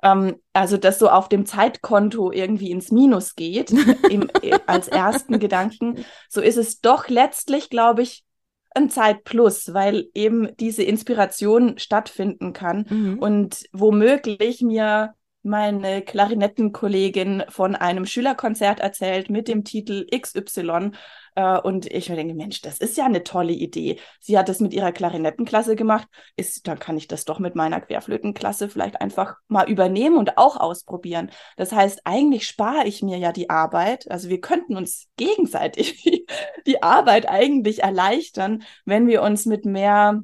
Ähm, 0.03 0.37
also, 0.53 0.77
dass 0.77 0.99
so 0.99 1.11
auf 1.11 1.29
dem 1.29 1.47
Zeitkonto 1.47 2.33
irgendwie 2.33 2.71
ins 2.71 2.91
Minus 2.91 3.35
geht, 3.35 3.71
im, 4.11 4.29
äh, 4.43 4.59
als 4.67 4.89
ersten 4.89 5.39
Gedanken. 5.39 6.05
So 6.29 6.41
ist 6.41 6.57
es 6.57 6.81
doch 6.81 7.09
letztlich, 7.09 7.71
glaube 7.71 8.03
ich, 8.03 8.25
ein 8.73 8.89
Zeitplus, 8.89 9.75
weil 9.75 10.09
eben 10.15 10.57
diese 10.57 10.85
Inspiration 10.85 11.79
stattfinden 11.79 12.53
kann 12.53 12.87
mhm. 12.89 13.19
und 13.19 13.65
womöglich 13.73 14.63
mir 14.63 15.15
meine 15.43 16.03
Klarinettenkollegin 16.03 17.45
von 17.49 17.75
einem 17.75 18.05
Schülerkonzert 18.05 18.81
erzählt 18.81 19.31
mit 19.31 19.49
dem 19.49 19.65
Titel 19.65 20.07
XY. 20.07 20.91
Äh, 21.35 21.59
und 21.59 21.87
ich 21.87 22.07
denke, 22.07 22.35
Mensch, 22.35 22.61
das 22.61 22.79
ist 22.79 22.97
ja 22.97 23.07
eine 23.07 23.25
tolle 23.25 23.53
Idee. 23.53 23.99
Sie 24.21 24.39
hat 24.39 24.49
das 24.49 24.61
mit 24.61 24.75
ihrer 24.75 24.93
Klarinettenklasse 24.93 25.77
gemacht. 25.77 26.09
Ist, 26.37 26.67
dann 26.69 26.79
kann 26.79 26.97
ich 26.97 27.09
das 27.09 27.25
doch 27.25 27.39
mit 27.39 27.55
meiner 27.55 27.81
Querflötenklasse 27.81 28.69
vielleicht 28.69 29.01
einfach 29.01 29.37
mal 29.49 29.69
übernehmen 29.69 30.17
und 30.17 30.37
auch 30.37 30.57
ausprobieren. 30.57 31.31
Das 31.57 31.73
heißt, 31.73 32.03
eigentlich 32.05 32.47
spare 32.47 32.87
ich 32.87 33.03
mir 33.03 33.19
ja 33.19 33.33
die 33.33 33.49
Arbeit. 33.49 34.11
Also 34.11 34.29
wir 34.29 34.41
könnten 34.41 34.77
uns 34.77 35.09
gegenseitig 35.17 36.27
die 36.67 36.83
Arbeit 36.83 37.29
eigentlich 37.29 37.83
erleichtern, 37.83 38.63
wenn 38.85 39.07
wir 39.07 39.23
uns 39.23 39.47
mit 39.47 39.65
mehr 39.65 40.23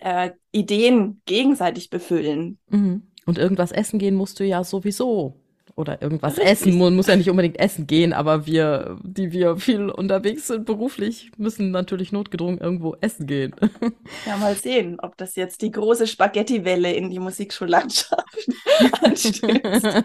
äh, 0.00 0.30
Ideen 0.52 1.22
gegenseitig 1.26 1.90
befüllen. 1.90 2.58
Mhm. 2.68 3.10
Und 3.26 3.38
irgendwas 3.38 3.72
essen 3.72 3.98
gehen 3.98 4.14
musst 4.14 4.40
du 4.40 4.44
ja 4.44 4.64
sowieso. 4.64 5.34
Oder 5.74 6.00
irgendwas 6.00 6.38
Richtig. 6.38 6.52
essen. 6.52 6.78
Man 6.78 6.96
muss 6.96 7.08
ja 7.08 7.16
nicht 7.16 7.28
unbedingt 7.28 7.58
essen 7.58 7.86
gehen, 7.86 8.14
aber 8.14 8.46
wir, 8.46 8.98
die 9.02 9.32
wir 9.32 9.56
viel 9.56 9.90
unterwegs 9.90 10.46
sind 10.46 10.64
beruflich, 10.64 11.32
müssen 11.36 11.70
natürlich 11.70 12.12
notgedrungen 12.12 12.58
irgendwo 12.58 12.96
essen 13.00 13.26
gehen. 13.26 13.54
Ja, 14.26 14.36
mal 14.38 14.54
sehen, 14.54 14.98
ob 15.00 15.16
das 15.16 15.36
jetzt 15.36 15.62
die 15.62 15.70
große 15.70 16.06
Spaghetti-Welle 16.06 16.92
in 16.92 17.10
die 17.10 17.18
Musikschullandschaft 17.18 18.48
anstößt. 19.02 20.04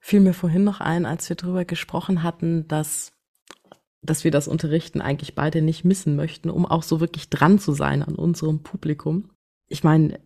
Fiel 0.00 0.20
mir 0.20 0.34
vorhin 0.34 0.64
noch 0.64 0.80
ein, 0.80 1.06
als 1.06 1.28
wir 1.28 1.36
darüber 1.36 1.64
gesprochen 1.64 2.22
hatten, 2.22 2.68
dass 2.68 3.12
dass 4.04 4.24
wir 4.24 4.32
das 4.32 4.48
Unterrichten 4.48 5.00
eigentlich 5.00 5.36
beide 5.36 5.62
nicht 5.62 5.84
missen 5.84 6.16
möchten, 6.16 6.50
um 6.50 6.66
auch 6.66 6.82
so 6.82 6.98
wirklich 7.00 7.30
dran 7.30 7.60
zu 7.60 7.72
sein 7.72 8.02
an 8.02 8.16
unserem 8.16 8.64
Publikum. 8.64 9.30
Ich 9.68 9.84
meine, 9.84 10.18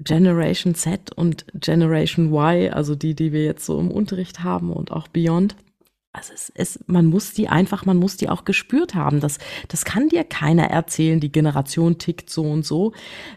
Generation 0.00 0.74
Z 0.74 1.12
und 1.16 1.46
Generation 1.54 2.32
Y, 2.32 2.72
also 2.72 2.94
die, 2.94 3.14
die 3.14 3.32
wir 3.32 3.44
jetzt 3.44 3.66
so 3.66 3.80
im 3.80 3.90
Unterricht 3.90 4.44
haben 4.44 4.72
und 4.72 4.92
auch 4.92 5.08
Beyond. 5.08 5.56
Also 6.12 6.32
es 6.32 6.48
ist, 6.48 6.88
man 6.88 7.06
muss 7.06 7.32
die 7.32 7.48
einfach, 7.48 7.84
man 7.84 7.98
muss 7.98 8.16
die 8.16 8.28
auch 8.28 8.44
gespürt 8.44 8.94
haben. 8.94 9.20
Das, 9.20 9.38
das 9.68 9.84
kann 9.84 10.08
dir 10.08 10.24
keiner 10.24 10.64
erzählen. 10.64 11.20
Die 11.20 11.30
Generation 11.30 11.98
tickt 11.98 12.30
so 12.30 12.42
und 12.42 12.64
so. 12.64 12.92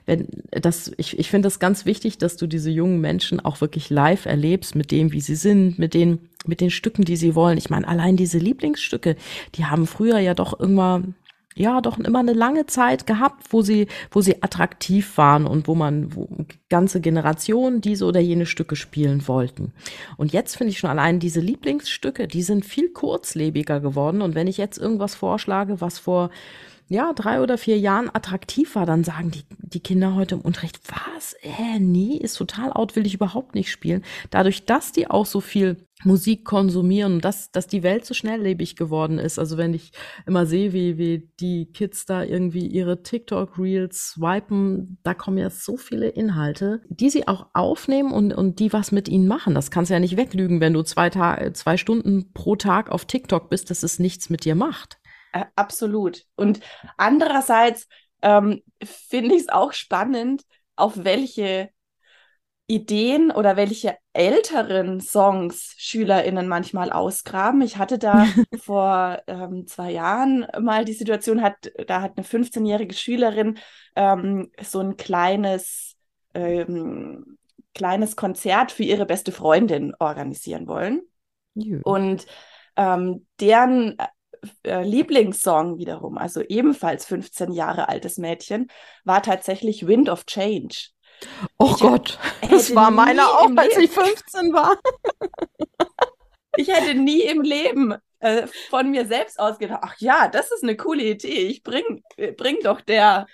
Wenn 0.05 0.27
das, 0.51 0.91
ich, 0.97 1.19
ich 1.19 1.29
finde 1.29 1.47
das 1.47 1.59
ganz 1.59 1.85
wichtig, 1.85 2.17
dass 2.17 2.37
du 2.37 2.47
diese 2.47 2.71
jungen 2.71 3.01
Menschen 3.01 3.39
auch 3.39 3.59
wirklich 3.61 3.89
live 3.89 4.25
erlebst 4.25 4.75
mit 4.75 4.91
dem, 4.91 5.11
wie 5.11 5.21
sie 5.21 5.35
sind, 5.35 5.79
mit 5.79 5.93
den, 5.93 6.29
mit 6.45 6.61
den 6.61 6.71
Stücken, 6.71 7.03
die 7.03 7.17
sie 7.17 7.35
wollen. 7.35 7.57
Ich 7.57 7.69
meine, 7.69 7.87
allein 7.87 8.15
diese 8.15 8.39
Lieblingsstücke, 8.39 9.15
die 9.55 9.65
haben 9.65 9.85
früher 9.85 10.19
ja 10.19 10.33
doch 10.33 10.57
irgendwann 10.59 11.15
ja 11.55 11.81
doch 11.81 11.99
immer 11.99 12.19
eine 12.19 12.33
lange 12.33 12.65
Zeit 12.65 13.05
gehabt, 13.05 13.51
wo 13.51 13.61
sie, 13.61 13.87
wo 14.09 14.21
sie 14.21 14.41
attraktiv 14.41 15.17
waren 15.17 15.45
und 15.45 15.67
wo 15.67 15.75
man 15.75 16.15
wo 16.15 16.27
ganze 16.69 17.01
Generationen 17.01 17.81
diese 17.81 18.05
oder 18.05 18.19
jene 18.19 18.45
Stücke 18.45 18.75
spielen 18.75 19.27
wollten. 19.27 19.73
Und 20.17 20.31
jetzt 20.31 20.55
finde 20.55 20.71
ich 20.71 20.79
schon 20.79 20.89
allein 20.89 21.19
diese 21.19 21.41
Lieblingsstücke, 21.41 22.27
die 22.27 22.43
sind 22.43 22.65
viel 22.65 22.89
kurzlebiger 22.89 23.79
geworden. 23.79 24.21
Und 24.21 24.35
wenn 24.35 24.47
ich 24.47 24.57
jetzt 24.57 24.77
irgendwas 24.77 25.15
vorschlage, 25.15 25.81
was 25.81 25.99
vor 25.99 26.29
ja, 26.91 27.13
drei 27.13 27.39
oder 27.39 27.57
vier 27.57 27.79
Jahren 27.79 28.09
attraktiv 28.13 28.75
war, 28.75 28.85
dann 28.85 29.05
sagen 29.05 29.31
die, 29.31 29.43
die 29.59 29.79
Kinder 29.79 30.13
heute 30.13 30.35
im 30.35 30.41
Unterricht, 30.41 30.77
was? 30.89 31.33
Äh, 31.41 31.79
nee, 31.79 32.17
ist 32.17 32.35
total 32.35 32.73
out, 32.73 32.97
will 32.97 33.05
ich 33.05 33.13
überhaupt 33.13 33.55
nicht 33.55 33.71
spielen. 33.71 34.03
Dadurch, 34.29 34.65
dass 34.65 34.91
die 34.91 35.09
auch 35.09 35.25
so 35.25 35.39
viel 35.39 35.77
Musik 36.03 36.43
konsumieren 36.43 37.13
und 37.13 37.25
dass, 37.25 37.49
dass 37.51 37.67
die 37.67 37.83
Welt 37.83 38.03
so 38.05 38.13
schnelllebig 38.13 38.75
geworden 38.75 39.19
ist. 39.19 39.39
Also 39.39 39.57
wenn 39.57 39.73
ich 39.73 39.93
immer 40.25 40.45
sehe, 40.45 40.73
wie, 40.73 40.97
wie 40.97 41.29
die 41.39 41.71
Kids 41.71 42.05
da 42.05 42.23
irgendwie 42.23 42.67
ihre 42.67 43.03
TikTok-Reels 43.03 44.15
swipen, 44.15 44.97
da 45.03 45.13
kommen 45.13 45.37
ja 45.37 45.49
so 45.49 45.77
viele 45.77 46.09
Inhalte, 46.09 46.81
die 46.89 47.09
sie 47.09 47.25
auch 47.25 47.47
aufnehmen 47.53 48.11
und, 48.11 48.33
und 48.33 48.59
die 48.59 48.73
was 48.73 48.91
mit 48.91 49.07
ihnen 49.07 49.27
machen. 49.27 49.55
Das 49.55 49.71
kannst 49.71 49.91
du 49.91 49.93
ja 49.93 49.99
nicht 50.01 50.17
weglügen, 50.17 50.59
wenn 50.59 50.73
du 50.73 50.81
zwei, 50.83 51.09
Tage, 51.09 51.53
zwei 51.53 51.77
Stunden 51.77 52.33
pro 52.33 52.57
Tag 52.57 52.91
auf 52.91 53.05
TikTok 53.05 53.49
bist, 53.49 53.69
dass 53.69 53.83
es 53.83 53.97
nichts 53.97 54.29
mit 54.29 54.43
dir 54.43 54.55
macht. 54.55 55.00
Äh, 55.31 55.45
absolut. 55.55 56.25
Und 56.35 56.59
andererseits 56.97 57.87
ähm, 58.21 58.61
finde 58.83 59.35
ich 59.35 59.43
es 59.43 59.49
auch 59.49 59.73
spannend, 59.73 60.43
auf 60.75 61.03
welche 61.03 61.69
Ideen 62.71 63.31
oder 63.31 63.57
welche 63.57 63.97
älteren 64.13 65.01
Songs 65.01 65.75
SchülerInnen 65.77 66.47
manchmal 66.47 66.89
ausgraben. 66.91 67.61
Ich 67.61 67.77
hatte 67.77 67.97
da 67.97 68.25
vor 68.63 69.21
ähm, 69.27 69.67
zwei 69.67 69.91
Jahren 69.91 70.47
mal 70.59 70.85
die 70.85 70.93
Situation, 70.93 71.41
hat, 71.41 71.71
da 71.87 72.01
hat 72.01 72.13
eine 72.15 72.25
15-jährige 72.25 72.93
Schülerin 72.93 73.59
ähm, 73.97 74.51
so 74.61 74.79
ein 74.79 74.95
kleines, 74.95 75.97
ähm, 76.33 77.37
kleines 77.75 78.15
Konzert 78.15 78.71
für 78.71 78.83
ihre 78.83 79.05
beste 79.05 79.33
Freundin 79.33 79.93
organisieren 79.99 80.67
wollen. 80.67 81.01
Ja. 81.55 81.79
Und 81.83 82.25
ähm, 82.77 83.25
deren 83.41 83.97
äh, 84.63 84.83
Lieblingssong 84.83 85.77
wiederum, 85.77 86.17
also 86.17 86.41
ebenfalls 86.41 87.05
15 87.05 87.51
Jahre 87.51 87.89
altes 87.89 88.17
Mädchen, 88.17 88.67
war 89.03 89.21
tatsächlich 89.21 89.87
Wind 89.87 90.09
of 90.09 90.25
Change. 90.25 90.89
Oh 91.57 91.71
ich 91.75 91.81
Gott, 91.81 92.19
das 92.49 92.73
war 92.73 92.89
meiner 92.91 93.27
auch, 93.27 93.49
als 93.55 93.77
ich 93.77 93.91
15 93.91 94.53
war. 94.53 94.77
ich 96.57 96.67
hätte 96.67 96.95
nie 96.95 97.21
im 97.21 97.41
Leben 97.41 97.95
äh, 98.21 98.47
von 98.69 98.91
mir 98.91 99.05
selbst 99.05 99.39
aus 99.39 99.57
gedacht, 99.57 99.81
ach 99.83 99.95
ja, 99.97 100.27
das 100.27 100.51
ist 100.51 100.63
eine 100.63 100.75
coole 100.75 101.03
Idee. 101.03 101.47
Ich 101.47 101.63
bring, 101.63 102.03
äh, 102.17 102.31
bring 102.31 102.57
doch 102.63 102.81
der 102.81 103.25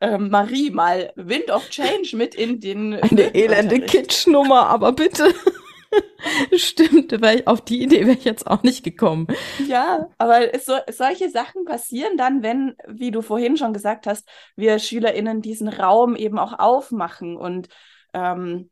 äh, 0.00 0.16
Marie 0.16 0.70
mal 0.70 1.12
Wind 1.16 1.50
of 1.50 1.68
Change 1.70 2.16
mit 2.16 2.34
in 2.34 2.60
den. 2.60 2.94
Eine 2.94 3.34
elende 3.34 3.80
Kitschnummer, 3.80 4.66
aber 4.68 4.92
bitte. 4.92 5.34
Stimmt, 6.56 7.12
ich, 7.12 7.46
auf 7.46 7.60
die 7.62 7.82
Idee 7.82 8.06
wäre 8.06 8.16
ich 8.16 8.24
jetzt 8.24 8.46
auch 8.46 8.62
nicht 8.62 8.84
gekommen. 8.84 9.26
Ja, 9.66 10.08
aber 10.18 10.58
so, 10.58 10.74
solche 10.90 11.30
Sachen 11.30 11.64
passieren 11.64 12.16
dann, 12.16 12.42
wenn, 12.42 12.76
wie 12.86 13.10
du 13.10 13.22
vorhin 13.22 13.56
schon 13.56 13.72
gesagt 13.72 14.06
hast, 14.06 14.28
wir 14.56 14.78
SchülerInnen 14.78 15.42
diesen 15.42 15.68
Raum 15.68 16.16
eben 16.16 16.38
auch 16.38 16.58
aufmachen 16.58 17.36
und 17.36 17.68
ähm, 18.12 18.70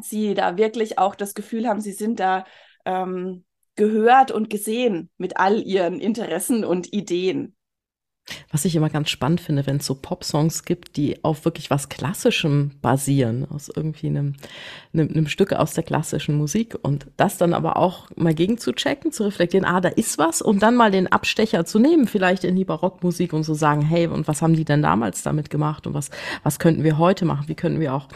sie 0.00 0.34
da 0.34 0.56
wirklich 0.56 0.98
auch 0.98 1.14
das 1.14 1.34
Gefühl 1.34 1.68
haben, 1.68 1.80
sie 1.80 1.92
sind 1.92 2.20
da 2.20 2.44
ähm, 2.84 3.44
gehört 3.76 4.30
und 4.30 4.50
gesehen 4.50 5.10
mit 5.16 5.36
all 5.36 5.60
ihren 5.62 6.00
Interessen 6.00 6.64
und 6.64 6.92
Ideen. 6.92 7.56
Was 8.50 8.64
ich 8.64 8.76
immer 8.76 8.90
ganz 8.90 9.10
spannend 9.10 9.40
finde, 9.40 9.66
wenn 9.66 9.78
es 9.78 9.86
so 9.86 9.94
Pop-Songs 9.94 10.64
gibt, 10.64 10.96
die 10.96 11.24
auf 11.24 11.44
wirklich 11.44 11.70
was 11.70 11.88
Klassischem 11.88 12.72
basieren, 12.80 13.46
aus 13.50 13.70
irgendwie 13.74 14.08
einem, 14.08 14.34
einem, 14.92 15.08
einem 15.08 15.26
Stück 15.26 15.52
aus 15.52 15.74
der 15.74 15.84
klassischen 15.84 16.36
Musik 16.36 16.76
und 16.82 17.06
das 17.16 17.38
dann 17.38 17.52
aber 17.52 17.76
auch 17.76 18.08
mal 18.14 18.34
gegen 18.34 18.58
zu 18.58 18.72
checken, 18.72 19.10
zu 19.10 19.24
reflektieren, 19.24 19.66
ah, 19.66 19.80
da 19.80 19.88
ist 19.88 20.18
was 20.18 20.40
und 20.40 20.62
dann 20.62 20.76
mal 20.76 20.90
den 20.90 21.08
Abstecher 21.08 21.64
zu 21.64 21.78
nehmen, 21.78 22.06
vielleicht 22.06 22.44
in 22.44 22.54
die 22.54 22.64
Barockmusik 22.64 23.32
und 23.32 23.44
zu 23.44 23.54
so 23.54 23.58
sagen, 23.58 23.82
hey, 23.82 24.06
und 24.06 24.28
was 24.28 24.40
haben 24.40 24.54
die 24.54 24.64
denn 24.64 24.82
damals 24.82 25.22
damit 25.22 25.50
gemacht 25.50 25.86
und 25.86 25.94
was, 25.94 26.10
was 26.42 26.58
könnten 26.58 26.84
wir 26.84 26.98
heute 26.98 27.24
machen? 27.24 27.48
Wie 27.48 27.54
könnten 27.54 27.80
wir 27.80 27.94
auch 27.94 28.08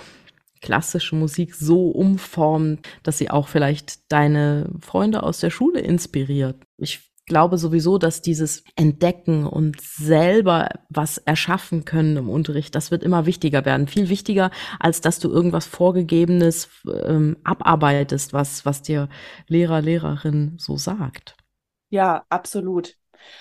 klassische 0.60 1.16
Musik 1.16 1.54
so 1.54 1.88
umformen, 1.88 2.78
dass 3.02 3.18
sie 3.18 3.30
auch 3.30 3.48
vielleicht 3.48 4.12
deine 4.12 4.70
Freunde 4.80 5.22
aus 5.22 5.40
der 5.40 5.50
Schule 5.50 5.80
inspiriert? 5.80 6.56
Ich 6.78 7.00
glaube 7.26 7.58
sowieso, 7.58 7.98
dass 7.98 8.22
dieses 8.22 8.64
Entdecken 8.76 9.46
und 9.46 9.80
selber 9.80 10.68
was 10.88 11.18
erschaffen 11.18 11.84
können 11.84 12.16
im 12.16 12.28
Unterricht, 12.28 12.74
das 12.74 12.90
wird 12.90 13.02
immer 13.02 13.26
wichtiger 13.26 13.64
werden. 13.64 13.88
Viel 13.88 14.08
wichtiger, 14.08 14.50
als 14.78 15.00
dass 15.00 15.18
du 15.18 15.30
irgendwas 15.30 15.66
Vorgegebenes 15.66 16.68
ähm, 16.86 17.36
abarbeitest, 17.44 18.32
was, 18.32 18.64
was 18.64 18.82
dir 18.82 19.08
Lehrer, 19.48 19.82
Lehrerin 19.82 20.54
so 20.58 20.76
sagt. 20.76 21.36
Ja, 21.90 22.24
absolut. 22.28 22.94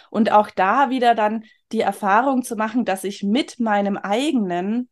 Und 0.09 0.31
auch 0.31 0.49
da 0.49 0.89
wieder 0.89 1.15
dann 1.15 1.43
die 1.71 1.81
Erfahrung 1.81 2.43
zu 2.43 2.55
machen, 2.55 2.86
dass 2.86 3.03
ich 3.03 3.23
mit 3.23 3.59
meinem 3.59 3.97
eigenen 3.97 4.89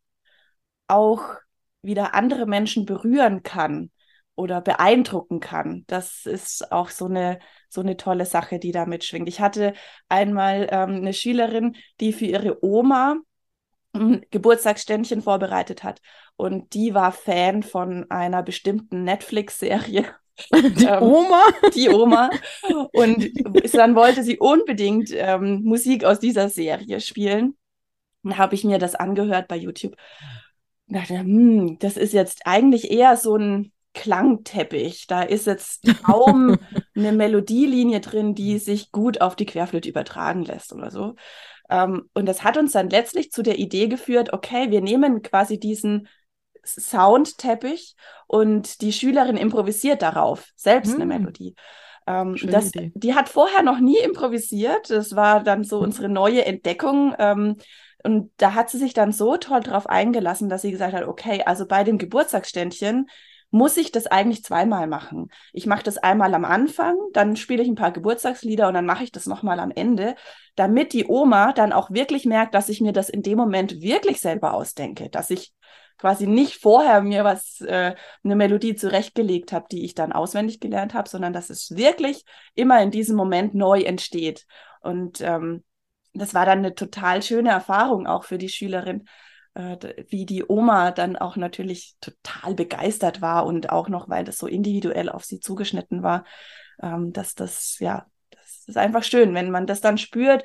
auch 0.86 1.22
wieder 1.82 2.14
andere 2.14 2.46
Menschen 2.46 2.86
berühren 2.86 3.42
kann 3.42 3.90
oder 4.36 4.60
beeindrucken 4.60 5.40
kann. 5.40 5.84
Das 5.86 6.26
ist 6.26 6.72
auch 6.72 6.90
so 6.90 7.06
eine, 7.06 7.38
so 7.74 7.80
eine 7.80 7.96
tolle 7.96 8.24
Sache, 8.24 8.58
die 8.58 8.72
da 8.72 8.86
mitschwingt. 8.86 9.28
Ich 9.28 9.40
hatte 9.40 9.74
einmal 10.08 10.68
ähm, 10.70 10.96
eine 10.96 11.12
Schülerin, 11.12 11.76
die 12.00 12.12
für 12.12 12.26
ihre 12.26 12.64
Oma 12.64 13.16
ein 13.92 14.24
Geburtstagsständchen 14.30 15.22
vorbereitet 15.22 15.84
hat. 15.84 16.00
Und 16.36 16.74
die 16.74 16.94
war 16.94 17.12
Fan 17.12 17.62
von 17.62 18.10
einer 18.10 18.42
bestimmten 18.42 19.04
Netflix-Serie. 19.04 20.06
Die 20.52 20.84
ähm, 20.86 21.00
Oma? 21.00 21.42
Die 21.76 21.88
Oma. 21.88 22.28
Und 22.92 23.30
dann 23.72 23.94
wollte 23.94 24.24
sie 24.24 24.36
unbedingt 24.38 25.10
ähm, 25.12 25.62
Musik 25.62 26.04
aus 26.04 26.18
dieser 26.18 26.48
Serie 26.48 27.00
spielen. 27.00 27.56
Dann 28.24 28.36
habe 28.36 28.56
ich 28.56 28.64
mir 28.64 28.78
das 28.78 28.96
angehört 28.96 29.46
bei 29.46 29.54
YouTube. 29.54 29.94
Und 30.88 30.96
dachte, 30.96 31.20
hm, 31.20 31.78
das 31.78 31.96
ist 31.96 32.12
jetzt 32.12 32.46
eigentlich 32.46 32.90
eher 32.90 33.16
so 33.16 33.36
ein 33.36 33.72
Klangteppich. 33.94 35.06
Da 35.06 35.22
ist 35.22 35.46
jetzt 35.46 35.82
kaum 36.04 36.58
eine 36.94 37.12
Melodielinie 37.12 38.00
drin, 38.00 38.34
die 38.34 38.58
sich 38.58 38.92
gut 38.92 39.20
auf 39.20 39.36
die 39.36 39.46
Querflöte 39.46 39.88
übertragen 39.88 40.44
lässt 40.44 40.72
oder 40.72 40.90
so. 40.90 41.14
Ähm, 41.70 42.10
und 42.12 42.26
das 42.26 42.44
hat 42.44 42.58
uns 42.58 42.72
dann 42.72 42.90
letztlich 42.90 43.32
zu 43.32 43.42
der 43.42 43.58
Idee 43.58 43.88
geführt, 43.88 44.32
okay, 44.32 44.70
wir 44.70 44.82
nehmen 44.82 45.22
quasi 45.22 45.58
diesen 45.58 46.08
Soundteppich 46.64 47.94
und 48.26 48.80
die 48.80 48.92
Schülerin 48.92 49.36
improvisiert 49.36 50.02
darauf 50.02 50.50
selbst 50.56 50.92
hm. 50.92 51.02
eine 51.02 51.06
Melodie. 51.06 51.54
Ähm, 52.06 52.36
das, 52.42 52.72
die 52.72 53.14
hat 53.14 53.28
vorher 53.28 53.62
noch 53.62 53.78
nie 53.78 53.98
improvisiert. 53.98 54.90
Das 54.90 55.16
war 55.16 55.42
dann 55.42 55.64
so 55.64 55.78
unsere 55.78 56.08
neue 56.08 56.44
Entdeckung. 56.44 57.14
Ähm, 57.18 57.56
und 58.02 58.30
da 58.36 58.52
hat 58.52 58.68
sie 58.68 58.78
sich 58.78 58.92
dann 58.92 59.12
so 59.12 59.38
toll 59.38 59.60
drauf 59.60 59.86
eingelassen, 59.86 60.50
dass 60.50 60.62
sie 60.62 60.70
gesagt 60.70 60.92
hat, 60.92 61.04
okay, 61.04 61.42
also 61.44 61.66
bei 61.66 61.84
dem 61.84 61.96
Geburtstagsständchen 61.96 63.08
muss 63.54 63.76
ich 63.76 63.92
das 63.92 64.08
eigentlich 64.08 64.42
zweimal 64.42 64.88
machen. 64.88 65.30
Ich 65.52 65.64
mache 65.64 65.84
das 65.84 65.96
einmal 65.96 66.34
am 66.34 66.44
Anfang, 66.44 66.96
dann 67.12 67.36
spiele 67.36 67.62
ich 67.62 67.68
ein 67.68 67.76
paar 67.76 67.92
Geburtstagslieder 67.92 68.66
und 68.66 68.74
dann 68.74 68.84
mache 68.84 69.04
ich 69.04 69.12
das 69.12 69.26
nochmal 69.26 69.60
am 69.60 69.70
Ende, 69.70 70.16
damit 70.56 70.92
die 70.92 71.06
Oma 71.06 71.52
dann 71.52 71.72
auch 71.72 71.88
wirklich 71.92 72.26
merkt, 72.26 72.56
dass 72.56 72.68
ich 72.68 72.80
mir 72.80 72.92
das 72.92 73.08
in 73.08 73.22
dem 73.22 73.38
Moment 73.38 73.80
wirklich 73.80 74.20
selber 74.20 74.54
ausdenke, 74.54 75.08
dass 75.08 75.30
ich 75.30 75.52
quasi 75.98 76.26
nicht 76.26 76.60
vorher 76.60 77.00
mir 77.00 77.22
was, 77.22 77.60
äh, 77.60 77.94
eine 78.24 78.34
Melodie 78.34 78.74
zurechtgelegt 78.74 79.52
habe, 79.52 79.66
die 79.70 79.84
ich 79.84 79.94
dann 79.94 80.10
auswendig 80.10 80.58
gelernt 80.58 80.92
habe, 80.92 81.08
sondern 81.08 81.32
dass 81.32 81.48
es 81.48 81.76
wirklich 81.76 82.24
immer 82.56 82.82
in 82.82 82.90
diesem 82.90 83.14
Moment 83.14 83.54
neu 83.54 83.82
entsteht. 83.82 84.48
Und 84.80 85.20
ähm, 85.20 85.62
das 86.12 86.34
war 86.34 86.44
dann 86.44 86.58
eine 86.58 86.74
total 86.74 87.22
schöne 87.22 87.50
Erfahrung 87.50 88.08
auch 88.08 88.24
für 88.24 88.36
die 88.36 88.48
Schülerin, 88.48 89.04
wie 89.54 90.26
die 90.26 90.44
Oma 90.46 90.90
dann 90.90 91.16
auch 91.16 91.36
natürlich 91.36 91.96
total 92.00 92.54
begeistert 92.54 93.20
war 93.20 93.46
und 93.46 93.70
auch 93.70 93.88
noch, 93.88 94.08
weil 94.08 94.24
das 94.24 94.38
so 94.38 94.46
individuell 94.46 95.08
auf 95.08 95.24
sie 95.24 95.40
zugeschnitten 95.40 96.02
war, 96.02 96.24
ähm, 96.82 97.12
dass 97.12 97.34
das, 97.34 97.78
ja, 97.78 98.06
das 98.30 98.64
ist 98.66 98.76
einfach 98.76 99.02
schön, 99.02 99.34
wenn 99.34 99.50
man 99.50 99.66
das 99.66 99.80
dann 99.80 99.98
spürt, 99.98 100.44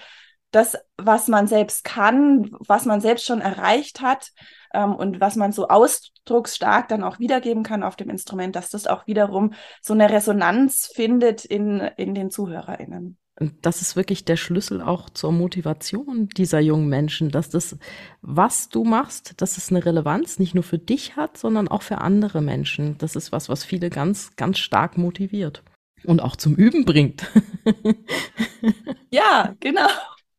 das, 0.51 0.78
was 0.97 1.28
man 1.28 1.47
selbst 1.47 1.84
kann, 1.84 2.49
was 2.60 2.86
man 2.86 3.01
selbst 3.01 3.26
schon 3.26 3.41
erreicht 3.41 4.01
hat 4.01 4.32
ähm, 4.74 4.95
und 4.95 5.22
was 5.22 5.36
man 5.36 5.51
so 5.51 5.68
ausdrucksstark 5.68 6.88
dann 6.88 7.03
auch 7.03 7.20
wiedergeben 7.20 7.64
kann 7.64 7.84
auf 7.84 7.95
dem 7.95 8.10
Instrument, 8.10 8.55
dass 8.55 8.70
das 8.70 8.88
auch 8.88 9.05
wiederum 9.05 9.53
so 9.82 9.93
eine 9.93 10.10
Resonanz 10.10 10.91
findet 10.93 11.45
in, 11.45 11.80
in 11.97 12.16
den 12.16 12.32
ZuhörerInnen. 12.32 13.18
Und 13.39 13.53
das 13.61 13.81
ist 13.81 13.95
wirklich 13.95 14.25
der 14.25 14.35
Schlüssel 14.35 14.81
auch 14.81 15.09
zur 15.09 15.31
Motivation 15.31 16.27
dieser 16.29 16.59
jungen 16.59 16.89
Menschen, 16.89 17.31
dass 17.31 17.49
das, 17.49 17.77
was 18.21 18.67
du 18.69 18.83
machst, 18.83 19.41
dass 19.41 19.57
es 19.57 19.69
eine 19.69 19.85
Relevanz 19.85 20.39
nicht 20.39 20.55
nur 20.55 20.63
für 20.63 20.77
dich 20.77 21.15
hat, 21.15 21.37
sondern 21.37 21.69
auch 21.69 21.81
für 21.81 21.99
andere 21.99 22.41
Menschen. 22.41 22.97
Das 22.97 23.15
ist 23.15 23.31
was, 23.31 23.47
was 23.47 23.63
viele 23.63 23.89
ganz, 23.89 24.35
ganz 24.35 24.57
stark 24.57 24.97
motiviert 24.97 25.63
und 26.03 26.21
auch 26.21 26.35
zum 26.35 26.55
Üben 26.55 26.83
bringt. 26.85 27.27
ja, 29.09 29.55
genau. 29.59 29.87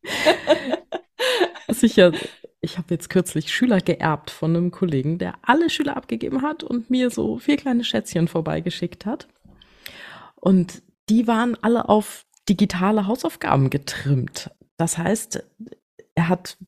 Sicher. 1.68 2.12
Ich 2.62 2.76
habe 2.76 2.92
jetzt 2.92 3.09
kürzlich 3.09 3.55
Schüler 3.55 3.80
geerbt 3.80 4.30
von 4.30 4.55
einem 4.55 4.70
Kollegen, 4.70 5.16
der 5.16 5.38
alle 5.40 5.70
Schüler 5.70 5.96
abgegeben 5.96 6.42
hat 6.42 6.62
und 6.62 6.90
mir 6.90 7.09
so 7.09 7.38
vier 7.38 7.57
kleine 7.57 7.84
Schätzchen 7.84 8.28
vorbeigeschickt 8.28 9.07
hat. 9.07 9.28
Und 10.36 10.82
die 11.09 11.26
waren 11.26 11.57
alle 11.62 11.88
auf 11.88 12.26
digitale 12.51 13.07
Hausaufgaben 13.07 13.70
getrimmt. 13.70 14.51
Das 14.76 14.98
heißt, 14.98 15.42
er 16.14 16.28
hat 16.28 16.59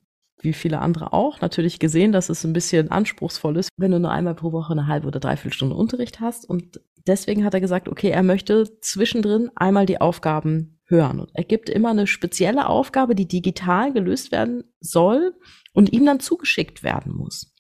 wie 0.43 0.53
viele 0.53 0.81
andere 0.81 1.13
auch, 1.13 1.41
natürlich 1.41 1.79
gesehen, 1.79 2.13
dass 2.13 2.29
es 2.29 2.45
ein 2.45 2.53
bisschen 2.53 2.91
anspruchsvoll 2.91 3.57
ist, 3.57 3.69
wenn 3.77 3.93
du 3.93 4.01
nur 4.01 4.11
einmal 4.11 4.35
pro 4.35 4.53
Woche 4.53 4.73
eine 4.73 4.87
halbe 4.87 5.07
oder 5.07 5.21
dreiviertel 5.21 5.55
Stunde 5.55 5.77
Unterricht 5.77 6.21
hast. 6.21 6.49
Und 6.49 6.81
deswegen 7.07 7.45
hat 7.45 7.55
er 7.55 7.61
gesagt, 7.61 7.89
okay, 7.89 8.11
er 8.11 8.23
möchte 8.23 8.81
zwischendrin 8.81 9.51
einmal 9.55 9.87
die 9.87 10.01
Aufgaben 10.01 10.81
hören. 10.87 11.21
Und 11.21 11.31
er 11.35 11.45
gibt 11.45 11.71
immer 11.71 11.91
eine 11.91 12.07
spezielle 12.07 12.67
Aufgabe, 12.67 13.15
die 13.15 13.29
digital 13.29 13.93
gelöst 13.93 14.33
werden 14.33 14.65
soll 14.81 15.35
und 15.73 15.93
ihm 15.93 16.05
dann 16.05 16.21
zugeschickt 16.21 16.83
werden 16.83 17.15
muss. 17.15 17.52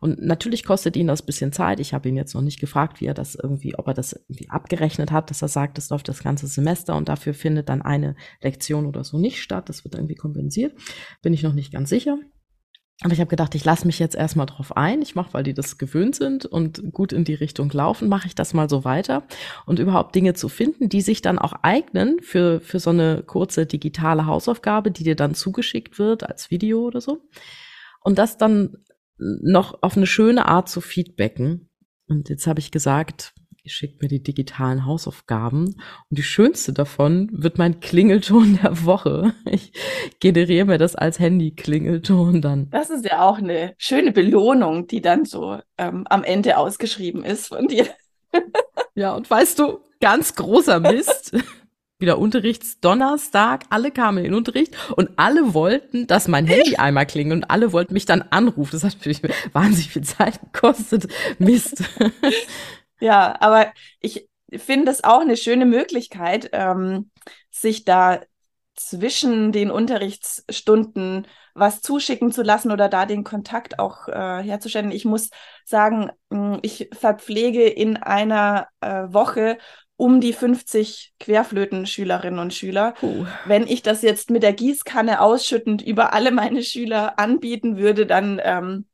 Und 0.00 0.20
natürlich 0.20 0.64
kostet 0.64 0.96
ihn 0.96 1.06
das 1.06 1.22
bisschen 1.22 1.52
Zeit. 1.52 1.80
Ich 1.80 1.94
habe 1.94 2.08
ihn 2.08 2.16
jetzt 2.16 2.34
noch 2.34 2.42
nicht 2.42 2.60
gefragt, 2.60 3.00
wie 3.00 3.06
er 3.06 3.14
das 3.14 3.34
irgendwie, 3.34 3.76
ob 3.76 3.88
er 3.88 3.94
das 3.94 4.12
irgendwie 4.12 4.48
abgerechnet 4.50 5.10
hat, 5.10 5.30
dass 5.30 5.42
er 5.42 5.48
sagt, 5.48 5.78
das 5.78 5.90
läuft 5.90 6.08
das 6.08 6.22
ganze 6.22 6.46
Semester 6.46 6.96
und 6.96 7.08
dafür 7.08 7.34
findet 7.34 7.68
dann 7.68 7.82
eine 7.82 8.16
Lektion 8.40 8.86
oder 8.86 9.04
so 9.04 9.18
nicht 9.18 9.42
statt. 9.42 9.68
Das 9.68 9.84
wird 9.84 9.94
irgendwie 9.94 10.14
kompensiert. 10.14 10.74
Bin 11.22 11.32
ich 11.32 11.42
noch 11.42 11.54
nicht 11.54 11.72
ganz 11.72 11.88
sicher. 11.90 12.18
Aber 13.02 13.14
ich 13.14 13.20
habe 13.20 13.30
gedacht, 13.30 13.54
ich 13.54 13.64
lasse 13.64 13.86
mich 13.86 13.98
jetzt 13.98 14.14
erstmal 14.14 14.44
drauf 14.44 14.76
ein. 14.76 15.00
Ich 15.00 15.14
mache, 15.14 15.32
weil 15.32 15.42
die 15.42 15.54
das 15.54 15.78
gewöhnt 15.78 16.14
sind 16.14 16.44
und 16.44 16.92
gut 16.92 17.14
in 17.14 17.24
die 17.24 17.34
Richtung 17.34 17.70
laufen, 17.70 18.08
mache 18.10 18.26
ich 18.26 18.34
das 18.34 18.52
mal 18.52 18.68
so 18.68 18.84
weiter. 18.84 19.22
Und 19.64 19.78
überhaupt 19.78 20.14
Dinge 20.14 20.34
zu 20.34 20.50
finden, 20.50 20.90
die 20.90 21.00
sich 21.00 21.22
dann 21.22 21.38
auch 21.38 21.54
eignen 21.62 22.18
für, 22.20 22.60
für 22.60 22.78
so 22.78 22.90
eine 22.90 23.22
kurze 23.26 23.64
digitale 23.64 24.26
Hausaufgabe, 24.26 24.90
die 24.90 25.04
dir 25.04 25.16
dann 25.16 25.34
zugeschickt 25.34 25.98
wird 25.98 26.28
als 26.28 26.50
Video 26.50 26.80
oder 26.80 27.00
so. 27.00 27.22
Und 28.02 28.18
das 28.18 28.36
dann 28.36 28.76
noch 29.20 29.82
auf 29.82 29.96
eine 29.96 30.06
schöne 30.06 30.46
Art 30.46 30.68
zu 30.68 30.80
feedbacken. 30.80 31.68
Und 32.08 32.28
jetzt 32.28 32.46
habe 32.46 32.60
ich 32.60 32.70
gesagt, 32.70 33.34
ihr 33.62 33.70
schickt 33.70 34.02
mir 34.02 34.08
die 34.08 34.22
digitalen 34.22 34.86
Hausaufgaben 34.86 35.66
und 35.66 36.18
die 36.18 36.22
schönste 36.22 36.72
davon 36.72 37.28
wird 37.32 37.58
mein 37.58 37.80
Klingelton 37.80 38.58
der 38.62 38.84
Woche. 38.84 39.34
Ich 39.44 39.72
generiere 40.18 40.64
mir 40.64 40.78
das 40.78 40.96
als 40.96 41.18
Handy-Klingelton 41.18 42.40
dann. 42.40 42.70
Das 42.70 42.90
ist 42.90 43.04
ja 43.04 43.22
auch 43.22 43.38
eine 43.38 43.74
schöne 43.78 44.12
Belohnung, 44.12 44.86
die 44.86 45.02
dann 45.02 45.24
so 45.24 45.58
ähm, 45.78 46.06
am 46.08 46.24
Ende 46.24 46.56
ausgeschrieben 46.56 47.24
ist 47.24 47.48
von 47.48 47.68
dir. 47.68 47.86
ja, 48.94 49.14
und 49.14 49.30
weißt 49.30 49.58
du, 49.58 49.80
ganz 50.00 50.34
großer 50.34 50.80
Mist 50.80 51.36
wieder 52.00 52.18
Unterrichtsdonnerstag, 52.18 53.64
alle 53.70 53.90
kamen 53.90 54.18
in 54.18 54.24
den 54.24 54.34
Unterricht 54.34 54.76
und 54.96 55.10
alle 55.16 55.54
wollten, 55.54 56.06
dass 56.06 56.28
mein 56.28 56.46
Handy 56.46 56.76
einmal 56.76 57.06
klingelt 57.06 57.44
und 57.44 57.50
alle 57.50 57.72
wollten 57.72 57.94
mich 57.94 58.06
dann 58.06 58.22
anrufen. 58.22 58.72
Das 58.72 58.84
hat 58.84 58.94
natürlich 58.94 59.22
wahnsinnig 59.52 59.90
viel 59.90 60.04
Zeit 60.04 60.40
gekostet. 60.40 61.08
Mist. 61.38 61.82
Ja, 63.02 63.34
aber 63.40 63.72
ich 64.00 64.28
finde 64.54 64.92
es 64.92 65.04
auch 65.04 65.20
eine 65.20 65.36
schöne 65.36 65.64
Möglichkeit, 65.64 66.50
ähm, 66.52 67.10
sich 67.50 67.84
da 67.84 68.20
zwischen 68.74 69.52
den 69.52 69.70
Unterrichtsstunden 69.70 71.26
was 71.54 71.80
zuschicken 71.82 72.32
zu 72.32 72.42
lassen 72.42 72.70
oder 72.70 72.88
da 72.88 73.06
den 73.06 73.24
Kontakt 73.24 73.78
auch 73.78 74.08
äh, 74.08 74.42
herzustellen. 74.42 74.92
Ich 74.92 75.04
muss 75.04 75.30
sagen, 75.64 76.10
ich 76.62 76.88
verpflege 76.92 77.66
in 77.66 77.96
einer 77.96 78.68
äh, 78.80 79.04
Woche 79.08 79.58
um 80.00 80.22
die 80.22 80.32
50 80.32 81.12
Querflötenschülerinnen 81.20 82.40
und 82.40 82.54
Schüler. 82.54 82.94
Puh. 82.98 83.26
Wenn 83.44 83.66
ich 83.66 83.82
das 83.82 84.00
jetzt 84.00 84.30
mit 84.30 84.42
der 84.42 84.54
Gießkanne 84.54 85.20
ausschüttend 85.20 85.82
über 85.82 86.14
alle 86.14 86.30
meine 86.30 86.62
Schüler 86.62 87.18
anbieten 87.18 87.76
würde, 87.76 88.06
dann 88.06 88.40
ähm, 88.42 88.86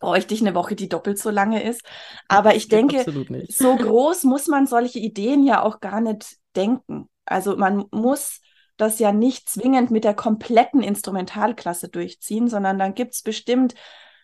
bräuchte 0.00 0.32
ich 0.32 0.40
eine 0.40 0.54
Woche, 0.54 0.74
die 0.74 0.88
doppelt 0.88 1.18
so 1.18 1.28
lange 1.28 1.62
ist. 1.62 1.82
Aber 2.28 2.54
ich 2.54 2.68
denke, 2.68 3.04
so 3.50 3.76
groß 3.76 4.24
muss 4.24 4.46
man 4.46 4.66
solche 4.66 4.98
Ideen 4.98 5.44
ja 5.44 5.62
auch 5.62 5.80
gar 5.80 6.00
nicht 6.00 6.38
denken. 6.56 7.10
Also 7.26 7.58
man 7.58 7.84
muss 7.90 8.40
das 8.78 8.98
ja 9.00 9.12
nicht 9.12 9.50
zwingend 9.50 9.90
mit 9.90 10.04
der 10.04 10.14
kompletten 10.14 10.82
Instrumentalklasse 10.82 11.90
durchziehen, 11.90 12.48
sondern 12.48 12.78
dann 12.78 12.94
gibt 12.94 13.12
es 13.12 13.22
bestimmt 13.22 13.74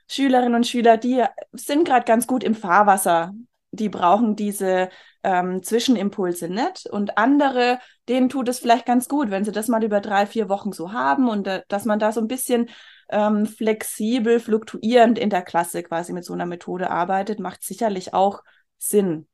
Schülerinnen 0.09 0.55
und 0.55 0.67
Schüler, 0.67 0.97
die 0.97 1.23
sind 1.53 1.85
gerade 1.85 2.07
ganz 2.07 2.27
gut 2.27 2.43
im 2.45 2.55
Fahrwasser 2.55 3.35
die 3.75 3.89
brauchen 3.89 4.37
diese 4.37 4.89
ähm, 5.25 5.63
Zwischenimpulse 5.63 6.49
nicht. 6.49 6.87
Und 6.87 7.19
andere, 7.19 7.79
denen 8.09 8.29
tut 8.29 8.49
es 8.49 8.59
vielleicht 8.59 8.87
ganz 8.87 9.09
gut, 9.09 9.31
wenn 9.31 9.45
sie 9.45 9.53
das 9.53 9.69
mal 9.69 9.83
über 9.83 10.01
drei, 10.01 10.27
vier 10.27 10.49
Wochen 10.49 10.73
so 10.73 10.93
haben 10.93 11.29
und 11.29 11.49
dass 11.69 11.85
man 11.85 11.99
da 11.99 12.13
so 12.13 12.21
ein 12.21 12.29
bisschen 12.29 12.69
ähm, 13.11 13.47
flexibel, 13.47 14.39
fluktuierend 14.39 15.19
in 15.19 15.31
der 15.31 15.43
Klasse 15.43 15.83
quasi 15.83 16.13
mit 16.13 16.25
so 16.25 16.35
einer 16.35 16.47
Methode 16.47 16.91
arbeitet, 16.91 17.41
macht 17.41 17.63
sicherlich 17.65 18.15
auch 18.15 18.43
Sinn. 18.79 19.27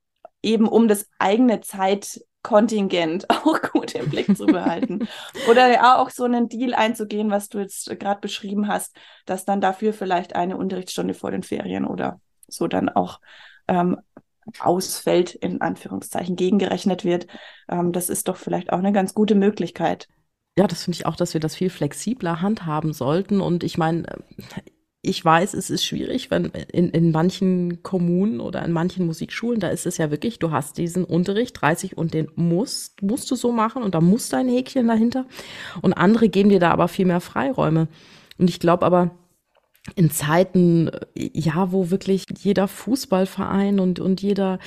Eben 0.42 0.68
um 0.68 0.88
das 0.88 1.06
eigene 1.18 1.60
Zeitkontingent 1.60 3.28
auch 3.30 3.60
gut 3.72 3.94
im 3.94 4.08
Blick 4.08 4.36
zu 4.36 4.46
behalten. 4.46 5.08
Oder 5.50 5.68
ja 5.72 5.98
auch 5.98 6.10
so 6.10 6.24
einen 6.24 6.48
Deal 6.48 6.72
einzugehen, 6.72 7.30
was 7.30 7.48
du 7.48 7.58
jetzt 7.58 7.90
gerade 7.98 8.20
beschrieben 8.20 8.68
hast, 8.68 8.96
dass 9.26 9.44
dann 9.44 9.60
dafür 9.60 9.92
vielleicht 9.92 10.36
eine 10.36 10.56
Unterrichtsstunde 10.56 11.14
vor 11.14 11.32
den 11.32 11.42
Ferien 11.42 11.84
oder 11.84 12.20
so 12.48 12.66
dann 12.66 12.88
auch 12.88 13.20
ähm, 13.68 14.00
ausfällt, 14.58 15.34
in 15.34 15.60
Anführungszeichen, 15.60 16.36
gegengerechnet 16.36 17.04
wird. 17.04 17.26
Ähm, 17.68 17.92
das 17.92 18.08
ist 18.08 18.28
doch 18.28 18.36
vielleicht 18.36 18.72
auch 18.72 18.78
eine 18.78 18.92
ganz 18.92 19.14
gute 19.14 19.34
Möglichkeit. 19.34 20.08
Ja, 20.58 20.66
das 20.66 20.84
finde 20.84 20.96
ich 20.96 21.06
auch, 21.06 21.16
dass 21.16 21.34
wir 21.34 21.40
das 21.40 21.54
viel 21.54 21.70
flexibler 21.70 22.42
handhaben 22.42 22.92
sollten. 22.92 23.40
Und 23.40 23.64
ich 23.64 23.78
meine, 23.78 24.04
ich 25.02 25.24
weiß, 25.24 25.54
es 25.54 25.70
ist 25.70 25.84
schwierig, 25.84 26.30
wenn 26.30 26.46
in, 26.46 26.90
in 26.90 27.10
manchen 27.10 27.82
Kommunen 27.82 28.40
oder 28.40 28.62
in 28.64 28.72
manchen 28.72 29.06
Musikschulen, 29.06 29.60
da 29.60 29.68
ist 29.68 29.86
es 29.86 29.96
ja 29.96 30.10
wirklich, 30.10 30.38
du 30.38 30.50
hast 30.50 30.76
diesen 30.76 31.04
Unterricht 31.04 31.60
30 31.60 31.96
und 31.96 32.12
den 32.12 32.28
musst, 32.34 33.00
musst 33.02 33.30
du 33.30 33.36
so 33.36 33.52
machen 33.52 33.82
und 33.82 33.94
da 33.94 34.00
muss 34.00 34.28
dein 34.28 34.48
Häkchen 34.48 34.88
dahinter. 34.88 35.24
Und 35.80 35.94
andere 35.94 36.28
geben 36.28 36.50
dir 36.50 36.60
da 36.60 36.70
aber 36.70 36.88
viel 36.88 37.06
mehr 37.06 37.20
Freiräume. 37.20 37.88
Und 38.36 38.50
ich 38.50 38.60
glaube 38.60 38.84
aber, 38.84 39.12
in 39.96 40.10
Zeiten, 40.10 40.90
ja, 41.16 41.72
wo 41.72 41.90
wirklich 41.90 42.24
jeder 42.38 42.68
Fußballverein 42.68 43.80
und, 43.80 43.98
und 43.98 44.20
jeder 44.20 44.58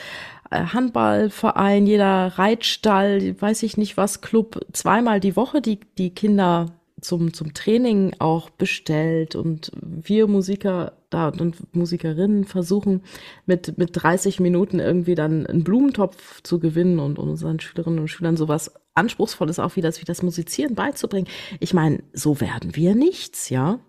äh, 0.49 0.65
Handballverein, 0.65 1.85
jeder 1.85 2.27
Reitstall, 2.37 3.39
weiß 3.39 3.63
ich 3.63 3.77
nicht 3.77 3.95
was, 3.97 4.21
Club, 4.21 4.65
zweimal 4.73 5.19
die 5.19 5.35
Woche 5.35 5.61
die, 5.61 5.79
die 5.97 6.09
Kinder 6.09 6.67
zum, 6.99 7.33
zum 7.33 7.53
Training 7.53 8.15
auch 8.19 8.49
bestellt 8.49 9.35
und 9.35 9.71
wir 9.81 10.27
Musiker 10.27 10.93
da 11.09 11.29
und 11.29 11.75
Musikerinnen 11.75 12.45
versuchen 12.45 13.03
mit, 13.45 13.77
mit 13.77 13.89
30 13.93 14.39
Minuten 14.39 14.79
irgendwie 14.79 15.15
dann 15.15 15.45
einen 15.45 15.63
Blumentopf 15.63 16.41
zu 16.41 16.59
gewinnen 16.59 16.99
und, 16.99 17.19
unseren 17.19 17.59
Schülerinnen 17.59 17.99
und 17.99 18.07
Schülern 18.07 18.37
sowas 18.37 18.73
Anspruchsvolles 18.95 19.59
auch 19.59 19.75
wie 19.75 19.81
das, 19.81 20.01
wie 20.01 20.05
das 20.05 20.23
Musizieren 20.23 20.75
beizubringen. 20.75 21.27
Ich 21.59 21.73
meine, 21.73 22.03
so 22.13 22.41
werden 22.41 22.75
wir 22.75 22.95
nichts, 22.95 23.49
ja. 23.49 23.79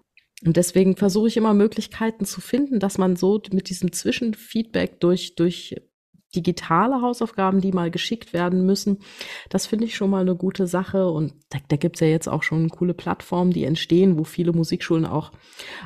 Und 0.45 0.57
deswegen 0.57 0.97
versuche 0.97 1.29
ich 1.29 1.37
immer 1.37 1.55
Möglichkeiten 1.55 2.25
zu 2.25 2.41
finden, 2.41 2.81
dass 2.81 2.99
man 2.99 3.17
so 3.17 3.41
mit 3.53 3.71
diesem 3.71 3.93
Zwischenfeedback 3.93 5.01
durch, 5.01 5.37
durch 5.37 5.75
digitale 6.35 7.01
Hausaufgaben, 7.01 7.61
die 7.61 7.73
mal 7.73 7.91
geschickt 7.91 8.33
werden 8.33 8.67
müssen. 8.67 8.99
Das 9.49 9.67
finde 9.67 9.85
ich 9.85 9.95
schon 9.95 10.11
mal 10.11 10.23
eine 10.23 10.37
gute 10.37 10.67
Sache. 10.67 11.11
Und 11.11 11.35
da, 11.51 11.59
da 11.69 11.77
gibt 11.77 11.97
es 11.97 12.01
ja 12.01 12.09
jetzt 12.09 12.29
auch 12.29 12.43
schon 12.43 12.69
coole 12.69 12.95
Plattformen, 12.95 13.53
die 13.53 13.65
entstehen, 13.65 14.19
wo 14.19 14.25
viele 14.25 14.53
Musikschulen 14.53 15.07
auch, 15.07 15.33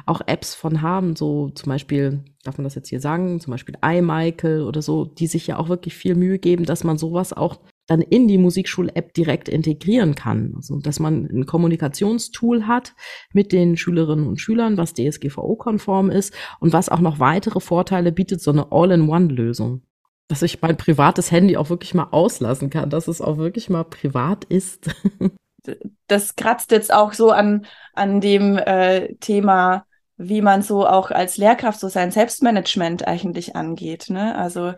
auch 0.07 0.21
Apps 0.27 0.55
von 0.55 0.83
haben. 0.83 1.17
So 1.17 1.51
zum 1.51 1.71
Beispiel, 1.71 2.25
darf 2.43 2.59
man 2.59 2.65
das 2.65 2.75
jetzt 2.75 2.89
hier 2.89 3.01
sagen, 3.01 3.41
zum 3.41 3.51
Beispiel 3.51 3.77
iMichael 3.83 4.63
oder 4.63 4.83
so, 4.83 5.05
die 5.05 5.27
sich 5.27 5.47
ja 5.47 5.59
auch 5.59 5.69
wirklich 5.69 5.95
viel 5.95 6.15
Mühe 6.15 6.39
geben, 6.39 6.65
dass 6.65 6.85
man 6.85 6.99
sowas 6.99 7.33
auch 7.33 7.61
dann 7.89 8.03
in 8.03 8.29
die 8.29 8.39
Musikschul-App 8.39 9.15
direkt 9.15 9.49
integrieren 9.49 10.15
kann. 10.15 10.53
Also, 10.55 10.79
dass 10.79 11.01
man 11.01 11.25
ein 11.25 11.47
Kommunikationstool 11.47 12.67
hat 12.67 12.95
mit 13.33 13.51
den 13.51 13.77
Schülerinnen 13.77 14.29
und 14.29 14.41
Schülern, 14.41 14.77
was 14.77 14.93
DSGVO-konform 14.93 16.11
ist 16.11 16.35
und 16.61 16.73
was 16.73 16.91
auch 16.91 17.01
noch 17.01 17.19
weitere 17.19 17.61
Vorteile 17.61 18.13
bietet, 18.13 18.43
so 18.43 18.53
eine 18.53 18.71
All-in-One-Lösung. 18.71 19.83
Dass 20.29 20.43
ich 20.43 20.61
mein 20.61 20.77
privates 20.77 21.33
Handy 21.33 21.57
auch 21.57 21.71
wirklich 21.71 21.95
mal 21.95 22.09
auslassen 22.11 22.69
kann, 22.69 22.91
dass 22.91 23.09
es 23.09 23.23
auch 23.23 23.39
wirklich 23.39 23.71
mal 23.71 23.85
privat 23.85 24.45
ist. 24.45 24.91
das 26.07 26.37
kratzt 26.37 26.71
jetzt 26.71 26.93
auch 26.93 27.15
so 27.15 27.31
an, 27.31 27.65
an 27.95 28.21
dem 28.21 28.59
äh, 28.59 29.15
Thema, 29.15 29.87
wie 30.19 30.43
man 30.43 30.61
so 30.61 30.87
auch 30.87 31.11
als 31.11 31.39
Lehrkraft 31.39 31.81
so 31.81 31.89
sein 31.89 32.11
Selbstmanagement 32.11 33.09
eigentlich 33.09 33.57
angeht. 33.57 34.11
Ne? 34.11 34.37
Also 34.37 34.75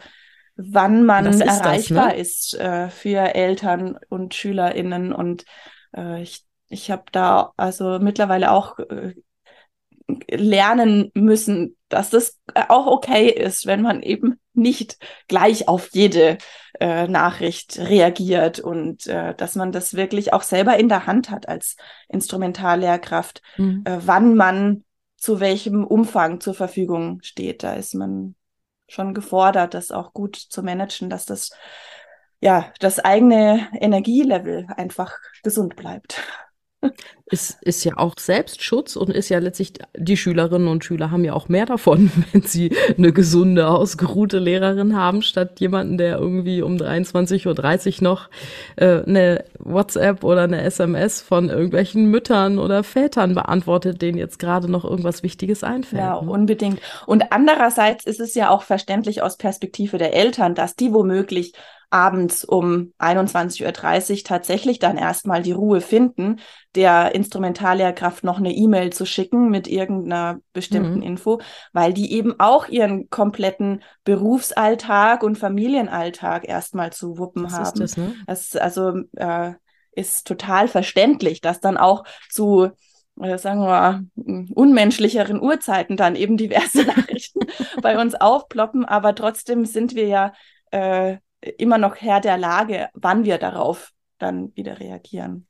wann 0.63 1.05
man 1.05 1.27
ist 1.27 1.41
erreichbar 1.41 2.09
das, 2.09 2.15
ne? 2.15 2.21
ist 2.21 2.55
äh, 2.55 2.89
für 2.91 3.35
Eltern 3.35 3.99
und 4.09 4.35
SchülerInnen. 4.35 5.13
Und 5.13 5.45
äh, 5.97 6.23
ich, 6.23 6.45
ich 6.69 6.91
habe 6.91 7.05
da 7.13 7.53
also 7.57 7.99
mittlerweile 7.99 8.51
auch 8.53 8.79
äh, 8.79 9.15
lernen 10.29 11.11
müssen, 11.15 11.77
dass 11.89 12.11
das 12.11 12.39
auch 12.69 12.87
okay 12.87 13.29
ist, 13.29 13.67
wenn 13.67 13.83
man 13.83 14.03
eben 14.03 14.41
nicht 14.53 14.99
gleich 15.29 15.69
auf 15.69 15.91
jede 15.93 16.39
äh, 16.81 17.07
Nachricht 17.07 17.79
reagiert 17.79 18.61
und 18.61 19.07
äh, 19.07 19.35
dass 19.35 19.55
man 19.55 19.73
das 19.73 19.95
wirklich 19.95 20.33
auch 20.33 20.43
selber 20.43 20.79
in 20.79 20.89
der 20.89 21.07
Hand 21.07 21.31
hat 21.31 21.49
als 21.49 21.77
Instrumentallehrkraft, 22.09 23.43
mhm. 23.57 23.83
äh, 23.85 23.99
wann 24.01 24.35
man 24.35 24.85
zu 25.17 25.39
welchem 25.39 25.85
Umfang 25.85 26.41
zur 26.41 26.55
Verfügung 26.55 27.21
steht. 27.23 27.63
Da 27.63 27.75
ist 27.75 27.95
man 27.95 28.35
schon 28.91 29.15
gefordert, 29.15 29.75
das 29.75 29.91
auch 29.91 30.13
gut 30.13 30.37
zu 30.37 30.63
managen, 30.63 31.11
dass 31.11 31.27
das 31.27 31.51
ja 32.41 32.73
das 32.81 32.99
eigene 32.99 33.69
Energielevel 33.81 34.67
einfach 34.77 35.17
gesund 35.43 35.77
bleibt. 35.77 36.21
Ist, 37.27 37.63
ist 37.63 37.85
ja 37.85 37.97
auch 37.97 38.15
Selbstschutz 38.19 38.97
und 38.97 39.11
ist 39.11 39.29
ja 39.29 39.39
letztlich, 39.39 39.75
die 39.97 40.17
Schülerinnen 40.17 40.67
und 40.67 40.85
Schüler 40.85 41.13
haben 41.13 41.25
ja 41.25 41.33
auch 41.35 41.49
mehr 41.49 41.67
davon, 41.67 42.11
wenn 42.33 42.43
sie 42.43 42.75
eine 42.97 43.13
gesunde, 43.13 43.69
ausgeruhte 43.69 44.39
Lehrerin 44.39 44.97
haben, 44.97 45.23
statt 45.23 45.61
jemanden, 45.61 45.97
der 45.97 46.19
irgendwie 46.19 46.63
um 46.63 46.77
23.30 46.77 47.99
Uhr 47.99 48.03
noch 48.03 48.31
äh, 48.77 49.03
eine 49.03 49.45
WhatsApp 49.59 50.25
oder 50.25 50.43
eine 50.43 50.63
SMS 50.63 51.21
von 51.21 51.51
irgendwelchen 51.51 52.07
Müttern 52.07 52.59
oder 52.59 52.83
Vätern 52.83 53.35
beantwortet, 53.35 54.03
denen 54.03 54.19
jetzt 54.19 54.39
gerade 54.39 54.69
noch 54.69 54.85
irgendwas 54.85 55.23
Wichtiges 55.23 55.63
einfällt. 55.63 56.03
Ja, 56.03 56.21
ne? 56.21 56.31
unbedingt. 56.31 56.81
Und 57.07 57.31
andererseits 57.31 58.07
ist 58.07 58.21
es 58.21 58.35
ja 58.35 58.51
auch 58.51 58.63
verständlich 58.63 59.23
aus 59.23 59.37
Perspektive 59.37 59.99
der 59.99 60.15
Eltern, 60.15 60.55
dass 60.57 60.75
die 60.75 60.93
womöglich 60.93 61.53
abends 61.91 62.45
um 62.45 62.93
21.30 62.99 64.13
Uhr 64.13 64.25
tatsächlich 64.25 64.79
dann 64.79 64.97
erstmal 64.97 65.43
die 65.43 65.53
Ruhe 65.53 65.81
finden, 65.81 66.41
der 66.77 67.15
Instrumentallehrkraft 67.15 68.23
noch 68.23 68.39
eine 68.39 68.55
E-Mail 68.55 68.93
zu 68.93 69.05
schicken 69.05 69.51
mit 69.51 69.67
irgendeiner 69.67 70.39
bestimmten 70.53 70.99
mhm. 70.99 71.03
Info, 71.03 71.41
weil 71.73 71.93
die 71.93 72.13
eben 72.13 72.39
auch 72.39 72.69
ihren 72.69 73.11
kompletten 73.11 73.83
Berufsalltag 74.05 75.25
und 75.25 75.37
Familienalltag 75.37 76.49
erstmal 76.49 76.93
zu 76.93 77.19
wuppen 77.19 77.43
das 77.43 77.53
haben. 77.53 77.83
Ist 77.83 77.97
das, 77.97 77.97
ne? 77.97 78.15
das 78.27 78.57
also 78.57 78.95
äh, 79.17 79.55
ist 79.93 80.27
total 80.27 80.69
verständlich, 80.69 81.41
dass 81.41 81.61
dann 81.61 81.77
auch 81.77 82.05
zu 82.31 82.71
äh, 83.21 83.37
sagen 83.37 83.63
wir 83.63 84.05
unmenschlicheren 84.55 85.43
Uhrzeiten 85.43 85.97
dann 85.97 86.15
eben 86.15 86.37
diverse 86.39 86.85
Nachrichten 86.85 87.41
bei 87.83 88.01
uns 88.01 88.15
aufploppen, 88.15 88.85
aber 88.85 89.15
trotzdem 89.15 89.65
sind 89.65 89.97
wir 89.97 90.07
ja 90.07 90.33
äh, 90.71 91.17
immer 91.59 91.79
noch 91.79 91.97
Herr 91.97 92.21
der 92.21 92.39
Lage, 92.39 92.89
wann 92.95 93.25
wir 93.25 93.39
darauf 93.39 93.93
dann 94.19 94.55
wieder 94.55 94.81
reagieren. 94.81 95.47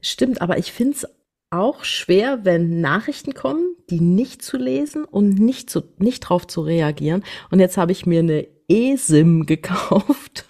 Stimmt, 0.00 0.40
aber 0.40 0.58
ich 0.58 0.72
finde 0.72 0.94
es 0.94 1.06
auch 1.50 1.84
schwer, 1.84 2.44
wenn 2.44 2.80
Nachrichten 2.80 3.34
kommen, 3.34 3.76
die 3.90 4.00
nicht 4.00 4.42
zu 4.42 4.56
lesen 4.56 5.04
und 5.04 5.38
nicht, 5.38 5.68
zu, 5.68 5.82
nicht 5.98 6.20
drauf 6.20 6.46
zu 6.46 6.62
reagieren. 6.62 7.22
Und 7.50 7.60
jetzt 7.60 7.76
habe 7.76 7.92
ich 7.92 8.06
mir 8.06 8.20
eine 8.20 8.48
eSIM 8.68 9.44
gekauft. 9.46 10.46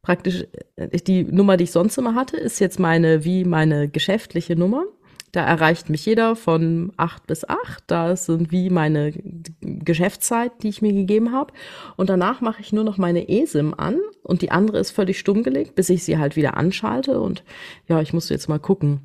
Praktisch 0.00 0.46
äh, 0.76 0.88
die 1.00 1.24
Nummer, 1.24 1.56
die 1.56 1.64
ich 1.64 1.72
sonst 1.72 1.98
immer 1.98 2.14
hatte, 2.14 2.36
ist 2.36 2.60
jetzt 2.60 2.78
meine 2.78 3.24
wie 3.24 3.44
meine 3.44 3.88
geschäftliche 3.88 4.54
Nummer. 4.54 4.84
Da 5.32 5.44
erreicht 5.44 5.90
mich 5.90 6.06
jeder 6.06 6.36
von 6.36 6.92
acht 6.96 7.26
bis 7.26 7.48
acht. 7.48 7.84
Da 7.86 8.16
sind 8.16 8.50
wie 8.50 8.70
meine 8.70 9.12
Geschäftszeit, 9.60 10.62
die 10.62 10.68
ich 10.68 10.82
mir 10.82 10.92
gegeben 10.92 11.32
habe. 11.32 11.52
Und 11.96 12.08
danach 12.08 12.40
mache 12.40 12.60
ich 12.60 12.72
nur 12.72 12.84
noch 12.84 12.98
meine 12.98 13.28
eSIM 13.28 13.74
an 13.74 13.98
und 14.22 14.42
die 14.42 14.50
andere 14.50 14.78
ist 14.78 14.90
völlig 14.90 15.18
stumm 15.18 15.42
gelegt, 15.42 15.74
bis 15.74 15.90
ich 15.90 16.04
sie 16.04 16.18
halt 16.18 16.36
wieder 16.36 16.56
anschalte. 16.56 17.20
Und 17.20 17.44
ja, 17.88 18.00
ich 18.00 18.12
muss 18.12 18.28
jetzt 18.28 18.48
mal 18.48 18.58
gucken, 18.58 19.00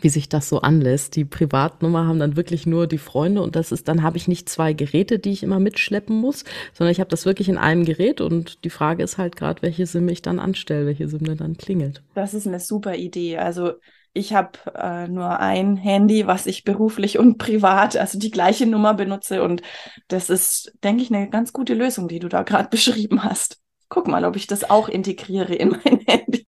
wie 0.00 0.08
sich 0.08 0.28
das 0.28 0.48
so 0.48 0.60
anlässt. 0.60 1.16
Die 1.16 1.24
Privatnummer 1.24 2.06
haben 2.06 2.18
dann 2.18 2.36
wirklich 2.36 2.66
nur 2.66 2.86
die 2.86 2.98
Freunde 2.98 3.42
und 3.42 3.56
das 3.56 3.72
ist, 3.72 3.88
dann 3.88 4.02
habe 4.02 4.16
ich 4.16 4.28
nicht 4.28 4.48
zwei 4.48 4.72
Geräte, 4.72 5.18
die 5.18 5.32
ich 5.32 5.42
immer 5.42 5.60
mitschleppen 5.60 6.16
muss, 6.16 6.44
sondern 6.72 6.92
ich 6.92 7.00
habe 7.00 7.10
das 7.10 7.24
wirklich 7.24 7.48
in 7.48 7.58
einem 7.58 7.84
Gerät 7.84 8.20
und 8.20 8.64
die 8.64 8.70
Frage 8.70 9.02
ist 9.02 9.18
halt 9.18 9.36
gerade, 9.36 9.62
welche 9.62 9.86
SIM 9.86 10.08
ich 10.08 10.22
dann 10.22 10.38
anstelle, 10.38 10.86
welche 10.86 11.08
SIM 11.08 11.36
dann 11.36 11.56
klingelt. 11.56 12.02
Das 12.14 12.34
ist 12.34 12.46
eine 12.46 12.60
super 12.60 12.96
Idee. 12.96 13.38
Also 13.38 13.72
ich 14.14 14.32
habe 14.32 14.52
äh, 14.74 15.08
nur 15.08 15.40
ein 15.40 15.76
Handy, 15.76 16.26
was 16.26 16.46
ich 16.46 16.62
beruflich 16.64 17.18
und 17.18 17.36
privat, 17.36 17.96
also 17.96 18.18
die 18.18 18.30
gleiche 18.30 18.64
Nummer 18.64 18.94
benutze. 18.94 19.42
Und 19.42 19.60
das 20.08 20.30
ist, 20.30 20.72
denke 20.84 21.02
ich, 21.02 21.12
eine 21.12 21.28
ganz 21.28 21.52
gute 21.52 21.74
Lösung, 21.74 22.08
die 22.08 22.20
du 22.20 22.28
da 22.28 22.44
gerade 22.44 22.68
beschrieben 22.70 23.24
hast. 23.24 23.60
Guck 23.88 24.06
mal, 24.08 24.24
ob 24.24 24.36
ich 24.36 24.46
das 24.46 24.70
auch 24.70 24.88
integriere 24.88 25.54
in 25.54 25.70
mein 25.70 25.98
Handy. 26.06 26.46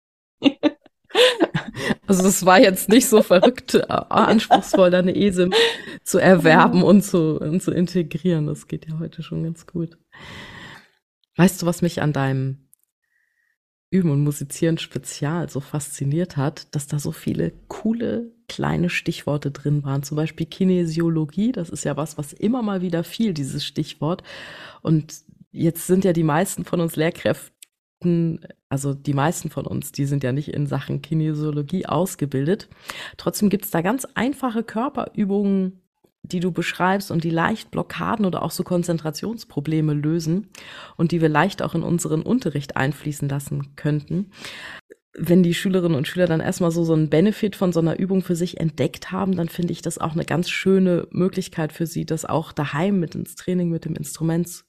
Also 2.06 2.26
es 2.26 2.44
war 2.44 2.60
jetzt 2.60 2.88
nicht 2.88 3.08
so 3.08 3.22
verrückt, 3.22 3.74
äh, 3.74 3.86
anspruchsvoll, 3.88 4.90
da 4.90 4.98
eine 4.98 5.14
ESIM 5.14 5.52
zu 6.02 6.18
erwerben 6.18 6.82
und 6.82 7.02
zu, 7.02 7.38
und 7.40 7.62
zu 7.62 7.70
integrieren. 7.70 8.46
Das 8.46 8.66
geht 8.66 8.88
ja 8.88 8.98
heute 8.98 9.22
schon 9.22 9.44
ganz 9.44 9.66
gut. 9.66 9.96
Weißt 11.36 11.62
du, 11.62 11.66
was 11.66 11.80
mich 11.80 12.02
an 12.02 12.12
deinem 12.12 12.61
Üben 13.92 14.10
und 14.10 14.24
Musizieren 14.24 14.78
Spezial 14.78 15.50
so 15.50 15.60
fasziniert 15.60 16.38
hat, 16.38 16.74
dass 16.74 16.86
da 16.86 16.98
so 16.98 17.12
viele 17.12 17.52
coole 17.68 18.32
kleine 18.48 18.88
Stichworte 18.88 19.50
drin 19.50 19.84
waren. 19.84 20.02
Zum 20.02 20.16
Beispiel 20.16 20.46
Kinesiologie, 20.46 21.52
das 21.52 21.68
ist 21.68 21.84
ja 21.84 21.96
was, 21.96 22.16
was 22.16 22.32
immer 22.32 22.62
mal 22.62 22.80
wieder 22.80 23.04
fiel, 23.04 23.34
dieses 23.34 23.64
Stichwort. 23.64 24.22
Und 24.80 25.14
jetzt 25.50 25.86
sind 25.86 26.04
ja 26.04 26.14
die 26.14 26.22
meisten 26.22 26.64
von 26.64 26.80
uns 26.80 26.96
Lehrkräften, 26.96 28.40
also 28.70 28.94
die 28.94 29.12
meisten 29.12 29.50
von 29.50 29.66
uns, 29.66 29.92
die 29.92 30.06
sind 30.06 30.24
ja 30.24 30.32
nicht 30.32 30.48
in 30.48 30.66
Sachen 30.66 31.02
Kinesiologie 31.02 31.84
ausgebildet. 31.84 32.70
Trotzdem 33.18 33.50
gibt 33.50 33.66
es 33.66 33.70
da 33.70 33.82
ganz 33.82 34.06
einfache 34.14 34.62
Körperübungen, 34.62 35.81
die 36.22 36.40
du 36.40 36.52
beschreibst 36.52 37.10
und 37.10 37.24
die 37.24 37.30
leicht 37.30 37.70
Blockaden 37.70 38.24
oder 38.24 38.42
auch 38.42 38.52
so 38.52 38.62
Konzentrationsprobleme 38.62 39.92
lösen 39.92 40.48
und 40.96 41.12
die 41.12 41.20
wir 41.20 41.28
leicht 41.28 41.62
auch 41.62 41.74
in 41.74 41.82
unseren 41.82 42.22
Unterricht 42.22 42.76
einfließen 42.76 43.28
lassen 43.28 43.74
könnten. 43.76 44.30
Wenn 45.14 45.42
die 45.42 45.52
Schülerinnen 45.52 45.96
und 45.96 46.08
Schüler 46.08 46.26
dann 46.26 46.40
erstmal 46.40 46.70
so, 46.70 46.84
so 46.84 46.94
einen 46.94 47.10
Benefit 47.10 47.56
von 47.56 47.72
so 47.72 47.80
einer 47.80 47.98
Übung 47.98 48.22
für 48.22 48.36
sich 48.36 48.58
entdeckt 48.60 49.12
haben, 49.12 49.36
dann 49.36 49.48
finde 49.48 49.72
ich 49.72 49.82
das 49.82 49.98
auch 49.98 50.12
eine 50.12 50.24
ganz 50.24 50.48
schöne 50.48 51.06
Möglichkeit 51.10 51.72
für 51.72 51.86
sie, 51.86 52.06
das 52.06 52.24
auch 52.24 52.52
daheim 52.52 52.98
mit 52.98 53.14
ins 53.14 53.34
Training 53.34 53.68
mit 53.68 53.84
dem 53.84 53.94
Instrument 53.94 54.64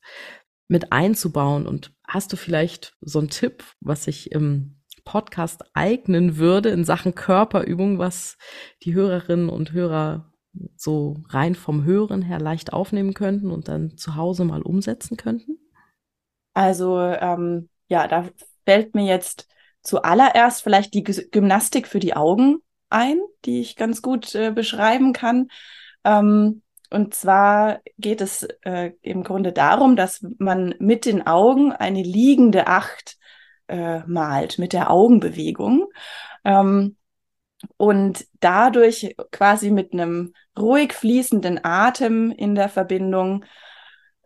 mit 0.68 0.92
einzubauen. 0.92 1.66
Und 1.66 1.94
hast 2.06 2.34
du 2.34 2.36
vielleicht 2.36 2.98
so 3.00 3.20
einen 3.20 3.30
Tipp, 3.30 3.64
was 3.80 4.04
sich 4.04 4.32
im 4.32 4.82
Podcast 5.06 5.64
eignen 5.74 6.38
würde 6.38 6.70
in 6.70 6.84
Sachen 6.84 7.16
Körperübung, 7.16 8.00
was 8.00 8.38
die 8.84 8.94
Hörerinnen 8.94 9.50
und 9.50 9.72
Hörer 9.72 10.33
so 10.76 11.18
rein 11.30 11.56
vom 11.56 11.84
Hören 11.84 12.22
her 12.22 12.40
leicht 12.40 12.74
aufnehmen 12.74 13.14
könnten 13.14 13.52
und 13.52 13.68
dann 13.68 13.98
zu 13.98 14.16
Hause 14.16 14.46
mal 14.46 14.62
umsetzen 14.62 15.18
könnten? 15.18 15.58
Also 16.54 17.00
ähm, 17.00 17.70
ja, 17.88 18.08
da 18.08 18.28
fällt 18.66 18.96
mir 18.96 19.06
jetzt 19.06 19.48
zuallererst 19.82 20.64
vielleicht 20.64 20.94
die 20.94 21.04
Gymnastik 21.04 21.88
für 21.88 22.00
die 22.00 22.16
Augen 22.16 22.58
ein, 22.90 23.20
die 23.46 23.60
ich 23.60 23.76
ganz 23.76 24.02
gut 24.02 24.34
äh, 24.36 24.52
beschreiben 24.52 25.14
kann. 25.14 25.50
Ähm, 26.04 26.62
und 26.90 27.16
zwar 27.16 27.82
geht 27.98 28.22
es 28.22 28.48
äh, 28.62 28.92
im 29.02 29.24
Grunde 29.24 29.52
darum, 29.52 29.96
dass 29.96 30.24
man 30.38 30.76
mit 30.80 31.06
den 31.06 31.26
Augen 31.26 31.72
eine 31.72 32.04
liegende 32.04 32.68
Acht 32.68 33.18
äh, 33.68 34.00
malt, 34.06 34.60
mit 34.60 34.74
der 34.74 34.92
Augenbewegung. 34.92 35.88
Ähm, 36.44 36.98
und 37.78 38.26
dadurch 38.40 39.16
quasi 39.32 39.72
mit 39.72 39.94
einem 39.94 40.34
ruhig 40.58 40.94
fließenden 40.94 41.64
Atem 41.64 42.32
in 42.32 42.56
der 42.56 42.70
Verbindung 42.70 43.46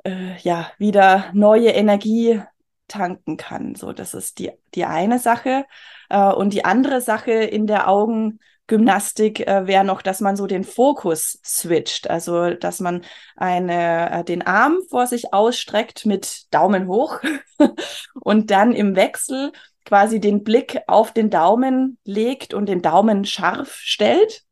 äh, 0.04 0.38
ja 0.42 0.72
wieder 0.78 1.30
neue 1.34 1.70
Energie 1.70 2.42
tanken 2.88 3.38
kann. 3.38 3.76
So, 3.76 3.94
das 3.94 4.14
ist 4.14 4.40
die, 4.40 4.52
die 4.76 4.86
eine 4.86 5.20
Sache. 5.20 5.66
Äh, 6.10 6.32
und 6.32 6.54
die 6.54 6.66
andere 6.66 7.02
Sache 7.02 7.32
in 7.32 7.68
der 7.68 7.90
Augengymnastik 7.90 9.46
äh, 9.46 9.68
wäre 9.68 9.84
noch, 9.84 10.02
dass 10.02 10.22
man 10.22 10.36
so 10.36 10.48
den 10.48 10.64
Fokus 10.64 11.40
switcht. 11.44 12.10
Also, 12.10 12.52
dass 12.52 12.80
man 12.80 13.04
eine, 13.36 14.12
äh, 14.12 14.24
den 14.24 14.42
Arm 14.42 14.78
vor 14.90 15.08
sich 15.08 15.34
ausstreckt 15.34 16.06
mit 16.06 16.54
Daumen 16.54 16.88
hoch 16.88 17.20
und 18.22 18.52
dann 18.52 18.74
im 18.74 18.96
Wechsel 18.96 19.52
quasi 19.88 20.20
den 20.20 20.44
Blick 20.44 20.80
auf 20.88 21.14
den 21.14 21.30
Daumen 21.30 21.98
legt 22.04 22.54
und 22.54 22.68
den 22.68 22.82
Daumen 22.82 23.24
scharf 23.24 23.76
stellt 23.76 24.44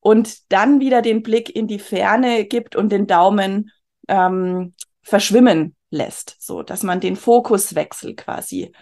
und 0.00 0.52
dann 0.52 0.80
wieder 0.80 1.02
den 1.02 1.22
Blick 1.22 1.54
in 1.54 1.68
die 1.68 1.78
Ferne 1.78 2.44
gibt 2.44 2.74
und 2.74 2.90
den 2.90 3.06
Daumen 3.06 3.70
ähm, 4.08 4.74
verschwimmen 5.02 5.76
lässt, 5.90 6.36
so 6.40 6.64
dass 6.64 6.82
man 6.82 6.98
den 6.98 7.14
Fokuswechsel 7.14 8.16
quasi 8.16 8.72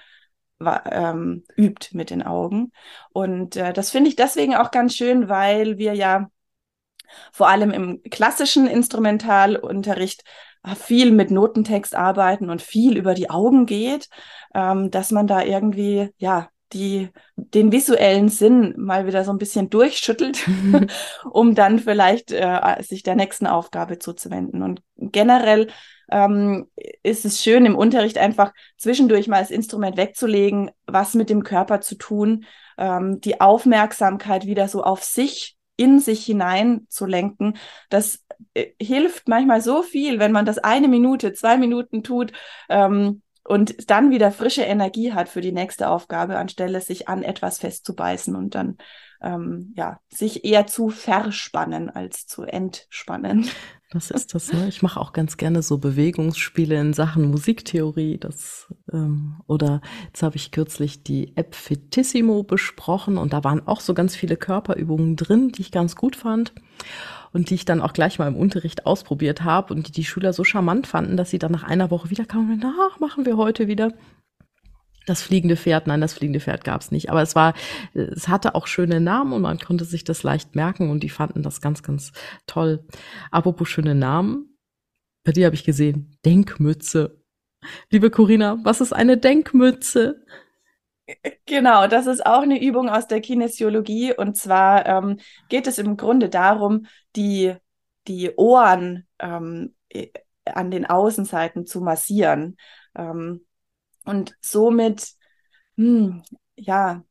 ähm, 0.60 1.44
übt 1.56 1.88
mit 1.92 2.08
den 2.08 2.22
Augen. 2.22 2.72
Und 3.12 3.56
äh, 3.56 3.74
das 3.74 3.90
finde 3.90 4.08
ich 4.08 4.16
deswegen 4.16 4.54
auch 4.54 4.70
ganz 4.70 4.96
schön, 4.96 5.28
weil 5.28 5.76
wir 5.76 5.92
ja 5.92 6.30
vor 7.30 7.48
allem 7.48 7.72
im 7.72 8.02
klassischen 8.04 8.66
Instrumentalunterricht 8.66 10.24
viel 10.76 11.12
mit 11.12 11.30
Notentext 11.30 11.94
arbeiten 11.94 12.50
und 12.50 12.62
viel 12.62 12.96
über 12.96 13.14
die 13.14 13.30
Augen 13.30 13.66
geht, 13.66 14.08
ähm, 14.54 14.90
dass 14.90 15.10
man 15.10 15.26
da 15.26 15.42
irgendwie, 15.42 16.10
ja, 16.18 16.48
die, 16.72 17.08
den 17.36 17.72
visuellen 17.72 18.28
Sinn 18.28 18.74
mal 18.76 19.06
wieder 19.06 19.24
so 19.24 19.32
ein 19.32 19.38
bisschen 19.38 19.70
durchschüttelt, 19.70 20.48
um 21.30 21.54
dann 21.54 21.78
vielleicht 21.78 22.30
äh, 22.32 22.80
sich 22.80 23.02
der 23.02 23.16
nächsten 23.16 23.46
Aufgabe 23.46 23.98
zuzuwenden. 23.98 24.62
Und 24.62 24.82
generell 24.96 25.68
ähm, 26.10 26.68
ist 27.02 27.24
es 27.24 27.42
schön, 27.42 27.66
im 27.66 27.76
Unterricht 27.76 28.18
einfach 28.18 28.52
zwischendurch 28.76 29.26
mal 29.26 29.40
das 29.40 29.50
Instrument 29.50 29.96
wegzulegen, 29.96 30.70
was 30.86 31.14
mit 31.14 31.30
dem 31.30 31.42
Körper 31.42 31.80
zu 31.80 31.96
tun, 31.96 32.44
ähm, 32.78 33.20
die 33.20 33.40
Aufmerksamkeit 33.40 34.46
wieder 34.46 34.68
so 34.68 34.82
auf 34.82 35.02
sich, 35.02 35.56
in 35.80 35.98
sich 35.98 36.24
hinein 36.26 36.86
zu 36.90 37.06
lenken. 37.06 37.56
Das 37.88 38.22
äh, 38.52 38.66
hilft 38.80 39.28
manchmal 39.28 39.62
so 39.62 39.82
viel, 39.82 40.18
wenn 40.18 40.30
man 40.30 40.44
das 40.44 40.58
eine 40.58 40.88
Minute, 40.88 41.32
zwei 41.32 41.56
Minuten 41.56 42.02
tut. 42.02 42.32
Ähm, 42.68 43.22
und 43.44 43.90
dann 43.90 44.10
wieder 44.10 44.30
frische 44.30 44.62
Energie 44.62 45.12
hat 45.14 45.30
für 45.30 45.40
die 45.40 45.52
nächste 45.52 45.88
Aufgabe, 45.88 46.36
anstelle 46.36 46.80
sich 46.82 47.08
an 47.08 47.22
etwas 47.22 47.58
festzubeißen 47.58 48.36
und 48.36 48.54
dann 48.54 48.76
ähm, 49.22 49.72
ja 49.74 49.98
sich 50.08 50.44
eher 50.44 50.66
zu 50.66 50.90
verspannen 50.90 51.88
als 51.88 52.26
zu 52.26 52.42
entspannen. 52.42 53.48
Das 53.92 54.12
ist 54.12 54.34
das, 54.34 54.52
ne? 54.52 54.68
Ich 54.68 54.82
mache 54.82 55.00
auch 55.00 55.12
ganz 55.12 55.36
gerne 55.36 55.62
so 55.62 55.78
Bewegungsspiele 55.78 56.80
in 56.80 56.92
Sachen 56.92 57.28
Musiktheorie. 57.28 58.18
Das, 58.18 58.72
ähm, 58.92 59.40
oder 59.48 59.80
jetzt 60.06 60.22
habe 60.22 60.36
ich 60.36 60.52
kürzlich 60.52 61.02
die 61.02 61.36
App 61.36 61.56
Fitissimo 61.56 62.44
besprochen 62.44 63.18
und 63.18 63.32
da 63.32 63.42
waren 63.42 63.66
auch 63.66 63.80
so 63.80 63.92
ganz 63.92 64.14
viele 64.14 64.36
Körperübungen 64.36 65.16
drin, 65.16 65.50
die 65.50 65.62
ich 65.62 65.72
ganz 65.72 65.96
gut 65.96 66.14
fand 66.14 66.52
und 67.32 67.50
die 67.50 67.54
ich 67.54 67.64
dann 67.64 67.80
auch 67.80 67.92
gleich 67.92 68.20
mal 68.20 68.28
im 68.28 68.36
Unterricht 68.36 68.86
ausprobiert 68.86 69.42
habe 69.42 69.74
und 69.74 69.88
die 69.88 69.92
die 69.92 70.04
Schüler 70.04 70.32
so 70.32 70.44
charmant 70.44 70.86
fanden, 70.86 71.16
dass 71.16 71.30
sie 71.30 71.40
dann 71.40 71.50
nach 71.50 71.64
einer 71.64 71.90
Woche 71.90 72.10
wieder 72.10 72.24
kamen 72.24 72.52
und 72.52 72.64
ach, 72.64 73.00
machen 73.00 73.26
wir 73.26 73.36
heute 73.36 73.66
wieder. 73.66 73.92
Das 75.06 75.22
fliegende 75.22 75.56
Pferd, 75.56 75.86
nein, 75.86 76.00
das 76.00 76.12
fliegende 76.14 76.40
Pferd 76.40 76.64
gab 76.64 76.80
es 76.82 76.90
nicht. 76.90 77.10
Aber 77.10 77.22
es 77.22 77.34
war, 77.34 77.54
es 77.94 78.28
hatte 78.28 78.54
auch 78.54 78.66
schöne 78.66 79.00
Namen 79.00 79.32
und 79.32 79.42
man 79.42 79.58
konnte 79.58 79.84
sich 79.84 80.04
das 80.04 80.22
leicht 80.22 80.54
merken 80.54 80.90
und 80.90 81.02
die 81.02 81.08
fanden 81.08 81.42
das 81.42 81.60
ganz, 81.60 81.82
ganz 81.82 82.12
toll. 82.46 82.84
Apropos 83.30 83.68
schöne 83.68 83.94
Namen, 83.94 84.56
bei 85.24 85.32
dir 85.32 85.46
habe 85.46 85.54
ich 85.54 85.64
gesehen, 85.64 86.16
Denkmütze. 86.24 87.22
Liebe 87.90 88.10
Corinna, 88.10 88.58
was 88.62 88.80
ist 88.80 88.92
eine 88.92 89.18
Denkmütze? 89.18 90.24
Genau, 91.46 91.86
das 91.86 92.06
ist 92.06 92.24
auch 92.24 92.42
eine 92.42 92.62
Übung 92.62 92.88
aus 92.88 93.06
der 93.06 93.20
Kinesiologie. 93.20 94.14
Und 94.14 94.36
zwar 94.36 94.86
ähm, 94.86 95.18
geht 95.48 95.66
es 95.66 95.78
im 95.78 95.96
Grunde 95.96 96.28
darum, 96.28 96.86
die, 97.16 97.54
die 98.06 98.30
Ohren 98.36 99.06
ähm, 99.18 99.74
an 100.44 100.70
den 100.70 100.86
Außenseiten 100.86 101.66
zu 101.66 101.80
massieren. 101.80 102.56
Ähm, 102.96 103.44
und 104.04 104.36
somit, 104.40 105.14
hm, 105.76 106.22
ja, 106.56 107.02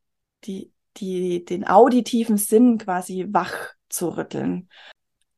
die, 0.44 0.72
die, 0.96 1.44
den 1.44 1.66
auditiven 1.66 2.36
Sinn 2.36 2.78
quasi 2.78 3.26
wach 3.30 3.54
zu 3.88 4.16
rütteln. 4.16 4.68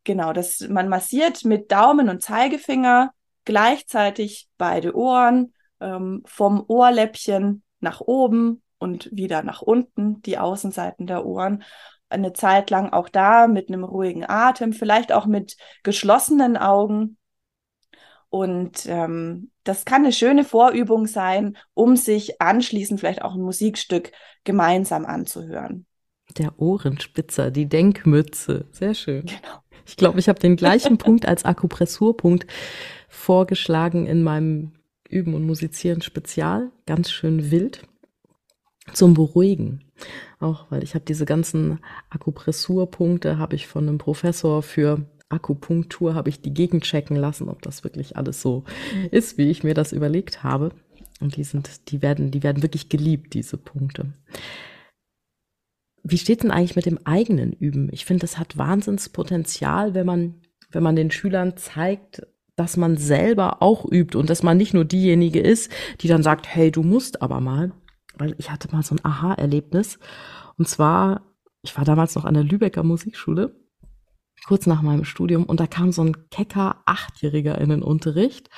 Genau, 0.05 0.33
das, 0.33 0.61
man 0.69 0.89
massiert 0.89 1.45
mit 1.45 1.71
Daumen 1.71 2.09
und 2.09 2.23
Zeigefinger 2.23 3.13
gleichzeitig 3.45 4.49
beide 4.59 4.95
Ohren 4.97 5.55
ähm, 5.81 6.23
vom 6.25 6.65
Ohrläppchen 6.67 7.63
nach 7.81 8.01
oben 8.01 8.63
und 8.79 9.09
wieder 9.13 9.43
nach 9.43 9.63
unten, 9.63 10.23
die 10.23 10.39
Außenseiten 10.39 11.07
der 11.07 11.25
Ohren. 11.25 11.63
Eine 12.09 12.33
Zeit 12.33 12.71
lang 12.71 12.93
auch 12.93 13.09
da 13.09 13.47
mit 13.47 13.69
einem 13.69 13.85
ruhigen 13.85 14.29
Atem, 14.29 14.73
vielleicht 14.73 15.13
auch 15.13 15.27
mit 15.27 15.57
geschlossenen 15.83 16.57
Augen. 16.57 17.17
Und 18.33 18.87
ähm, 18.87 19.51
das 19.63 19.85
kann 19.85 20.05
eine 20.05 20.13
schöne 20.13 20.43
Vorübung 20.43 21.07
sein, 21.07 21.59
um 21.75 21.97
sich 21.97 22.41
anschließend 22.41 22.99
vielleicht 22.99 23.21
auch 23.21 23.35
ein 23.35 23.43
Musikstück 23.43 24.11
gemeinsam 24.43 25.05
anzuhören. 25.05 25.85
Der 26.39 26.59
Ohrenspitzer, 26.59 27.51
die 27.51 27.69
Denkmütze. 27.69 28.65
Sehr 28.71 28.95
schön. 28.95 29.27
Genau. 29.27 29.59
Ich 29.85 29.99
glaube, 29.99 30.19
ich 30.19 30.31
habe 30.31 30.41
den 30.41 30.57
gleichen 30.57 30.97
Punkt 30.97 31.27
als 31.27 31.45
Akupressurpunkt 31.45 32.47
vorgeschlagen 33.07 34.07
in 34.07 34.23
meinem 34.23 34.73
Üben 35.11 35.35
und 35.35 35.45
Musizieren 35.45 36.01
Spezial, 36.01 36.71
ganz 36.87 37.11
schön 37.11 37.51
wild, 37.51 37.83
zum 38.95 39.13
Beruhigen. 39.13 39.93
Auch 40.41 40.71
weil 40.71 40.83
ich 40.83 40.95
habe 40.95 41.05
diese 41.05 41.27
ganzen 41.27 41.81
Akupressurpunkte, 42.09 43.37
habe 43.37 43.57
ich 43.57 43.67
von 43.67 43.87
einem 43.87 43.99
Professor 43.99 44.63
für 44.63 45.05
Akupunktur, 45.33 46.15
habe 46.15 46.29
ich 46.29 46.41
die 46.41 46.55
Gegend 46.55 46.85
checken 46.85 47.17
lassen, 47.17 47.49
ob 47.49 47.63
das 47.63 47.85
wirklich 47.85 48.17
alles 48.17 48.43
so 48.43 48.65
ist, 49.11 49.39
wie 49.39 49.51
ich 49.51 49.65
mir 49.65 49.75
das 49.75 49.93
überlegt 49.93 50.43
habe. 50.43 50.71
Und 51.21 51.37
die 51.37 51.45
sind, 51.45 51.91
die 51.91 52.03
werden, 52.03 52.31
die 52.31 52.43
werden 52.43 52.63
wirklich 52.63 52.89
geliebt, 52.89 53.35
diese 53.35 53.57
Punkte. 53.57 54.13
Wie 56.03 56.19
steht 56.19 56.43
denn 56.43 56.51
eigentlich 56.51 56.77
mit 56.77 56.87
dem 56.87 56.99
eigenen 57.07 57.53
Üben? 57.53 57.89
Ich 57.93 58.05
finde, 58.05 58.23
das 58.23 58.39
hat 58.39 58.59
Wahnsinnspotenzial, 58.59 59.95
wenn 59.95 60.07
man, 60.07 60.35
wenn 60.71 60.83
man 60.83 60.97
den 60.97 61.13
Schülern 61.13 61.57
zeigt, 61.57 62.27
dass 62.57 62.77
man 62.77 62.97
selber 62.97 63.63
auch 63.63 63.85
übt 63.91 64.19
und 64.19 64.29
dass 64.29 64.43
man 64.43 64.57
nicht 64.57 64.75
nur 64.75 64.85
diejenige 64.85 65.41
ist, 65.41 65.71
die 66.01 66.09
dann 66.09 66.23
sagt, 66.23 66.47
hey, 66.47 66.71
du 66.71 66.83
musst 66.83 67.23
aber 67.23 67.41
mal. 67.41 67.73
Weil 68.17 68.35
ich 68.39 68.51
hatte 68.51 68.71
mal 68.73 68.83
so 68.83 68.95
ein 68.95 69.05
Aha-Erlebnis. 69.05 69.99
Und 70.59 70.69
zwar, 70.69 71.23
ich 71.63 71.77
war 71.77 71.85
damals 71.85 72.15
noch 72.15 72.25
an 72.25 72.35
der 72.35 72.45
Lübecker 72.45 72.83
Musikschule, 72.83 73.55
kurz 74.47 74.67
nach 74.67 74.83
meinem 74.83 75.05
Studium, 75.05 75.45
und 75.45 75.61
da 75.61 75.67
kam 75.67 75.93
so 75.93 76.03
ein 76.03 76.29
kecker 76.31 76.83
Achtjähriger 76.87 77.59
in 77.59 77.71
den 77.71 77.83
Unterricht. 77.83 78.49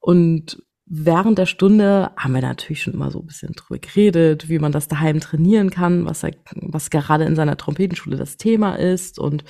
Und 0.00 0.62
während 0.84 1.38
der 1.38 1.46
Stunde 1.46 2.12
haben 2.16 2.34
wir 2.34 2.42
natürlich 2.42 2.82
schon 2.82 2.94
immer 2.94 3.10
so 3.10 3.20
ein 3.20 3.26
bisschen 3.26 3.52
drüber 3.52 3.78
geredet, 3.78 4.48
wie 4.48 4.58
man 4.58 4.72
das 4.72 4.88
daheim 4.88 5.20
trainieren 5.20 5.70
kann, 5.70 6.04
was 6.04 6.22
er, 6.22 6.32
was 6.62 6.90
gerade 6.90 7.24
in 7.24 7.34
seiner 7.34 7.56
Trompetenschule 7.56 8.16
das 8.16 8.36
Thema 8.36 8.76
ist 8.76 9.18
und 9.18 9.44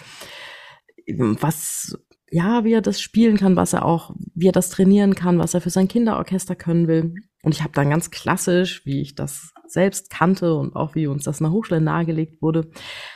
was 1.07 1.99
ja, 2.31 2.65
wie 2.65 2.73
er 2.73 2.83
das 2.83 3.01
spielen 3.01 3.37
kann, 3.37 3.55
was 3.55 3.73
er 3.73 3.85
auch, 3.85 4.15
wie 4.35 4.49
er 4.49 4.53
das 4.53 4.71
trainieren 4.71 5.15
kann, 5.15 5.39
was 5.39 5.55
er 5.55 5.61
für 5.61 5.71
sein 5.71 5.89
Kinderorchester 5.89 6.57
können 6.57 6.89
will. 6.89 7.15
Und 7.47 7.55
ich 7.55 7.63
habe 7.63 7.73
dann 7.75 7.91
ganz 7.91 8.11
klassisch, 8.11 8.85
wie 8.87 9.01
ich 9.01 9.15
das 9.15 9.53
selbst 9.69 10.11
kannte 10.11 10.57
und 10.57 10.75
auch 10.75 10.97
wie 10.97 11.07
uns 11.07 11.23
das 11.23 11.39
in 11.39 11.45
der 11.45 11.53
Hochschule 11.53 11.81
nahegelegt 11.81 12.43
wurde, 12.43 12.73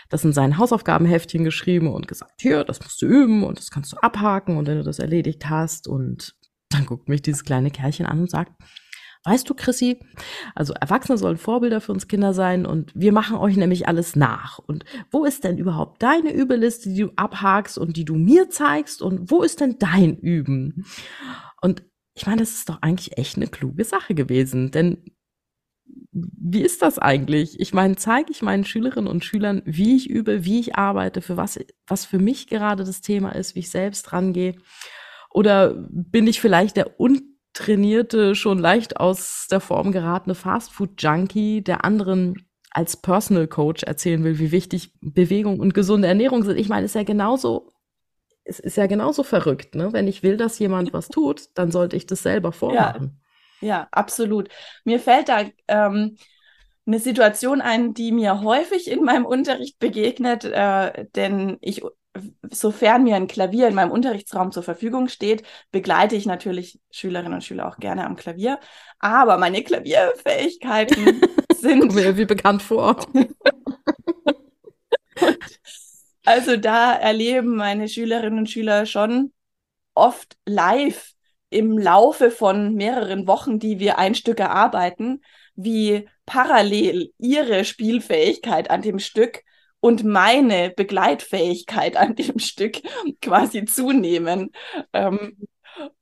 das 0.09 0.24
in 0.24 0.33
sein 0.33 0.57
Hausaufgabenheftchen 0.57 1.43
geschrieben 1.43 1.93
und 1.93 2.07
gesagt, 2.07 2.35
hier, 2.41 2.62
das 2.62 2.81
musst 2.81 3.03
du 3.03 3.07
üben 3.07 3.43
und 3.43 3.59
das 3.59 3.72
kannst 3.72 3.93
du 3.93 3.97
abhaken 3.97 4.57
und 4.57 4.68
wenn 4.68 4.76
du 4.76 4.85
das 4.85 5.01
erledigt 5.01 5.51
hast 5.51 5.89
und 5.89 6.37
dann 6.68 6.87
guckt 6.87 7.09
mich 7.09 7.22
dieses 7.22 7.43
kleine 7.43 7.72
Kerlchen 7.72 8.07
an 8.07 8.20
und 8.20 8.31
sagt, 8.31 8.53
weißt 9.24 9.51
du, 9.51 9.55
Chrissy, 9.55 9.99
also 10.55 10.74
Erwachsene 10.74 11.18
sollen 11.18 11.37
Vorbilder 11.37 11.81
für 11.81 11.91
uns 11.91 12.07
Kinder 12.07 12.33
sein 12.33 12.66
und 12.66 12.93
wir 12.95 13.11
machen 13.11 13.37
euch 13.37 13.57
nämlich 13.57 13.89
alles 13.89 14.14
nach. 14.14 14.61
Und 14.61 14.85
wo 15.11 15.24
ist 15.24 15.43
denn 15.43 15.59
überhaupt 15.59 16.05
deine 16.05 16.33
Übeliste, 16.33 16.89
die 16.89 17.01
du 17.01 17.11
abhakst 17.16 17.78
und 17.78 17.97
die 17.97 18.05
du 18.05 18.14
mir 18.14 18.49
zeigst? 18.49 19.03
Und 19.03 19.28
wo 19.28 19.43
ist 19.43 19.61
denn 19.61 19.81
dein 19.81 20.16
Üben? 20.16 20.87
Und 21.61 21.83
ich 22.21 22.27
meine, 22.27 22.41
das 22.41 22.51
ist 22.51 22.68
doch 22.68 22.83
eigentlich 22.83 23.16
echt 23.16 23.37
eine 23.37 23.47
kluge 23.47 23.83
Sache 23.83 24.14
gewesen, 24.14 24.71
denn 24.71 25.03
wie 26.12 26.61
ist 26.61 26.83
das 26.83 26.99
eigentlich? 26.99 27.59
Ich 27.61 27.73
meine, 27.73 27.97
zeige 27.97 28.31
ich 28.31 28.43
meinen 28.43 28.66
Schülerinnen 28.66 29.11
und 29.11 29.25
Schülern, 29.25 29.62
wie 29.64 29.97
ich 29.97 30.11
übe, 30.11 30.45
wie 30.45 30.61
ich 30.61 30.77
arbeite, 30.77 31.23
für 31.23 31.39
was, 31.39 31.59
was 31.87 32.05
für 32.05 32.18
mich 32.18 32.47
gerade 32.47 32.85
das 32.85 33.01
Thema 33.01 33.31
ist, 33.31 33.55
wie 33.55 33.61
ich 33.61 33.71
selbst 33.71 34.12
rangehe? 34.12 34.57
Oder 35.31 35.73
bin 35.89 36.27
ich 36.27 36.43
vielleicht 36.43 36.77
der 36.77 37.01
untrainierte, 37.01 38.35
schon 38.35 38.59
leicht 38.59 38.99
aus 38.99 39.47
der 39.51 39.61
Form 39.61 39.91
geratene 39.91 40.35
Fastfood-Junkie, 40.35 41.62
der 41.62 41.87
anderen 41.87 42.35
als 42.71 42.99
Personal 42.99 43.49
Coach 43.49 43.83
erzählen 43.85 44.23
will, 44.25 44.39
wie 44.39 44.53
wichtig 44.53 44.93
Bewegung 45.01 45.59
und 45.59 45.73
gesunde 45.73 46.09
Ernährung 46.09 46.43
sind? 46.43 46.59
Ich 46.59 46.68
meine, 46.68 46.85
es 46.85 46.91
ist 46.91 46.97
ja 46.97 47.03
genauso 47.03 47.71
es 48.51 48.59
ist 48.59 48.77
ja 48.77 48.87
genauso 48.87 49.23
verrückt, 49.23 49.77
ne? 49.77 49.93
Wenn 49.93 50.09
ich 50.09 50.23
will, 50.23 50.37
dass 50.37 50.59
jemand 50.59 50.93
was 50.93 51.09
tut, 51.09 51.51
dann 51.55 51.71
sollte 51.71 51.97
ich 51.97 52.07
das 52.07 52.23
selber 52.23 52.51
vormachen. 52.51 53.21
Ja, 53.61 53.69
ja 53.69 53.89
absolut. 53.93 54.49
Mir 54.85 54.99
fällt 54.99 55.29
da 55.29 55.45
ähm, 55.69 56.17
eine 56.85 56.99
Situation 56.99 57.61
ein, 57.61 57.95
die 57.95 58.11
mir 58.11 58.43
häufig 58.43 58.91
in 58.91 59.05
meinem 59.05 59.25
Unterricht 59.25 59.79
begegnet, 59.79 60.45
äh, 60.45 61.07
denn 61.15 61.59
ich, 61.61 61.83
sofern 62.51 63.05
mir 63.05 63.15
ein 63.15 63.29
Klavier 63.29 63.69
in 63.69 63.75
meinem 63.75 63.93
Unterrichtsraum 63.93 64.51
zur 64.51 64.65
Verfügung 64.65 65.07
steht, 65.07 65.45
begleite 65.71 66.17
ich 66.17 66.27
natürlich 66.27 66.81
Schülerinnen 66.91 67.35
und 67.35 67.45
Schüler 67.45 67.69
auch 67.69 67.77
gerne 67.77 68.05
am 68.05 68.17
Klavier. 68.17 68.59
Aber 68.99 69.39
meine 69.39 69.63
Klavierfähigkeiten 69.63 71.23
sind. 71.55 71.81
Kommt 71.81 71.95
mir 71.95 72.17
wie 72.17 72.25
bekannt 72.25 72.63
vor. 72.63 72.97
Also 76.25 76.57
da 76.57 76.95
erleben 76.95 77.57
meine 77.57 77.89
Schülerinnen 77.89 78.41
und 78.41 78.51
Schüler 78.51 78.87
schon 78.87 79.33
oft 79.95 80.37
live 80.47 81.12
im 81.51 81.79
Laufe 81.79 82.31
von 82.31 82.75
mehreren 82.75 83.27
Wochen, 83.27 83.59
die 83.59 83.79
wir 83.81 83.99
ein 83.99 84.14
Stück 84.14 84.41
erarbeiten, 84.41 85.23
wie 85.57 86.09
parallel 86.27 87.12
ihre 87.18 87.64
Spielfähigkeit 87.64 88.71
an 88.71 88.83
dem 88.83 88.99
Stück 88.99 89.43
und 89.81 90.05
meine 90.05 90.71
Begleitfähigkeit 90.71 91.97
an 91.97 92.14
dem 92.14 92.39
Stück 92.39 92.81
quasi 93.21 93.64
zunehmen. 93.64 94.53
Ähm, 94.93 95.37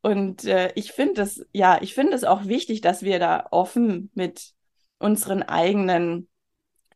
und 0.02 0.44
äh, 0.44 0.72
ich 0.74 0.92
finde 0.92 1.22
es, 1.22 1.44
ja, 1.52 1.78
ich 1.80 1.94
finde 1.94 2.14
es 2.14 2.24
auch 2.24 2.46
wichtig, 2.46 2.80
dass 2.80 3.02
wir 3.02 3.18
da 3.18 3.46
offen 3.50 4.10
mit 4.14 4.52
unseren 4.98 5.42
eigenen 5.42 6.28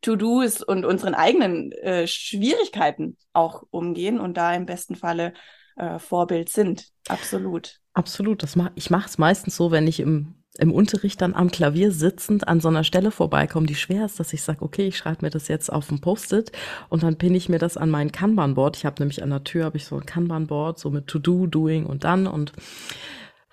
To-Dos 0.02 0.62
und 0.62 0.84
unseren 0.84 1.14
eigenen 1.14 1.72
äh, 1.72 2.06
Schwierigkeiten 2.06 3.16
auch 3.32 3.62
umgehen 3.70 4.20
und 4.20 4.36
da 4.36 4.54
im 4.54 4.66
besten 4.66 4.96
Falle 4.96 5.32
äh, 5.76 5.98
Vorbild 5.98 6.48
sind. 6.48 6.88
Absolut. 7.08 7.80
Absolut. 7.94 8.42
Das 8.42 8.56
mach, 8.56 8.70
ich 8.74 8.90
mache 8.90 9.08
es 9.08 9.18
meistens 9.18 9.56
so, 9.56 9.70
wenn 9.70 9.86
ich 9.86 10.00
im, 10.00 10.34
im 10.58 10.72
Unterricht 10.72 11.20
dann 11.20 11.34
am 11.34 11.50
Klavier 11.50 11.92
sitzend 11.92 12.48
an 12.48 12.60
so 12.60 12.68
einer 12.68 12.84
Stelle 12.84 13.10
vorbeikomme, 13.10 13.66
die 13.66 13.74
schwer 13.74 14.04
ist, 14.04 14.18
dass 14.18 14.32
ich 14.32 14.42
sage, 14.42 14.62
okay, 14.62 14.88
ich 14.88 14.96
schreibe 14.96 15.24
mir 15.24 15.30
das 15.30 15.48
jetzt 15.48 15.72
auf 15.72 15.90
ein 15.90 16.00
Post-it 16.00 16.52
und 16.88 17.02
dann 17.02 17.16
pinne 17.16 17.36
ich 17.36 17.48
mir 17.48 17.58
das 17.58 17.76
an 17.76 17.90
mein 17.90 18.12
Kanban-Board. 18.12 18.76
Ich 18.76 18.84
habe 18.84 19.00
nämlich 19.00 19.22
an 19.22 19.30
der 19.30 19.44
Tür 19.44 19.64
habe 19.64 19.76
ich 19.76 19.86
so 19.86 19.96
ein 19.96 20.06
Kanban-Board, 20.06 20.78
so 20.78 20.90
mit 20.90 21.06
To-Do, 21.06 21.46
Doing 21.46 21.86
und 21.86 22.04
dann 22.04 22.26
und 22.26 22.52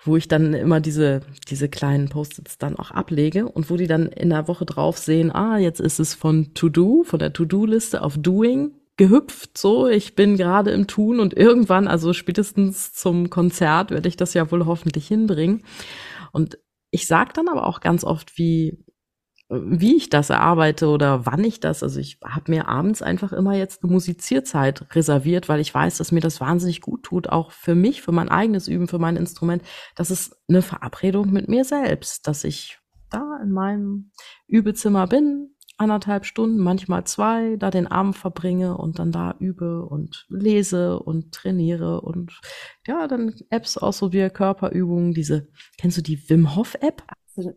wo 0.04 0.16
ich 0.16 0.28
dann 0.28 0.54
immer 0.54 0.80
diese, 0.80 1.20
diese 1.48 1.68
kleinen 1.68 2.08
Post-its 2.08 2.58
dann 2.58 2.76
auch 2.76 2.90
ablege 2.90 3.46
und 3.46 3.70
wo 3.70 3.76
die 3.76 3.86
dann 3.86 4.06
in 4.06 4.30
der 4.30 4.48
Woche 4.48 4.64
drauf 4.64 4.98
sehen, 4.98 5.30
ah, 5.30 5.58
jetzt 5.58 5.80
ist 5.80 6.00
es 6.00 6.14
von 6.14 6.54
To-Do, 6.54 7.04
von 7.04 7.18
der 7.18 7.32
To-Do-Liste 7.32 8.02
auf 8.02 8.16
Doing 8.16 8.72
gehüpft, 8.96 9.56
so, 9.56 9.86
ich 9.86 10.14
bin 10.14 10.36
gerade 10.36 10.72
im 10.72 10.86
Tun 10.86 11.20
und 11.20 11.34
irgendwann, 11.34 11.88
also 11.88 12.12
spätestens 12.12 12.92
zum 12.92 13.30
Konzert, 13.30 13.90
werde 13.90 14.08
ich 14.08 14.16
das 14.16 14.34
ja 14.34 14.50
wohl 14.50 14.66
hoffentlich 14.66 15.08
hinbringen. 15.08 15.62
Und 16.32 16.58
ich 16.90 17.06
sage 17.06 17.32
dann 17.34 17.48
aber 17.48 17.66
auch 17.66 17.80
ganz 17.80 18.04
oft, 18.04 18.36
wie, 18.36 18.84
wie 19.50 19.96
ich 19.96 20.08
das 20.08 20.30
erarbeite 20.30 20.86
oder 20.88 21.26
wann 21.26 21.42
ich 21.42 21.58
das. 21.58 21.82
Also 21.82 21.98
ich 21.98 22.18
habe 22.24 22.52
mir 22.52 22.68
abends 22.68 23.02
einfach 23.02 23.32
immer 23.32 23.56
jetzt 23.56 23.82
eine 23.82 23.92
Musizierzeit 23.92 24.94
reserviert, 24.94 25.48
weil 25.48 25.60
ich 25.60 25.74
weiß, 25.74 25.98
dass 25.98 26.12
mir 26.12 26.20
das 26.20 26.40
wahnsinnig 26.40 26.80
gut 26.80 27.02
tut, 27.02 27.28
auch 27.28 27.50
für 27.50 27.74
mich, 27.74 28.00
für 28.00 28.12
mein 28.12 28.28
eigenes 28.28 28.68
Üben, 28.68 28.86
für 28.86 29.00
mein 29.00 29.16
Instrument. 29.16 29.62
Das 29.96 30.12
ist 30.12 30.36
eine 30.48 30.62
Verabredung 30.62 31.30
mit 31.30 31.48
mir 31.48 31.64
selbst, 31.64 32.28
dass 32.28 32.44
ich 32.44 32.78
da 33.10 33.40
in 33.42 33.50
meinem 33.50 34.12
Übezimmer 34.46 35.08
bin, 35.08 35.56
anderthalb 35.78 36.26
Stunden, 36.26 36.58
manchmal 36.58 37.02
zwei, 37.04 37.56
da 37.56 37.72
den 37.72 37.88
Abend 37.88 38.16
verbringe 38.16 38.76
und 38.76 39.00
dann 39.00 39.10
da 39.10 39.34
übe 39.40 39.84
und 39.84 40.26
lese 40.28 41.00
und 41.00 41.32
trainiere 41.32 42.02
und 42.02 42.40
ja, 42.86 43.08
dann 43.08 43.34
Apps 43.48 43.78
ausprobiere, 43.78 44.30
Körperübungen, 44.30 45.12
diese, 45.12 45.48
kennst 45.76 45.98
du 45.98 46.02
die 46.02 46.30
Wim 46.30 46.54
Hof 46.54 46.76
App? 46.80 47.02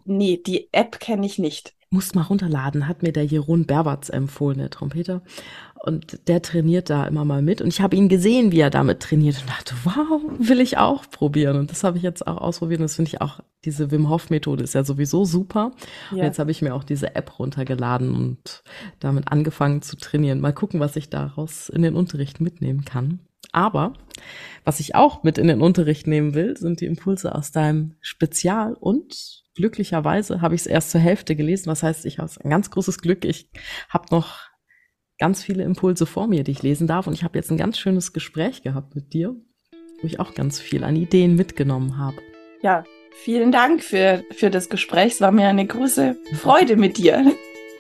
Nee, 0.06 0.42
die 0.44 0.70
App 0.72 1.00
kenne 1.00 1.26
ich 1.26 1.38
nicht 1.38 1.76
muss 1.94 2.16
mal 2.16 2.24
runterladen, 2.24 2.88
hat 2.88 3.04
mir 3.04 3.14
der 3.14 3.26
Jeroen 3.26 3.66
Berbatz 3.66 4.10
empfohlen, 4.10 4.58
der 4.58 4.72
Trompeter. 4.72 5.22
Und 5.86 6.28
der 6.28 6.42
trainiert 6.42 6.90
da 6.90 7.06
immer 7.06 7.26
mal 7.26 7.42
mit. 7.42 7.62
Und 7.62 7.68
ich 7.68 7.82
habe 7.82 7.96
ihn 7.96 8.08
gesehen, 8.08 8.52
wie 8.52 8.62
er 8.62 8.70
damit 8.70 9.02
trainiert 9.02 9.42
und 9.42 9.50
dachte, 9.50 9.76
wow, 9.84 10.22
will 10.40 10.62
ich 10.62 10.78
auch 10.78 11.10
probieren. 11.10 11.58
Und 11.58 11.72
das 11.72 11.84
habe 11.84 11.98
ich 11.98 12.04
jetzt 12.04 12.26
auch 12.26 12.38
ausprobiert. 12.38 12.80
Und 12.80 12.86
das 12.86 12.96
finde 12.96 13.10
ich 13.10 13.22
auch, 13.22 13.42
diese 13.66 13.92
Wim 13.92 14.10
Hof 14.10 14.30
Methode 14.30 14.64
ist 14.64 14.76
ja 14.76 14.84
sowieso 14.84 15.26
super. 15.26 15.72
Ja. 16.12 16.18
Und 16.18 16.24
jetzt 16.24 16.40
habe 16.40 16.52
ich 16.52 16.62
mir 16.62 16.74
auch 16.74 16.86
diese 16.86 17.16
App 17.16 17.38
runtergeladen 17.38 18.16
und 18.16 18.64
damit 19.00 19.30
angefangen 19.30 19.82
zu 19.82 19.98
trainieren. 19.98 20.40
Mal 20.40 20.54
gucken, 20.54 20.80
was 20.80 20.96
ich 20.96 21.10
daraus 21.10 21.68
in 21.68 21.82
den 21.82 21.96
Unterricht 21.96 22.40
mitnehmen 22.40 22.86
kann. 22.86 23.20
Aber 23.52 23.94
was 24.64 24.80
ich 24.80 24.96
auch 24.96 25.24
mit 25.24 25.38
in 25.38 25.48
den 25.48 25.62
Unterricht 25.62 26.08
nehmen 26.08 26.34
will, 26.34 26.56
sind 26.58 26.80
die 26.80 26.86
Impulse 26.86 27.36
aus 27.36 27.52
deinem 27.52 27.96
Spezial- 28.00 28.78
und 28.80 29.43
glücklicherweise 29.56 30.42
habe 30.42 30.56
ich 30.56 30.62
es 30.62 30.68
erst 30.68 30.92
zur 30.92 31.02
Hälfte 31.02 31.36
gelesen. 31.36 31.68
Was 31.68 31.84
heißt, 31.84 32.06
ich 32.06 32.20
habe 32.20 32.32
ein 32.44 32.50
ganz 32.50 32.72
großes 32.72 33.00
Glück. 33.00 33.26
Ich 33.26 33.50
habe 33.90 34.06
noch 34.12 34.50
ganz 35.20 35.44
viele 35.44 35.64
Impulse 35.64 36.06
vor 36.06 36.28
mir, 36.28 36.44
die 36.44 36.52
ich 36.52 36.64
lesen 36.64 36.88
darf. 36.88 37.08
Und 37.08 37.14
ich 37.14 37.24
habe 37.24 37.38
jetzt 37.38 37.52
ein 37.52 37.58
ganz 37.58 37.78
schönes 37.78 38.14
Gespräch 38.14 38.62
gehabt 38.62 38.96
mit 38.96 39.14
dir, 39.14 39.36
wo 40.02 40.08
ich 40.08 40.20
auch 40.20 40.34
ganz 40.34 40.60
viel 40.60 40.84
an 40.84 40.96
Ideen 40.96 41.36
mitgenommen 41.36 41.98
habe. 41.98 42.18
Ja, 42.62 42.84
vielen 43.24 43.52
Dank 43.52 43.84
für, 43.84 44.24
für 44.32 44.50
das 44.50 44.70
Gespräch. 44.70 45.14
Es 45.14 45.22
war 45.22 45.32
mir 45.32 45.48
eine 45.48 45.66
große 45.66 46.18
Freude 46.34 46.76
mit 46.78 46.98
dir. 46.98 47.34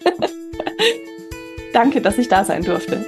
Danke, 1.74 2.01
dass 2.01 2.17
ich 2.17 2.28
da 2.28 2.45
sein 2.45 2.63
durfte. 2.63 3.05